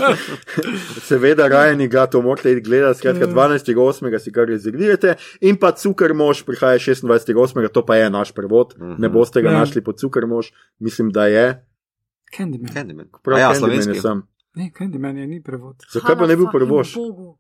[1.07, 3.33] Seveda, Ryan ga to morate gledati, skratka Ja.
[3.33, 4.19] 12.8.
[4.19, 5.15] si kar rezervirate.
[5.41, 8.75] In pa Cukrmož prihaja 26.8., to pa je naš prevod.
[8.99, 9.59] Ne boste ga Ja.
[9.59, 10.47] našli pod Cukrmož,
[10.79, 11.65] mislim, da je.
[12.37, 12.73] Candyman.
[12.75, 13.07] Candyman.
[13.23, 14.01] Prav, ja, Candyman je slovenski.
[14.01, 14.27] sam.
[14.57, 15.77] Ne, Candyman je ni prevod.
[15.93, 16.67] Zakaj pa ne bi bil?
[16.67, 17.39] Bogu.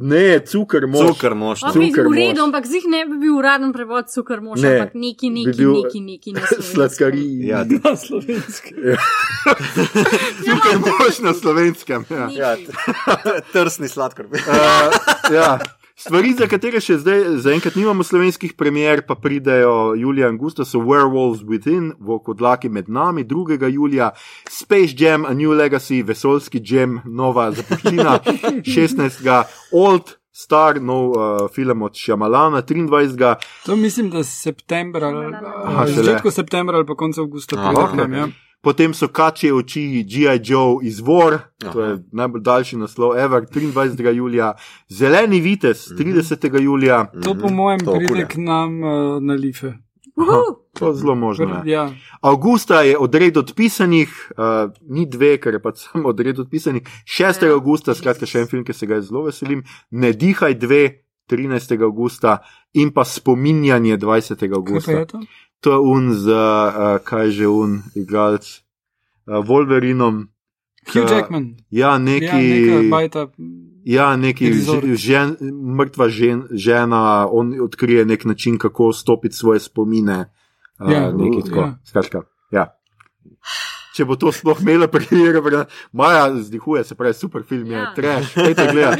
[0.00, 0.40] Ne.
[0.40, 1.08] Cukr mož.
[1.08, 2.16] Cukr bi v mož.
[2.16, 5.56] redu, ampak zih ne bi bil uraden prevod cukr mož, Ne, ampak neki, neki, bi
[5.56, 6.72] bil neki, neki, na slovenskem.
[6.74, 7.26] Sladkari.
[7.48, 8.74] Ja, Na slovenski.
[10.44, 12.04] Cukrmož na slovenskem.
[12.10, 12.26] Ja.
[12.26, 12.38] Neki.
[12.40, 12.56] Ja,
[13.52, 14.28] trsni sladkor.
[14.32, 14.92] Uh,
[15.32, 15.58] ja.
[15.96, 20.80] Stvari, za katere še zdaj, zaenkrat nimamo slovenskih premier, pa pridejo julija in augusta, so
[20.80, 23.68] Werewolves Within, Vokodlaki med nami, 2.
[23.68, 24.10] julija,
[24.50, 28.18] Space Jam, A New Legacy, Vesoljski Jam, nova zapuščina,
[28.66, 29.44] 16.
[29.72, 31.18] Old Star, nov uh,
[31.48, 33.36] film od Šamalana, 23.
[33.66, 35.44] To mislim, da septembra, ali Aha,
[35.76, 36.04] ali šele.
[36.04, 38.10] začetku septembra ali pa koncu avgusta Aha, prihodnem.
[38.12, 38.18] ok.
[38.18, 38.26] Ja.
[38.64, 40.40] Potem so kače oči G.I.
[40.42, 41.80] Joe izvor, to Aha.
[41.82, 43.84] je najbolj daljši naslov, Ever, 23.
[44.12, 44.54] julija,
[44.88, 46.60] Zeleni vitez, 30.
[46.60, 48.26] julija, To po mojem To pride hude.
[48.26, 48.90] k nam uh,
[49.22, 49.72] na life.
[50.16, 50.62] Uhu.
[50.72, 51.44] to je zelo možno.
[51.44, 51.62] Ja.
[51.66, 51.90] Ja.
[52.20, 54.44] Avgusta je odred odpisanih, uh,
[54.88, 56.82] ni dve, ker je pač samo odred odpisanih.
[57.04, 57.44] 6.
[57.44, 57.54] Ja.
[57.54, 61.82] avgusta, skratka, še en film, ki se ga zelo veselim, Ne dihaj dve, 13.
[61.82, 62.38] avgusta
[62.74, 64.36] in pa spominjanje 20.
[64.36, 64.92] Kaj pa avgusta.
[64.92, 65.06] je
[65.64, 65.72] to?
[65.72, 68.44] Je un za, uh, kaj že un, igralec,
[69.26, 70.28] uh, Wolverinom.
[70.84, 71.56] Hugh Jackman.
[71.70, 72.88] Ja, Ja, neka neki.
[72.90, 73.28] bajta.
[73.84, 74.52] Ja, neki
[74.96, 75.36] žen,
[75.76, 77.00] mrtva žen, žena,
[77.30, 80.28] on odkrije nek način, kako stopiti svoje spomine.
[80.80, 81.60] Uh, Ja, nekaj tako.
[81.60, 81.78] ja.
[81.84, 82.66] Skratka, ja.
[83.94, 85.42] Če bo to sploh imelo premiero,
[85.92, 87.92] Maja zdihuje, se pravi, super film je, Ja.
[87.94, 88.72] treš, gledati.
[88.72, 88.96] Gleda.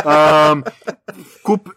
[0.52, 0.62] Um,
[1.44, 1.68] kup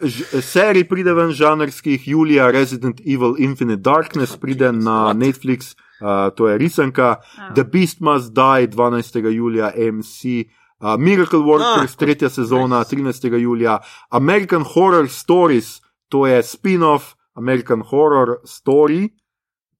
[0.41, 6.57] serij pride ven žanrskih, Julija, Resident Evil Infinite Darkness pride na Netflix, uh, to je
[6.57, 7.53] risanka, Ja.
[7.55, 9.29] The Beast Must Die 12.
[9.31, 10.47] julija, MC,
[10.81, 12.89] Uh, Miracle Workers, Ah, tretja sezona, nice.
[12.89, 13.37] 13.
[13.37, 13.79] julija,
[14.09, 19.09] American Horror Stories, to je spin-off American Horror Story,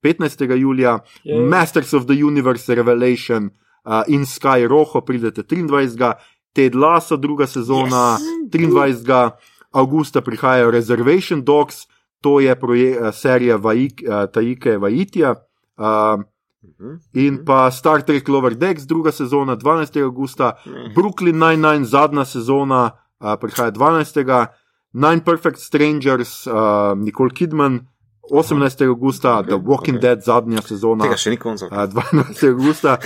[0.02, 0.56] 15.
[0.56, 1.48] julija, Jej.
[1.48, 6.14] Masters of the Universe Revelation uh, in Sky Rojo, pridete 23.
[6.52, 8.50] Ted Lasso, druga sezona, yes.
[8.50, 9.30] 23.
[9.72, 11.76] avgusta prihajajo Reservation Dogs,
[12.20, 15.34] to je proje, uh, serija Vaik, uh, Taike Vaitija.
[15.76, 16.22] Uh,
[16.62, 16.98] Mhm.
[17.14, 20.02] In pa Star Trek Lower Decks, druga sezona, 12.
[20.02, 20.52] augusta,
[20.94, 24.46] Brooklyn Nine-Nine, zadnja sezona, uh, prihaja 12.
[24.92, 27.80] Nine Perfect Strangers, uh, Nicole Kidman,
[28.30, 28.86] 18.
[28.86, 30.00] augusta, The Walking okej.
[30.00, 31.66] Dead, zadnja sezona, Tega še ni konca.
[31.66, 32.48] uh, 12.
[32.52, 32.98] augusta,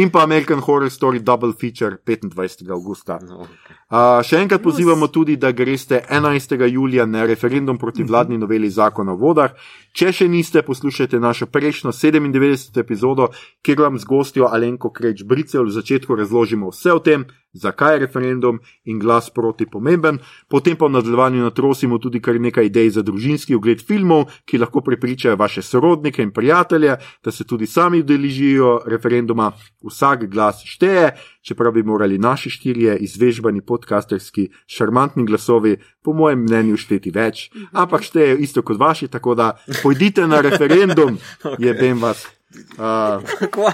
[0.00, 2.70] in pa American Horror Story Double Feature, 25.
[2.72, 3.18] augusta.
[3.20, 3.76] No, okay.
[3.92, 6.56] Uh, še enkrat pozivamo tudi, da greste 11.
[6.72, 9.52] julija na referendum proti vladni noveli zakona o vodah.
[9.92, 12.80] Če še niste, poslušajte našo prejšnjo 97.
[12.80, 13.28] epizodo,
[13.60, 17.98] kjer vam z gostjo Alenko Kreč Bricev v začetku razložimo vse o tem, zakaj je
[17.98, 20.18] referendum in glas proti pomemben.
[20.48, 24.80] Potem pa v nadaljevanju natrosimo tudi kar nekaj idej za družinski ogled filmov, ki lahko
[24.80, 29.52] prepričajo vaše sorodnike in prijatelje, da se tudi sami udeležijo referenduma.
[29.84, 31.12] Vsak glas šteje,
[31.42, 38.02] čeprav bi morali naši štirje izvežbani podcasterski šarmantni glasovi, po mojem mnenju, šteti več, ampak
[38.02, 39.52] štejejo isto kot vaši, tako da
[39.82, 41.18] pojdite na referendum,
[41.62, 42.41] je bem vas.
[42.72, 43.72] Uh,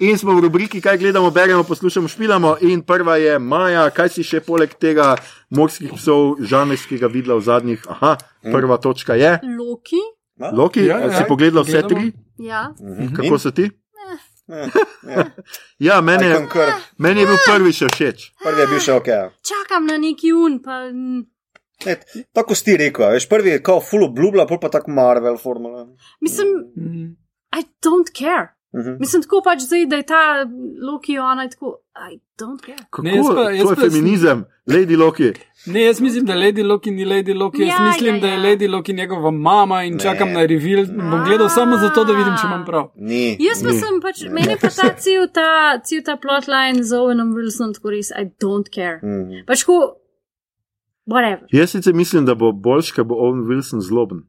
[0.00, 2.56] in smo v rubriki, kaj gledamo, beremo, poslušamo, špilamo.
[2.60, 5.14] In prva je Maja, kaj si še poleg tega
[5.50, 7.84] morskih psov, žanrskega videla v zadnjih.
[7.88, 9.38] Aha, prva točka je.
[9.52, 10.00] Loki.
[10.52, 11.88] Loki, Ja, ja, ja, si pogledala vse gledamo.
[11.90, 12.12] tri?
[12.40, 12.62] Ja.
[13.12, 13.68] Kako so ti?
[14.48, 14.66] Ja,
[15.06, 15.24] ja.
[15.78, 16.38] Ja, meni je,
[16.98, 18.32] meni je bil prvi še všeč.
[18.36, 19.10] Prvi je bil še ok.
[19.40, 21.22] Čakam na neki un, pa mm,
[21.82, 21.96] Ne,
[22.30, 25.86] tako si ti rekel, veš, prvi je kao full obljubla, pol pa tako Marvel formula.
[26.20, 27.08] mislim, Mhm.
[27.52, 28.48] I don't care.
[28.74, 28.96] Mhm.
[29.00, 30.20] Mislim, tako pač zdaj, da je ta
[30.82, 31.78] Loki ona je tako,
[32.10, 32.78] I don't care.
[32.80, 35.32] Kako, Ne, jaz pa- jaz to je pa feminizem, Lady Loki.
[35.66, 37.62] Ne, jaz mislim, da Lady Loki ni Lady Loki.
[37.62, 38.40] Jaz Ja, mislim, ja, da je ja.
[38.40, 40.00] Lady Loki njegova mama in Ne.
[40.00, 40.86] čakam na reveal.
[40.86, 42.88] Bom gledal samo zato, da vidim, če imam prav.
[42.96, 43.36] Ni.
[43.40, 43.78] Jaz pa Ni.
[43.78, 45.48] sem pač, meni pa ta cel ta,
[45.80, 49.00] cel ta plotline z Owenom Wilsonom tako res, I don't care.
[49.02, 49.44] Mhm.
[49.46, 49.96] Pač ko,
[51.06, 51.46] whatever.
[51.52, 54.22] Jaz sicer mislim, da bo boljš, ker bo Owen Wilson zloben.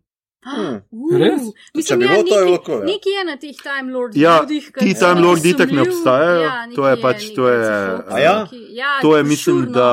[0.45, 0.76] Hmm.
[0.91, 1.41] Uh, Res?
[1.74, 2.80] Mislim, ja, bilo, to je lahko, ja.
[2.82, 4.15] Nekaj je na teh Time Lords.
[4.18, 7.60] Ja, ljudih, ki ti Time Lordi itak ne obstajajo, Ja, to je pač- to je,
[8.07, 8.36] A ja?
[8.72, 9.90] ja, To je, mislim, šurno da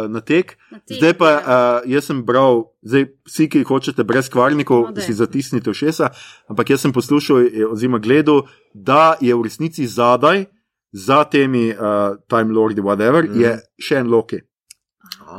[0.00, 0.58] uh, na tek.
[0.70, 1.38] na tek, Zdaj pa, ja.
[1.38, 1.46] uh,
[1.86, 6.10] jaz sem bral, zdaj vsi, ki hočete brez kvarnikov, No, si zatisnite ušesa,
[6.48, 8.42] ampak jaz sem poslušal, eh, oziroma gledal,
[8.72, 10.44] da je v resnici zadaj,
[10.92, 11.76] za temi uh,
[12.24, 13.32] Time Lordi, whatever, Mhm.
[13.32, 13.40] mm.
[13.40, 14.38] je še en Loki.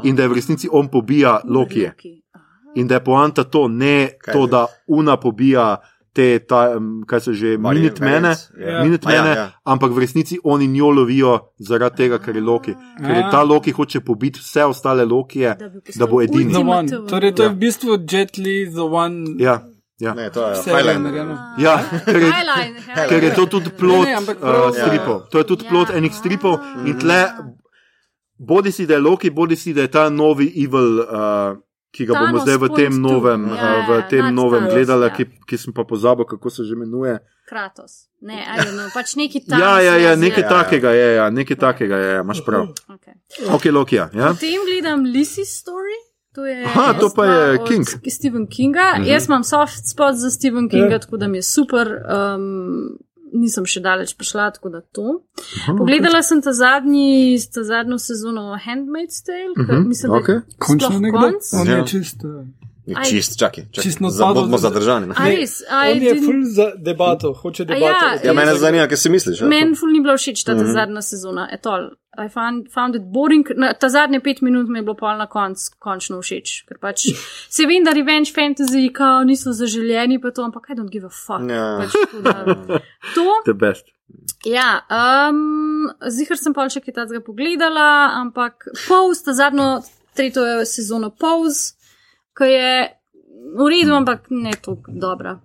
[0.03, 1.87] In da je v resnici on pobija Lokije.
[1.89, 2.21] Loki.
[2.75, 4.47] In da je poanta to, ne Kaj to, je?
[4.47, 5.77] da una pobija
[6.13, 8.83] te, ta, kaj so že, Vari- minutmene, variants, ja.
[8.83, 9.51] minutmene, A ja, ja.
[9.65, 12.73] ampak v resnici oni njo lovijo zaradi tega, ker je Loki.
[12.97, 13.31] Ker je Ja.
[13.31, 16.53] ta Loki hoče pobiti vse ostale Lokije, Da bi da bo edini.
[16.53, 16.69] The one.
[16.69, 17.07] ultimativen.
[17.07, 17.51] Torej, to je Ja.
[17.51, 19.25] v bistvu Jet Li, the one.
[19.39, 19.61] Ja,
[19.99, 20.13] ja.
[20.13, 21.03] Ne, to je Vse je Highland.
[21.03, 21.35] narejeno.
[21.57, 21.75] Ja,
[22.05, 22.27] ker je-
[22.89, 23.07] ja.
[23.09, 25.21] Ker je to tudi plot Ne, ne, ampak prav- uh, stripov.
[25.29, 25.69] To je tudi Ja.
[25.69, 26.87] plot enih stripov Ah.
[26.87, 27.27] in tle,
[28.37, 31.57] bodi si da je Loki, bodi si da je ta novi evil, uh,
[31.95, 34.73] ki ga bomo Thanos zdaj v tem novem, Ja, uh, v ja, tem novem Thanos,
[34.75, 35.15] gledala, ja.
[35.15, 37.15] ki, ki sem pa pozabil, kako se že imenuje.
[37.47, 38.09] Kratos.
[38.21, 39.59] Ne, I don't know, pač neki tam.
[39.63, 40.49] Ja, ja, ja, nekaj ja.
[40.49, 42.67] takega je, ja, nekaj takega je, ja, imaš prav.
[42.97, 43.15] Okay.
[43.55, 44.33] Ok, Lokija, ja.
[44.35, 45.95] Potem gledam Lizzie's Story.
[46.35, 47.87] To je Aha, to pa je King.
[48.11, 48.99] Stephen Kinga.
[48.99, 49.07] Uh -huh.
[49.07, 50.99] Jaz imam soft spot za Stephen Kinga, Ja.
[50.99, 51.87] tako da mi je super.
[51.87, 52.99] Um,
[53.35, 55.21] nisem še daleč prišla, tako da to.
[55.69, 57.09] Pogledala sem ta, zadnji,
[57.47, 59.87] ta zadnjo sezono Handmaid's Tale, uh Mhm, -huh.
[59.87, 60.35] mislim, da okej.
[60.35, 61.19] je Končno nekdo.
[61.19, 61.43] konc.
[61.53, 61.77] On Ja.
[61.77, 62.23] je čist.
[62.23, 62.31] uh,
[62.87, 63.03] Aj.
[63.03, 63.63] Čist, čakaj.
[63.65, 63.83] čakaj.
[63.83, 65.07] Čist Za- Bodimo zadržani.
[65.07, 65.13] ne?
[65.17, 67.85] A res, I On je didn't- full za debato, hoče A debato.
[67.85, 68.27] ja, o tem.
[68.27, 69.41] Ja, mene zanima, kaj si misliš.
[69.41, 69.47] ja?
[69.47, 70.71] Meni ful ni bila všeč ta, ta Mhm.
[70.71, 71.89] zadnja sezona, etol.
[72.17, 73.43] I found, found it boring.
[73.57, 76.63] Na, ta zadnje pet minut mi je bilo pol na konc, končno všeč.
[76.67, 77.07] Ker pač
[77.49, 81.09] se vem, da revenge fantasy, kao niso zaželjeni, pa to, ampak I don't give a
[81.09, 81.41] fuck.
[81.49, 81.81] Ja.
[81.81, 81.91] Pač,
[82.23, 82.79] da,
[83.15, 83.85] to, The best.
[84.45, 84.79] ja,
[85.29, 88.53] um, zihar sem pol še kaj tazga pogledala, ampak
[88.87, 89.81] Pose, ta zadnjo,
[90.15, 91.73] tretjo sezono Pose,
[92.37, 92.71] ki je
[93.55, 95.37] v redu, ampak ne tako dobra.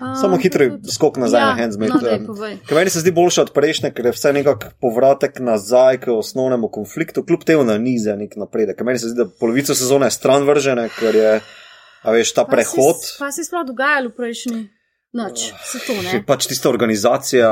[0.00, 1.90] Um, Samo hitro skok nazaj ja, na Handsmaid.
[1.90, 2.52] No, daj, povej.
[2.68, 6.68] Ker meni se zdi boljša od prejšnje, ker je vse nekako povratek nazaj k osnovnemu
[6.68, 8.76] konfliktu, kljub temu na nize nek napredek.
[8.76, 11.32] Ker meni se zdi, da polovica sezone je stran vržene, ker je,
[12.02, 12.94] a veš, ta prehod.
[12.94, 14.62] Pa se, pa se je sploh dogajalo v prejšnji
[15.16, 15.48] noč,
[15.86, 16.24] to Je ne.
[16.28, 17.48] pač tista organizacija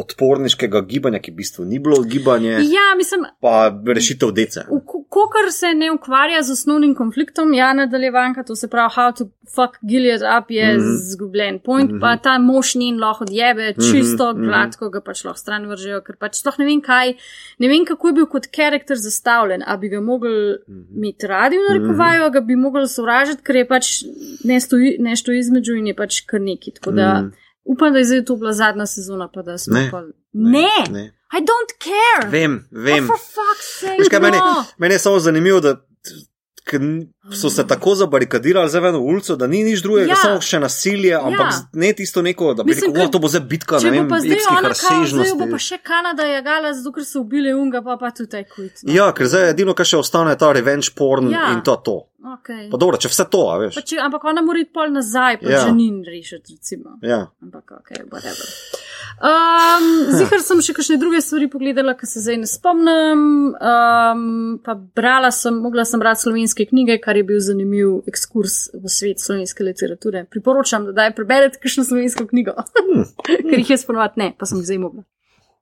[0.00, 4.64] odporniškega gibanja, ki v bistvu ni bilo gibanje, Ja, mislim, pa rešitev dece.
[4.70, 4.80] v
[5.14, 9.24] Kokar se ne ukvarja z osnovnim konfliktom, ja, nadaljevanka, to se pravi, how to
[9.54, 10.80] fuck Gilead up je Mhm.
[11.04, 11.58] zgubljen.
[11.60, 12.00] Point Mhm.
[12.00, 14.48] pa ta mož ni in lahko odjebe, čisto Mhm, mhm.
[14.48, 17.14] gladko ga pač lahko stran vržejo, ker pač sploh ne vem kaj,
[17.58, 20.34] ne vem kako je bil kot karakter zastavljen, a bi ga mogli
[20.68, 20.96] Mhm.
[20.96, 23.84] imeti radi v narekovaju, a ga bi mogli sovražiti, ker je pač
[25.00, 26.70] nešto između in je pač kar neki.
[26.70, 27.28] Tako da Mhm.
[27.64, 29.88] upam, da je zdaj to bila zadnja sezona, pa da smo Ne.
[29.90, 30.02] pa.
[30.34, 31.04] Ne, ne.
[31.32, 32.30] I don't care.
[32.30, 33.06] Vem, vem.
[33.06, 34.64] Oh, sake, Veš kaj, meni, no.
[34.78, 35.76] meni je samo zanimivo, da
[37.32, 40.10] so se tako zabarikadirali za eno ulico, da ni nič drugega, Ja.
[40.10, 40.16] ja.
[40.16, 41.46] samo še nasilje, ampak Ja.
[41.48, 41.68] ja.
[41.74, 43.90] ne tisto neko, da bi Mislim, rekel, ker- "O, to bo zdaj bitka, Če ne
[43.92, 47.20] bo vem, pa epskih ona kao, zdaj bo pa še Kanada jagala, zato ker so
[47.20, 48.82] ubili unga, pa pa tudi taj kvit.
[48.82, 48.92] No.
[48.92, 51.38] Ja, ker zdaj edino, kar še ostane, je ta revenge porn Ja.
[51.40, 51.52] ja.
[51.52, 51.96] in to to.
[52.24, 52.70] Okay.
[52.70, 53.74] Pa dobro, če vse to, a veš.
[53.74, 55.64] Pa če, ampak ona mora iti pol nazaj, pa Ja.
[55.64, 56.96] če ni rešiti, recimo.
[57.02, 57.26] Ja.
[57.42, 58.48] Ampak ok, whatever.
[59.22, 59.86] Um,
[60.18, 63.24] Zihar sem še kakšne druge stvari pogledala, ki se zdaj ne spomnim.
[63.54, 64.26] Um,
[64.64, 69.22] pa brala sem, mogla sem brati slovenske knjige, kar je bil zanimiv ekskurs v svet
[69.22, 70.26] slovenske literature.
[70.30, 72.56] Priporočam, da daj preberete kakšno slovensko knjigo,
[73.26, 75.06] ker jih jaz ponovadi ne, pa sem jih zdaj mogla.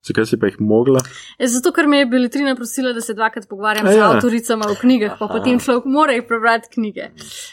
[0.03, 0.99] Zakaj si pa jih mogla?
[1.39, 4.09] E, Zato, ker me je Beletrina prosila, da se dvakrat pogovarjam A z ja.
[4.11, 5.35] avtoricama v knjigah, pa Aha.
[5.39, 7.11] potem človek mora jih prebrati knjige.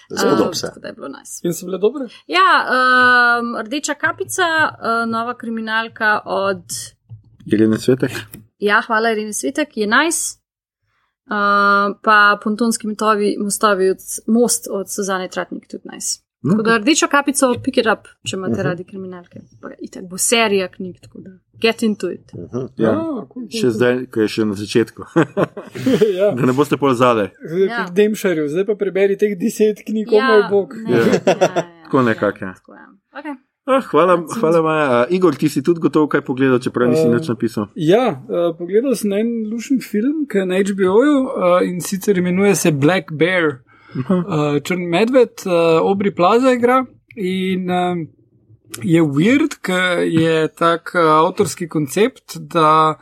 [0.10, 1.42] Zelo Um, dobro je bilo nice.
[1.44, 2.08] In so bile dobre?
[2.28, 6.64] Ja, um, Rdeča kapica, uh, nova kriminalka od.
[7.46, 8.12] Irene Svetek?
[8.60, 10.40] Ja, hvala, Irene Svetek, je nice.
[11.30, 16.29] Uh, pa pontonski motovi, mostovi od most od Suzane Tratnik, tudi nice.
[16.42, 18.62] No, Tako da rdečo kapico, pick it up, če imate uh Mhm.
[18.62, 18.66] -huh.
[18.66, 19.40] radi kriminalke.
[19.62, 21.30] Pa Itak bo serija knjig, tako da
[21.62, 22.34] get into it.
[22.34, 22.66] Mhm.
[22.78, 22.92] Ja.
[22.92, 25.04] Ah, cool, Še cool, zdaj, ko je še na začetku.
[26.20, 26.32] ja.
[26.32, 27.30] da ne boste pol zadaj.
[27.46, 27.74] Zdaj Ja.
[27.74, 27.88] ja.
[27.96, 30.28] Demšarju, zdaj pa preberi teh deset knjig, ja.
[30.28, 30.74] moj bog.
[30.78, 30.98] ne, Ja.
[30.98, 32.54] ja, ja, Tako nekako, ja.
[32.54, 32.88] Tako, ja.
[33.14, 33.36] Okay.
[33.66, 34.86] Ah, hvala, hvala Maja.
[34.92, 37.68] A, Igor, ti si tudi gotov kaj pogledal, čeprav nisi Eh, nič napisal.
[37.76, 41.30] Ja, uh, pogledal sem en lušen film, ki je na HBO-ju uh,
[41.64, 43.62] in sicer imenuje se Black Bear.
[43.96, 46.84] Uh, Črn medved, uh, Obri Plaza igra
[47.16, 47.98] in uh,
[48.84, 53.00] je weird, ker je tak uh, avtorski koncept, da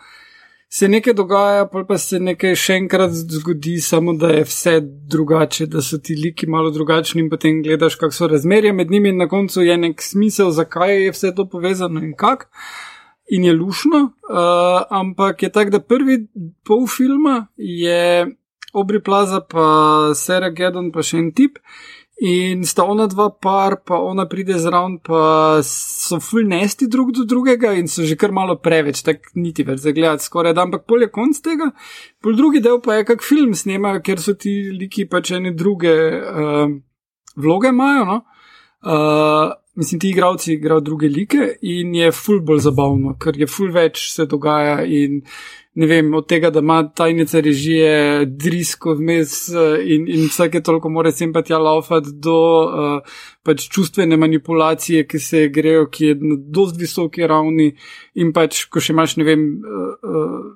[0.69, 4.79] se nekaj dogaja, pol pa se nekaj še enkrat zgodi, samo da je vse
[5.11, 9.11] drugače, da so ti liki malo drugačni in potem gledaš, kak so razmerje med njimi
[9.11, 12.49] in na koncu je nek smisel, zakaj je vse to povezano in kak.
[13.27, 16.21] In je lušno, uh, ampak je tako, da prvi
[16.63, 18.23] pol filma je
[18.77, 21.57] Obri Plaza, pa Sarah Gedon, pa še en tip.
[22.17, 27.27] In sta ona dva par, pa ona pride zraven, pa so full nesti drug do
[27.29, 30.87] drugega in so že kar malo preveč, tako niti več za gledati skoraj da, ampak
[30.89, 31.69] pol je konc tega.
[32.17, 35.93] Pol drugi del pa je kak film snemajo, ker so ti liki pač ene druge
[35.93, 36.65] uh,
[37.37, 38.17] vloge imajo, no.
[38.81, 43.69] Uh, mislim, ti igravci igrajo druge like in je full bolj zabavno, ker je full
[43.73, 45.21] več se dogaja in
[45.77, 50.89] ne vem, od tega, da ima tajnica režije drisko vmes eh, in, in vsake toliko
[50.89, 56.15] mora sem pa tja laufati do uh, pač čustvene manipulacije, ki se grejo, ki je
[56.15, 57.75] na dost visoki ravni.
[58.17, 60.49] In pač, ko še imaš, ne vem, uh,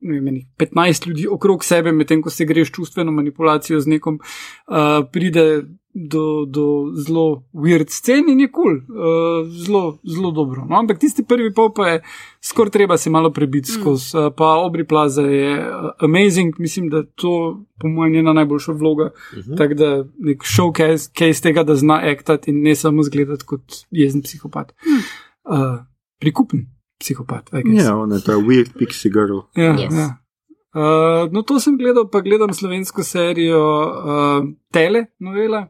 [0.00, 4.16] ne vem, enih 15 ljudi okrog sebe, medtem ko se greš čustveno manipulacijo z nekom,
[4.16, 5.46] uh, pride
[5.94, 6.64] do, do
[6.96, 10.64] zelo weird scen in je kul, cool, uh, zelo, zelo dobro.
[10.64, 10.76] No?
[10.76, 12.00] Ampak tisti prvi pol pa je
[12.40, 13.74] skoraj treba se malo prebiti Mm.
[13.74, 15.66] skozi, uh, pa Obri Plaza je uh,
[16.00, 17.30] amazing, mislim, da to
[17.80, 19.56] po mojem njena najboljša vloga, Mhm.
[19.56, 24.22] tako da nek showcase case tega, da zna aktati in ne samo zgledati kot jezen
[24.22, 24.72] psihopat.
[25.44, 25.84] Uh,
[26.20, 26.66] prikupen
[26.98, 27.84] psihopat, I guess.
[27.86, 29.38] Ja, ona je ta weird pixie girl.
[29.56, 29.94] Ja, Yes.
[29.94, 30.23] ja.
[30.74, 35.68] Uh, no, to sem gledal, pa gledam slovensko serijo uh, Tele novela,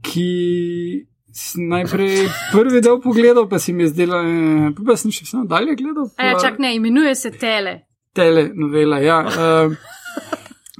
[0.00, 5.12] ki sem najprej prvi del pogledal, pa si mi je zdela, eh, pa, pa sem
[5.12, 6.08] še samo dalje gledal.
[6.16, 7.82] Ja, pa- čak ne, imenuje se Tele.
[8.16, 9.20] Tele novela, ja.
[9.24, 9.76] Uh,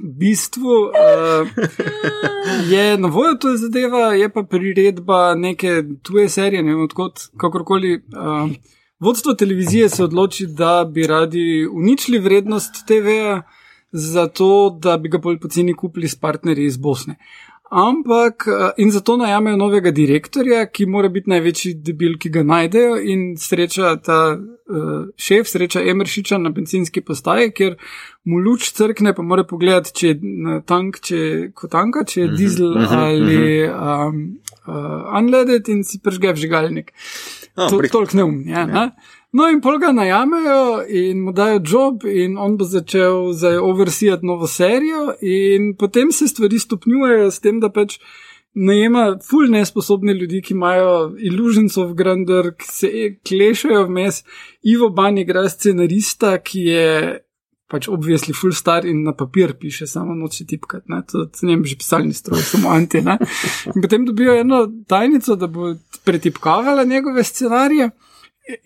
[0.03, 1.47] v bistvu uh,
[2.69, 7.99] je na voljo to zadeva, je pa priredba neke tuje serije, ne vem odkot, kakorkoli.
[8.13, 8.49] Uh,
[9.03, 13.41] vodstvo televizije se odloči, da bi radi uničili vrednost TV-ja,
[13.91, 17.15] zato da bi ga bolj poceni kupili s partnerji iz Bosne.
[17.73, 22.99] Ampak eh, in zato najamejo novega direktorja, ki mora biti največji debil, ki ga najdejo,
[23.09, 27.73] in sreča ta uh, šef, sreča Emeršiča na benzinski postaji, kjer
[28.29, 32.77] mu luč crkne, pa mora pogledati, če je tank, če je kotanka, če je dizel
[32.77, 34.21] mhm, ali um,
[34.67, 36.93] uh, unleaded in si pržge vžigalnik.
[37.55, 38.91] A, To, pri- toliko neum, ja, ne?
[39.33, 44.25] No, in pol ga najamejo in mu dajo job, in on bo začel zdaj oversijati
[44.25, 47.97] novo serijo, in potem se stvari stopnjujejo s tem, da pač
[48.53, 52.89] najema ful nesposobne ljudi, ki imajo illusions of grandeur, ki se
[53.27, 54.23] klešajo vmes.
[54.63, 56.89] Ivo Ban igra scenarista, ki je
[57.73, 60.91] pač obvisli full star in na papir piše, samo noče tipkati.
[60.93, 61.01] Ne?
[61.09, 63.01] To, ne bi že pisalni stroj, samo anti.
[63.01, 63.17] Ne?
[63.73, 65.73] In potem dobijo eno tajnico, da bo
[66.05, 67.89] pretipkavala njegove scenarije.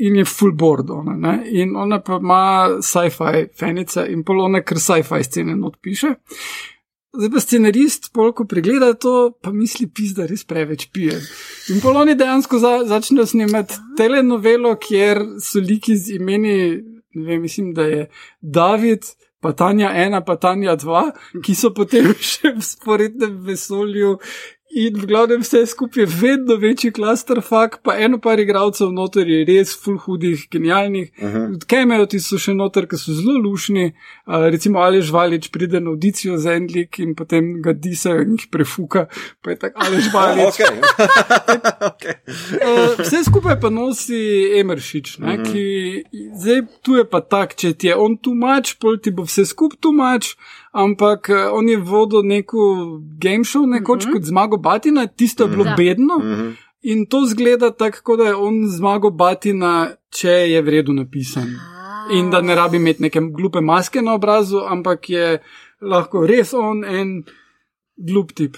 [0.02, 1.36] In je full board, ona, ne?
[1.54, 2.42] in ona pa ima
[2.82, 6.16] sci-fi fenice in polone, ker sci-fi scene odpiše.
[7.18, 11.16] Zdaj pa scenarist, polko pregleda to, pa misli, pis, da res preveč pije.
[11.74, 16.58] In poloni dejansko za, začnejo snemati telenovelo, kjer so liki z imeni,
[17.26, 18.10] vem, mislim, da je
[18.42, 19.06] David,
[19.40, 21.12] pa Tanja ena, pa Tanja dva,
[21.46, 24.18] ki so potem še v sporednem vesolju
[24.78, 27.40] In v glavnem vse skupaj je vedno večji klaster
[27.84, 31.12] pa eno par igralcev noter je res full hudih, genialnih.
[31.18, 31.66] Uh -huh.
[31.66, 33.94] Kemejoti so še noter, ki so zelo lušni.
[34.28, 38.38] Uh, recimo Alež Valič pride na audicijo za en lik in potem ga disa in
[38.38, 39.08] jih prefuka,
[39.42, 40.46] pa je tako Alež Valič.
[40.46, 40.78] okay.
[41.92, 42.16] okay.
[42.62, 45.52] uh, vse skupaj pa nosi Emeršič, uh -huh.
[45.52, 46.04] ki
[46.36, 49.46] zdaj tu je pa tak, če ti je on tu mač, pol ti bo vse
[49.46, 50.36] skupaj tu mač
[50.78, 52.60] ampak uh, on je vodil neko
[53.18, 54.14] game show, nekoč uh -huh.
[54.14, 55.78] kot zmago Batina, tisto je bilo uh -huh.
[55.78, 56.16] bedno.
[56.16, 56.54] Uh -huh.
[56.82, 61.48] In to zgleda tako, da je on zmago Batina, če je v redu napisan.
[62.14, 65.40] In da ne rabi imeti neke glupe maske na obrazu, ampak je
[65.82, 67.24] lahko res on en
[67.98, 68.58] glup tip,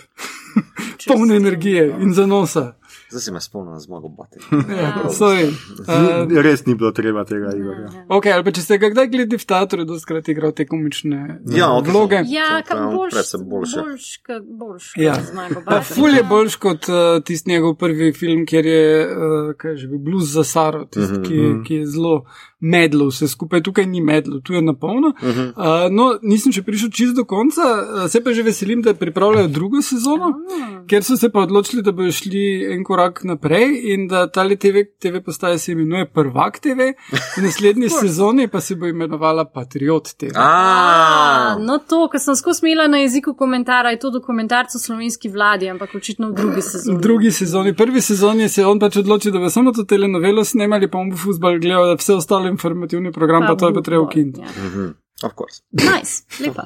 [1.07, 2.78] poln energije in zanosa.
[3.09, 4.37] Zdaj si me spomnil na zmago Bati.
[4.71, 5.47] Ja, sorry.
[5.79, 7.75] Uh, Res ni bilo treba tega, Igor.
[8.07, 11.39] ok, ali pa če ste ga kdaj gledali v teatru, da skrat igral te komične
[11.49, 12.21] Ja, vloge.
[12.27, 14.05] Ja, kam boljš, boljš,
[14.51, 15.15] boljš, Ja.
[15.23, 15.89] zmago Bati.
[15.89, 19.11] ful je boljš kot uh, tisti njegov prvi film, kjer je, uh,
[19.55, 22.15] kaj je že bil, blues za Saro, tisti, Mhm, ki, je- ki je zelo
[22.59, 23.63] medlo vse skupaj.
[23.63, 25.13] Tukaj ni medlo, tu je na polno.
[25.23, 25.39] Mhm.
[25.55, 29.47] Uh, no, nisem še prišel čist do konca, uh, se pa že veselim, da pripravljajo
[29.47, 30.83] drugo sezono, Ah.
[30.87, 34.83] ker so se pa odločili, da bodo šli en korak naprej in da ta TV,
[34.99, 36.93] TV postaja se imenuje Prvak TV,
[37.37, 40.31] v naslednji sezoni pa se bo imenovala Patriot TV.
[40.35, 45.29] A, No, to, kar sem skozi imela na jeziku komentarja, je to dokumentarc o slovenski
[45.29, 46.97] vladi, ampak očitno v drugi sezoni.
[46.97, 50.89] V drugi sezoni, prvi sezoni se on pač odločil, da bo samo to telenovelo snemali,
[50.91, 53.81] pa on bo futbal gledal, da vse ostalo informativni program, pa, pa to je pa
[53.85, 54.41] treba ukiniti.
[54.41, 54.49] Ja.
[54.65, 54.89] Mhm.
[55.23, 55.61] Of course.
[55.71, 56.63] Nice, lepa.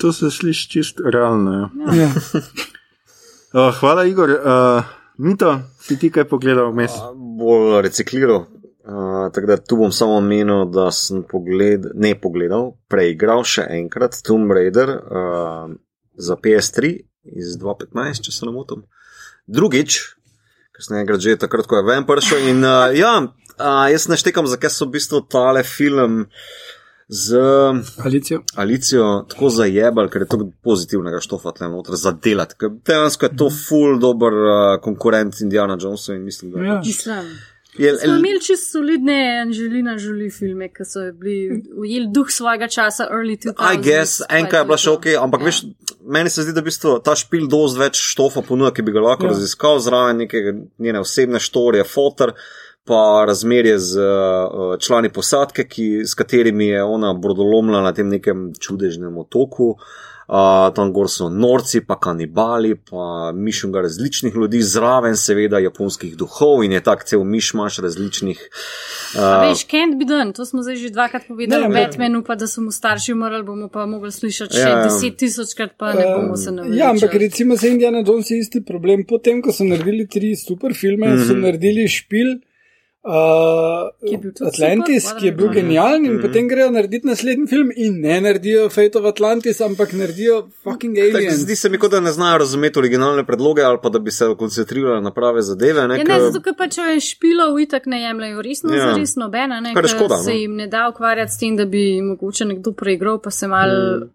[0.00, 1.70] To se sliši čist realno.
[1.92, 1.94] Ja.
[2.02, 2.10] Ja.
[3.52, 4.30] Uh, hvala, Igor.
[4.30, 4.84] Uh,
[5.18, 6.94] Mito, si ti kaj pogledal vmes?
[6.96, 8.46] A, Bolj recikliral.
[8.82, 14.18] Uh, tako da tu bom samo omenil, da sem pogled, ne pogledal, preigral še enkrat
[14.26, 15.68] Tomb Raider uh,
[16.18, 16.90] za PS3
[17.38, 18.82] iz 2015, če se ne motim.
[19.46, 20.00] Drugič,
[20.74, 22.48] ker sem enkrat že takrat, ko je ven prišel.
[22.50, 23.20] In uh, ja,
[23.58, 26.26] uh, jaz ne štekam, zakaj so v bistvu tale film
[27.12, 27.36] z
[28.04, 28.40] Alicijo.
[28.56, 32.56] Alicijo tako zajebal, ker je tako pozitivnega štofa tle noter za delati.
[32.58, 36.80] Ker dejansko je to full dober uh, konkurent Indiana Jonesa in mislim, da Ja.
[37.78, 37.98] Je.
[37.98, 43.36] Smo imeli čisto solidne Angelina Jolie filme, ki so bili ujeli duh svojega časa, early
[43.36, 43.74] 2000.
[43.74, 45.46] I guess, enka je bila še ok, ampak ja.
[45.46, 45.60] veš,
[46.04, 49.00] meni se zdi, da v bistvu ta špil dosti več štofa ponuja, ki bi ga
[49.06, 49.30] lahko Ja.
[49.30, 49.38] ja.
[49.38, 50.42] raziskal zraven neke
[50.78, 52.34] njene osebne štorije, fotor,
[52.84, 58.50] pa razmerje z uh, člani posadke, ki, s katerimi je ona brodolomila na tem nekem
[58.58, 59.76] čudežnem otoku.
[60.32, 66.62] Uh, tam gor so norci, pa kanibali, pa mišunga različnih ljudi, zraven seveda japonskih duhov
[66.64, 68.40] in je tak cel mišmaš različnih.
[69.18, 71.74] A Uh, Veš, can't be done, to smo zdaj že dvakrat povedali ne.
[71.74, 74.86] Batmanu, pa da so mu starši umrli, bomo pa mogli slišati še Ja, ja.
[74.86, 76.78] deset tisočkrat, pa ne bomo se navadili.
[76.80, 79.04] Ja, ampak recimo za Indiana Jones je isti problem.
[79.08, 81.28] Potem, ko so naredili tri super filme, mm -hmm.
[81.28, 82.38] so naredili špil.
[83.04, 85.54] Uh, Ki je Atlantis, super, ki je bil Mhm.
[85.54, 90.36] genijalen, in potem grejo narediti naslednji film in ne naredijo Fate of Atlantis, ampak naredijo
[90.62, 91.34] fucking Tak, Alien.
[91.34, 94.24] zdi se mi, kot da ne znajo razumeti originalne predloge ali pa da bi se
[94.38, 95.88] koncentrirali na prave zadeve.
[95.88, 98.86] Ne, Ja, ker- ne, zato ker pač špilov itak ne jemljajo resno, Ja.
[98.86, 98.96] ja.
[98.96, 100.22] res nobena, ne, je ker škoda, no.
[100.22, 103.68] se jim ne da ukvarjati s tem, da bi mogoče nekdo preigral, pa se mal
[103.68, 103.98] Mm.
[103.98, 104.10] mm.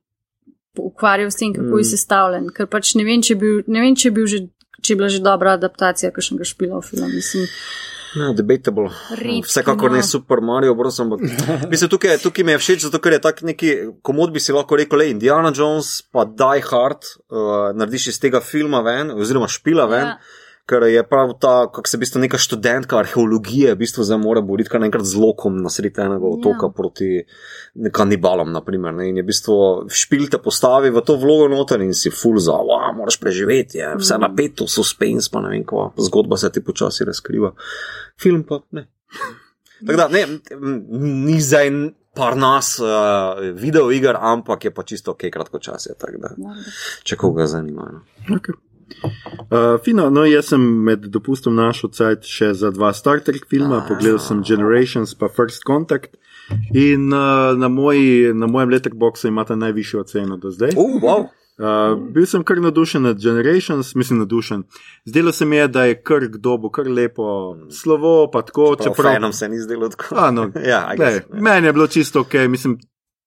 [0.79, 1.77] ukvarjal s tem, kako Mm.
[1.77, 2.49] je sestavljen.
[2.49, 4.37] Ker pač ne vem, če, bil, ne vem, če, bil že,
[4.81, 7.07] če je bila že dobra adaptacija kakšnega špila v filmu.
[7.09, 7.47] Mislim,
[8.15, 8.87] Ne, debatable.
[9.11, 10.03] Redki, Vsekakor ne.
[10.03, 10.99] Super Mario Bros.
[10.99, 11.19] Ampak
[11.71, 14.79] mislim, tukaj, tukaj mi je všeč, zato ker je tak neki komod bi si lahko
[14.79, 19.87] rekel, le Indiana Jones, pa Die Hard, uh, narediš iz tega filma ven, oziroma špila
[19.91, 20.13] ven.
[20.15, 20.45] Ja.
[20.67, 24.41] Ker je prav ta, kako se v bistvu neka študentka arheologije, v bistvu zdaj mora
[24.43, 26.73] boriti kar naenkrat z lokom na sredi enega otoka Ja.
[26.75, 27.23] proti
[27.91, 28.93] kanibalom, naprimer.
[28.93, 29.07] Ne?
[29.09, 29.55] In je v bistvu
[29.87, 33.93] špil te postavi v to vlogo noter in si full za, wow, moraš preživeti, je
[33.95, 37.53] vse napeto, suspense, pa ne vem, kva, zgodba se ti počasi razkriva.
[38.19, 38.89] Film pa ne.
[39.79, 40.25] Tako da, ne,
[40.99, 41.71] ni zdaj
[42.17, 46.33] par nas uh, video iger, ampak je pa čisto ok kratko čas, je, da,
[47.03, 47.91] če koga zanima.
[47.93, 48.01] No.
[48.35, 48.57] Okay.
[49.47, 53.83] Uh, fino, no, jaz sem med dopustom našel cajt še za dva Star Trek filma,
[53.87, 56.17] pogledal sem Generations pa First Contact
[56.73, 60.75] in uh, na, moji, na mojem letterboxu imata najvišjo oceno do zdaj.
[60.75, 61.27] Uh, wow.
[61.57, 64.63] Uh, bil sem kar nadušen nad Generations, mislim nadušen.
[65.05, 69.21] Zdelo se mi je, da je kar dobo, kar lepo slovo, pa tako, Čeprav čeprav.
[69.21, 70.15] nam se ni zdelo tako.
[70.15, 71.41] A, no, ja, guess, ja.
[71.41, 72.77] meni je bilo čisto ok, mislim,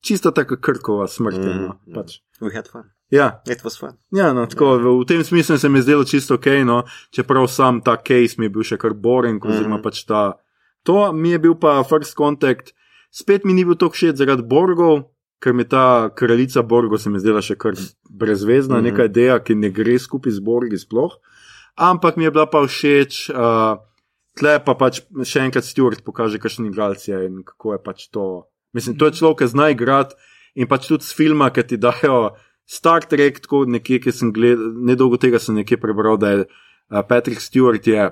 [0.00, 1.36] čisto tako krkova smrt.
[1.36, 2.20] Mhm, no, pač.
[2.40, 2.86] We had fun.
[3.10, 3.96] Ja, It was fun.
[4.10, 7.48] Ja, no, tako, v, v tem smislu se mi je zdelo čisto ok, no, čeprav
[7.48, 9.82] sam ta case mi je bil še kar boring, oziroma Mhm.
[9.82, 10.34] pač ta.
[10.84, 12.70] To mi je bil pa first contact,
[13.10, 17.18] spet mi ni bil tako všeč zaradi Borgov, ker mi ta kraljica Borgov se mi
[17.18, 17.74] zdela še kar
[18.08, 18.84] brezvezna, Mhm.
[18.84, 21.10] neka ideja, ki ne gre skupaj z Borgi sploh.
[21.76, 23.78] Ampak mi je bila pa všeč, uh,
[24.36, 28.46] tle pa pač še enkrat Stewart pokaže, kakšni igralci je in kako je pač to.
[28.72, 30.14] Mislim, to je človek, ki zna igrati
[30.54, 32.36] in pač tudi z filma, ki ti dajo
[32.70, 36.44] Star Trek, tako nekje, ki sem gledal, nedolgo tega sem nekje prebral, da je
[37.08, 38.04] Patrick Stewart je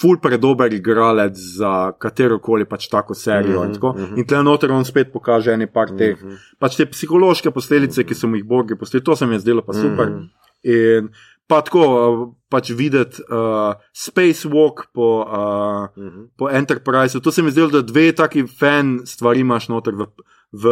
[0.00, 3.60] ful predober igralec za katero koli pač tako serijo.
[3.60, 3.92] Mhm, in tako.
[3.92, 4.18] mhm.
[4.18, 6.36] In tle noter on spet pokaže ene par teh, Mhm.
[6.58, 9.62] pač te psihološke posledice, ki so mu jih Borgi poslali, to se mi je zdelo
[9.62, 10.06] pa super.
[10.06, 10.24] Mhm.
[10.62, 11.08] In
[11.48, 11.82] pa tako,
[12.48, 16.24] pač videti uh, spacewalk po, uh, Mhm.
[16.38, 17.20] po Enterpriseu.
[17.20, 19.92] To se mi zdelo, da dve taki fan stvari imaš noter.
[19.94, 20.06] V,
[20.52, 20.68] v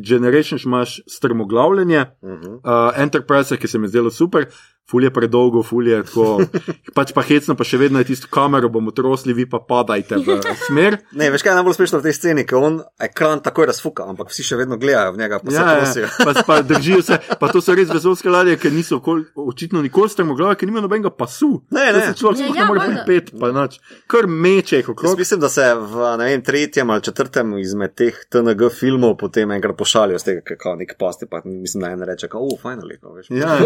[0.00, 2.52] Generations imaš strmoglavljanje, Mhm.
[2.54, 2.60] uh,
[2.96, 4.46] Enterprise, ki se mi je zdelo super,
[4.90, 6.40] fulje predolgo, fulje tako.
[6.96, 10.38] pač pa hecno, pa še vedno je tisto kamero, bomo trosli, vi pa padajte v
[10.60, 10.98] smer.
[11.12, 14.28] Ne, veš kaj je najbolj smešno v tej sceni, ker on ekran takoj razfuka, ampak
[14.28, 16.04] vsi še vedno gledajo v njega, pa se Ja, prosijo.
[16.04, 19.80] ja, pa, pa držijo se, pa to so res vesolske ladje, ki niso okol, očitno
[19.80, 21.50] nikoli strmoglave, ker nimajo nobenega pasu.
[21.70, 22.04] Ne, To ne.
[22.04, 23.02] se človek sploh ja, ne more valjda.
[23.02, 23.78] pripet, pa nič.
[24.06, 25.18] Kar meče jih Jaz okrog.
[25.18, 29.76] mislim, da se v ne vem, tretjem ali četrtem izmed teh TNG filmov potem enkrat
[29.76, 33.28] pošalijo z tega, kako nek pasti, pa mislim, da en reče, oh, finally, no, veš.
[33.32, 33.58] Ja,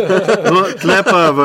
[0.46, 1.40] no, tle pa v,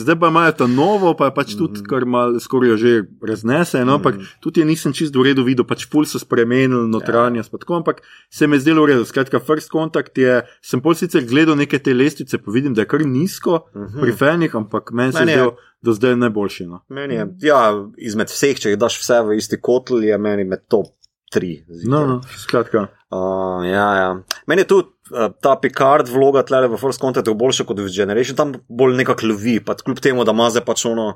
[0.00, 3.98] zdaj pa imajo to novo, pa je pač tudi kar mal skoraj že raznese, no,
[4.00, 7.80] ampak tudi je nisem čist v redu videl, pač pul so spremenili notranjost, pa tako,
[7.82, 8.00] ampak
[8.32, 9.04] se mi je zdelo v redu.
[9.04, 12.90] Skratka, first contact je, sem pol sicer gledal neke te lestvice, pa vidim, da je
[12.90, 13.66] kar nizko
[14.00, 15.50] pri fenih, ampak meni se je Meni je- zdel
[15.82, 16.66] do zdaj najboljši.
[16.66, 16.82] No.
[16.88, 17.60] Meni je, ja,
[17.96, 20.92] izmed vseh, če daš vse v isti kotl, je meni med top
[21.34, 21.64] 3.
[21.88, 22.88] No, no, skratka.
[23.10, 24.08] Uh, ja, ja.
[24.46, 24.99] Meni je tudi uh,
[25.40, 29.58] ta Picard vloga tle v First Contactu boljša kot v Generation, tam bolj nekako lovi,
[29.64, 31.12] pa kljub temu, da zdaj pač ono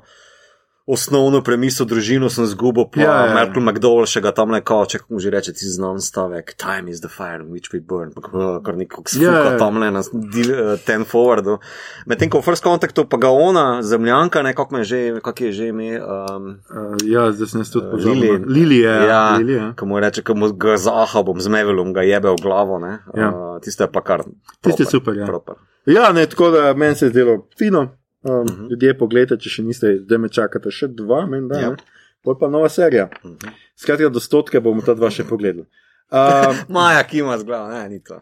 [0.85, 3.25] osnovno premiso družino, sem zgubil, pa Ja, ja, ja.
[3.27, 3.33] ja.
[3.33, 7.01] Malcolm McDowell še ga tam neko, če mu že reče, ti znan stavek, time is
[7.01, 9.49] the fire in which we burn, pa kako- kar skuka Ja, yeah, ja.
[9.49, 9.57] yeah.
[9.57, 11.57] tam le na uh, ten forwardu.
[12.05, 15.51] Medtem ko v First Contactu pa ga ona, zemljanka, nekako me je že, kak je
[15.51, 15.97] že ime.
[15.97, 18.05] Um, Uh, ja, zdaj sem tudi Uh.
[18.05, 18.29] Lili.
[18.45, 18.95] Lili je.
[19.09, 19.73] Ja, Lili, ja.
[19.73, 22.77] ko mu reče, ko mu ga zaha bom z mevelom, ga jebe v glavo.
[22.79, 22.99] Ne?
[23.17, 23.29] Ja.
[23.33, 24.21] Uh, tiste je pa kar.
[24.61, 25.25] Tiste super, ja.
[25.25, 25.55] proper.
[25.85, 27.87] Ja, ne, tako da meni se je zdelo fino.
[28.25, 28.53] Um, uh Mhm.
[28.55, 28.69] -huh.
[28.69, 31.55] Ljudje, pogledajte, če še niste, zdaj me čakate še dva, meni da.
[31.55, 31.61] Ja.
[31.61, 31.75] Ja.
[32.23, 33.09] Pol pa nova serija.
[33.23, 33.53] Mhm.
[33.75, 35.65] Skratka, do stotke bomo ta dva še pogledali.
[36.07, 38.21] Um, Maja, ki ima zglava, ne, ni to.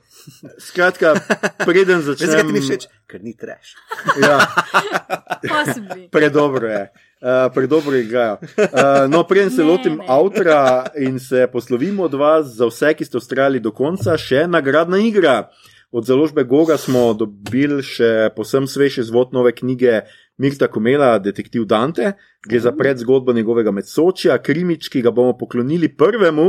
[0.58, 1.14] skratka,
[1.60, 2.88] preden Veš, zakaj ti všeč?
[3.08, 3.76] Ker ni treš.
[4.24, 4.40] Ja,
[6.12, 6.92] predobro je.
[7.22, 8.38] Uh, predobro igrajo.
[8.58, 8.66] Uh,
[9.10, 10.06] no, preden se Ne, lotim ne.
[10.08, 14.98] avtora in se poslovimo od vas, za vse, ki ste ostali do konca, še nagradna
[14.98, 15.50] igra.
[15.96, 20.00] Od založbe Goga smo dobili še posem svež izvod nove knjige
[20.42, 22.16] Mirta Komela, Detektiv Dante.
[22.50, 26.48] Gre za predzgodbo njegovega medsočja, krimič, ki ga bomo poklonili prvemu,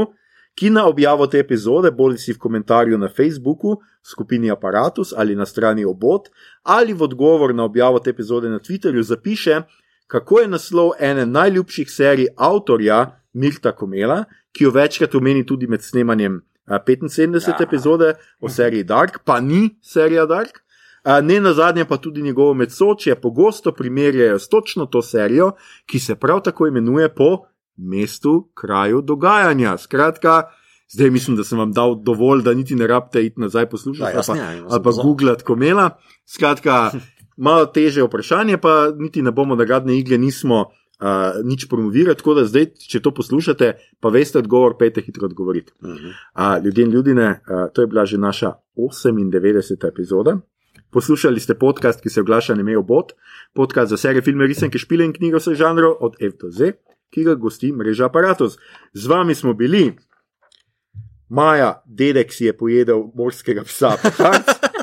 [0.56, 5.44] ki na objavo te epizode, bodi si v komentarju na Facebooku, skupini Apparatus ali na
[5.44, 9.60] strani Obot, ali v odgovor na objavo te epizode na Twitterju zapiše,
[10.08, 13.04] kako je naslov ene najljubših serij avtorja
[13.36, 14.22] Mirta Komela,
[14.56, 17.48] ki jo večkrat omeni tudi med snemanjem 75.
[17.48, 17.56] Ja.
[17.60, 20.64] epizode o seriji Dark, pa ni serija Dark.
[21.22, 25.52] Ne na zadnje pa tudi njegovo medsočje pogosto primerjajo s točno to serijo,
[25.86, 27.38] ki se prav tako imenuje po
[27.76, 29.78] mestu, kraju dogajanja.
[29.78, 30.42] Skratka,
[30.88, 34.28] zdaj mislim, da sem vam dal dovolj, da niti ne rabite iti nazaj poslušati jaz
[34.28, 35.90] ali pa, sem ali pa googlati komela.
[36.24, 36.90] Skratka,
[37.36, 40.70] malo teže vprašanje, pa niti ne bomo nagradne igre nismo.
[41.00, 45.72] Uh, nič promovirati, tako da zdaj, če to poslušate, pa veste odgovor, pejte hitro odgovoriti.
[45.82, 46.12] Mhm.
[46.34, 49.88] Uh, ljudje in ljudine, uh, to je bila že naša 98.
[49.88, 50.38] epizoda.
[50.90, 53.12] Poslušali ste podcast, ki se oglaša na ime Obot,
[53.54, 56.78] podcast za serije, filme, risanke, špile in knjige vseh žanrov od F do Z,
[57.10, 58.58] ki ga gosti mreža Apparatus.
[58.94, 59.96] Z vami smo bili,
[61.28, 64.46] Maja, dedek si je pojedel morskega psa, Petarc,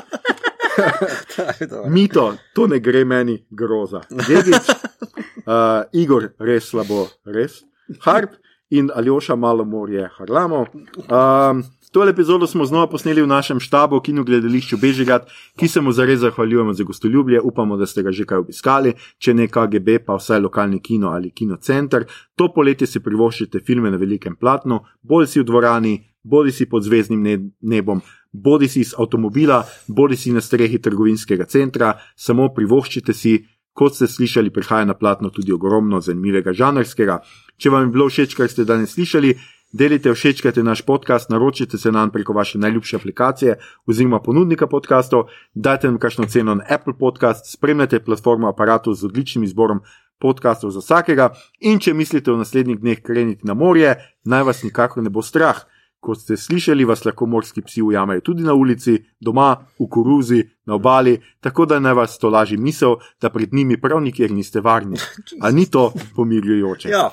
[1.88, 4.00] Mito, to ne gre meni groza.
[4.10, 4.62] Dedič,
[5.46, 7.62] uh, Igor, res slabo, res.
[8.04, 8.38] Harp
[8.70, 10.66] in Aljoša malo morje Harlamo.
[11.08, 15.26] Um, Tole epizodo smo znova posneli v našem štabu, kino gledališču Bežigrad,
[15.60, 17.40] ki se mu zares zahvaljujemo za gostoljubje.
[17.40, 21.30] Upamo, da ste ga že kaj obiskali, če ne KGB, pa vsaj lokalni kino ali
[21.30, 22.06] kinocenter.
[22.36, 25.92] To poletje si privoščite filme na velikem platnu, bolj si v dvorani,
[26.24, 28.00] bodi si pod zvezdnim ne- nebom,
[28.32, 33.36] bodi si iz avtomobila, bodi si na strehi trgovinskega centra, samo privoščite si.
[33.72, 37.22] Kot ste slišali, prihaja na platno tudi ogromno zanimivega žanrskega.
[37.56, 39.32] Če vam je bilo všeč, kar ste danes slišali,
[39.72, 45.24] delite, všečkajte naš podcast, naročite se nam preko vaše najljubše aplikacije oziroma ponudnika podkastov,
[45.54, 49.80] dajte nam kakšno ceno na Apple Podcast, spremljate platformo aparatu z odličnim izborom
[50.20, 55.02] podkastov za vsakega in če mislite v naslednjih dneh kreniti na morje, naj vas nikakor
[55.02, 55.64] ne bo strah.
[56.02, 60.74] Kot ste slišali, vas lahko morski psi ujamejo tudi na ulici, doma, v koruzi, na
[60.74, 64.96] obali, tako da naj vas to laži misel, da pred njimi prav nikjer niste varni.
[65.42, 66.88] A ni to pomirjujoče?
[66.88, 67.10] Ja,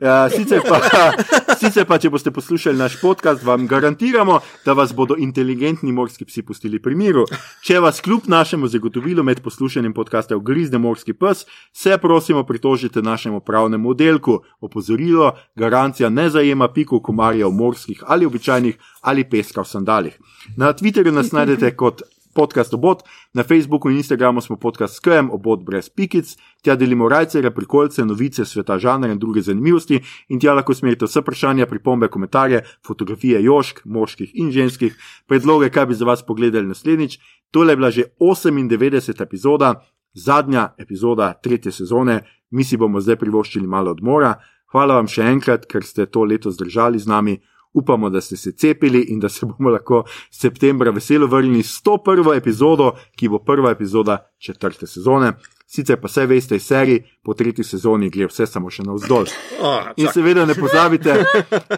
[0.00, 0.08] ja.
[0.08, 0.80] Ja, sicer, pa,
[1.60, 6.42] sicer pa, če boste poslušali naš podcast, vam garantiramo, da vas bodo inteligentni morski psi
[6.42, 7.26] pustili pri miru.
[7.64, 13.40] Če vas kljub našemu zagotovilu med poslušanjem podcasta ugrizne morski pes, se prosimo pritožite našemu
[13.40, 14.40] pravnemu oddelku.
[14.60, 20.18] Opozorilo, garancija ne zajema pikov komarjev morskih ali običajnih ali peska v sandalih.
[20.56, 22.02] Na Twitterju nas najdete kot
[22.36, 23.02] podcast obot,
[23.34, 28.44] na Facebooku in Instagramu smo podcast Skrem, obot brez pikic, tja delimo rajcere, prikolce, novice,
[28.44, 33.82] sveta žanra in druge zanimivosti in tja lahko smerite vse vprašanja, pripombe, komentarje, fotografije jošk,
[33.84, 34.96] moških in ženskih,
[35.26, 37.18] predloge, kaj bi za vas pogledali naslednjič.
[37.50, 39.22] Tole je bila že 98.
[39.22, 39.74] epizoda,
[40.14, 44.36] zadnja epizoda tretje sezone, mi si bomo zdaj privoščili malo odmora.
[44.72, 47.36] Hvala vam še enkrat, ker ste to leto zdržali z nami.
[47.76, 51.98] Upamo, da ste se cepili in da se bomo lahko septembra veselo vrnili s to
[51.98, 55.32] prvo epizodo, ki bo prva epizoda četrte sezone.
[55.66, 59.26] Sicer pa vse veste iz serij, po tretji sezoni gre vse samo še navzdol.
[59.58, 61.16] Oh, In seveda ne pozabite,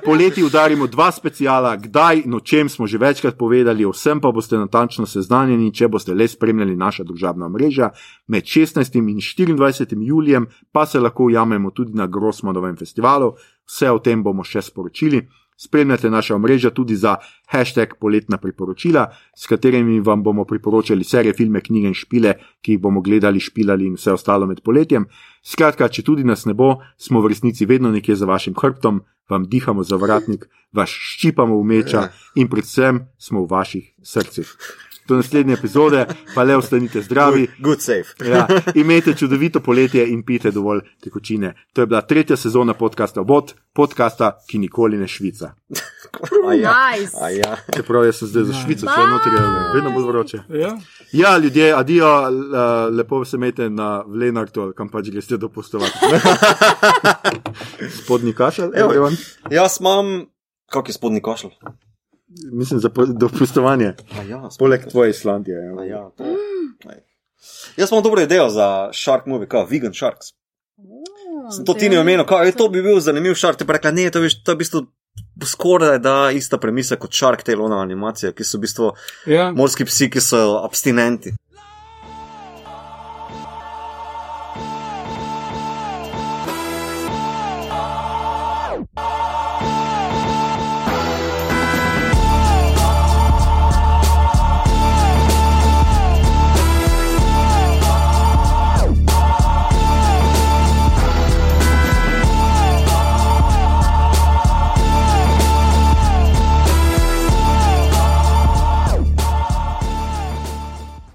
[0.04, 4.28] poleti udarimo dva specijala, kdaj in o čem smo že večkrat povedali, o vsem pa
[4.30, 7.90] boste natančno seznanjeni, če boste le spremljali naša družabna mreža.
[8.28, 9.00] Med 16.
[9.00, 10.04] in 24.
[10.04, 13.32] julijem pa se lahko ujamemo tudi na Grossmanovem festivalu,
[13.64, 15.24] vse o tem bomo še sporočili.
[15.58, 17.16] Spremljate naša omrežja tudi za
[17.50, 22.80] hashtag poletna priporočila, s katerimi vam bomo priporočali serije, filme, knjige in špile, ki jih
[22.80, 25.08] bomo gledali, špilali in vse ostalo med poletjem.
[25.42, 29.44] Skratka, če tudi nas ne bo, smo v resnici vedno nekje za vašim hrbtom, vam
[29.48, 34.54] dihamo za vratnik, vas ščipamo v meča in predvsem smo v vaših srcih.
[35.08, 36.02] Do naslednje epizode,
[36.34, 37.46] pa le ostanite zdravi.
[37.64, 38.12] Good safe.
[38.28, 38.44] Ja,
[38.74, 41.54] imejte čudovito poletje in pite dovolj tekočine.
[41.72, 45.54] To je bila tretja sezona podcasta Bot, podcasta, ki nikoli ne švica.
[46.44, 46.90] A ja.
[46.90, 47.16] Nice.
[47.16, 47.56] A ja.
[47.70, 49.40] Čeprav jaz sem zdaj za Švico, vse noter je
[49.74, 50.40] vedno bolj vroče.
[50.50, 50.78] Ja.
[51.12, 52.54] Ja, ljudje, adijo, l-
[52.90, 55.92] lepo se imejte na Vlenartu, ali kam pač greste dopustovati.
[57.94, 58.88] Spodnji kašelj, Evo.
[58.88, 59.16] everyone.
[59.50, 60.26] Jaz imam,
[60.66, 61.50] kak je spodnji košelj?
[62.52, 63.94] Mislim za dopustovanje.
[64.12, 65.70] A ja, Poleg tvoje Islandije.
[65.70, 65.84] A Ja.
[65.86, 66.24] ja, to.
[67.76, 70.26] Jaz imam dobro idejo za Shark movie, kao Vegan Sharks.
[71.50, 73.90] Sem to ti ne omenil, kao, je, to bi bil zanimiv Shark, ti pa rekla,
[73.90, 74.86] ne, to, viš, to je v bistvu
[75.46, 78.92] skoraj da ista premisa kot Shark Tale, ona animacija, ki so v bistvu
[79.26, 79.52] Ja.
[79.52, 81.34] morski psi, ki so abstinenti.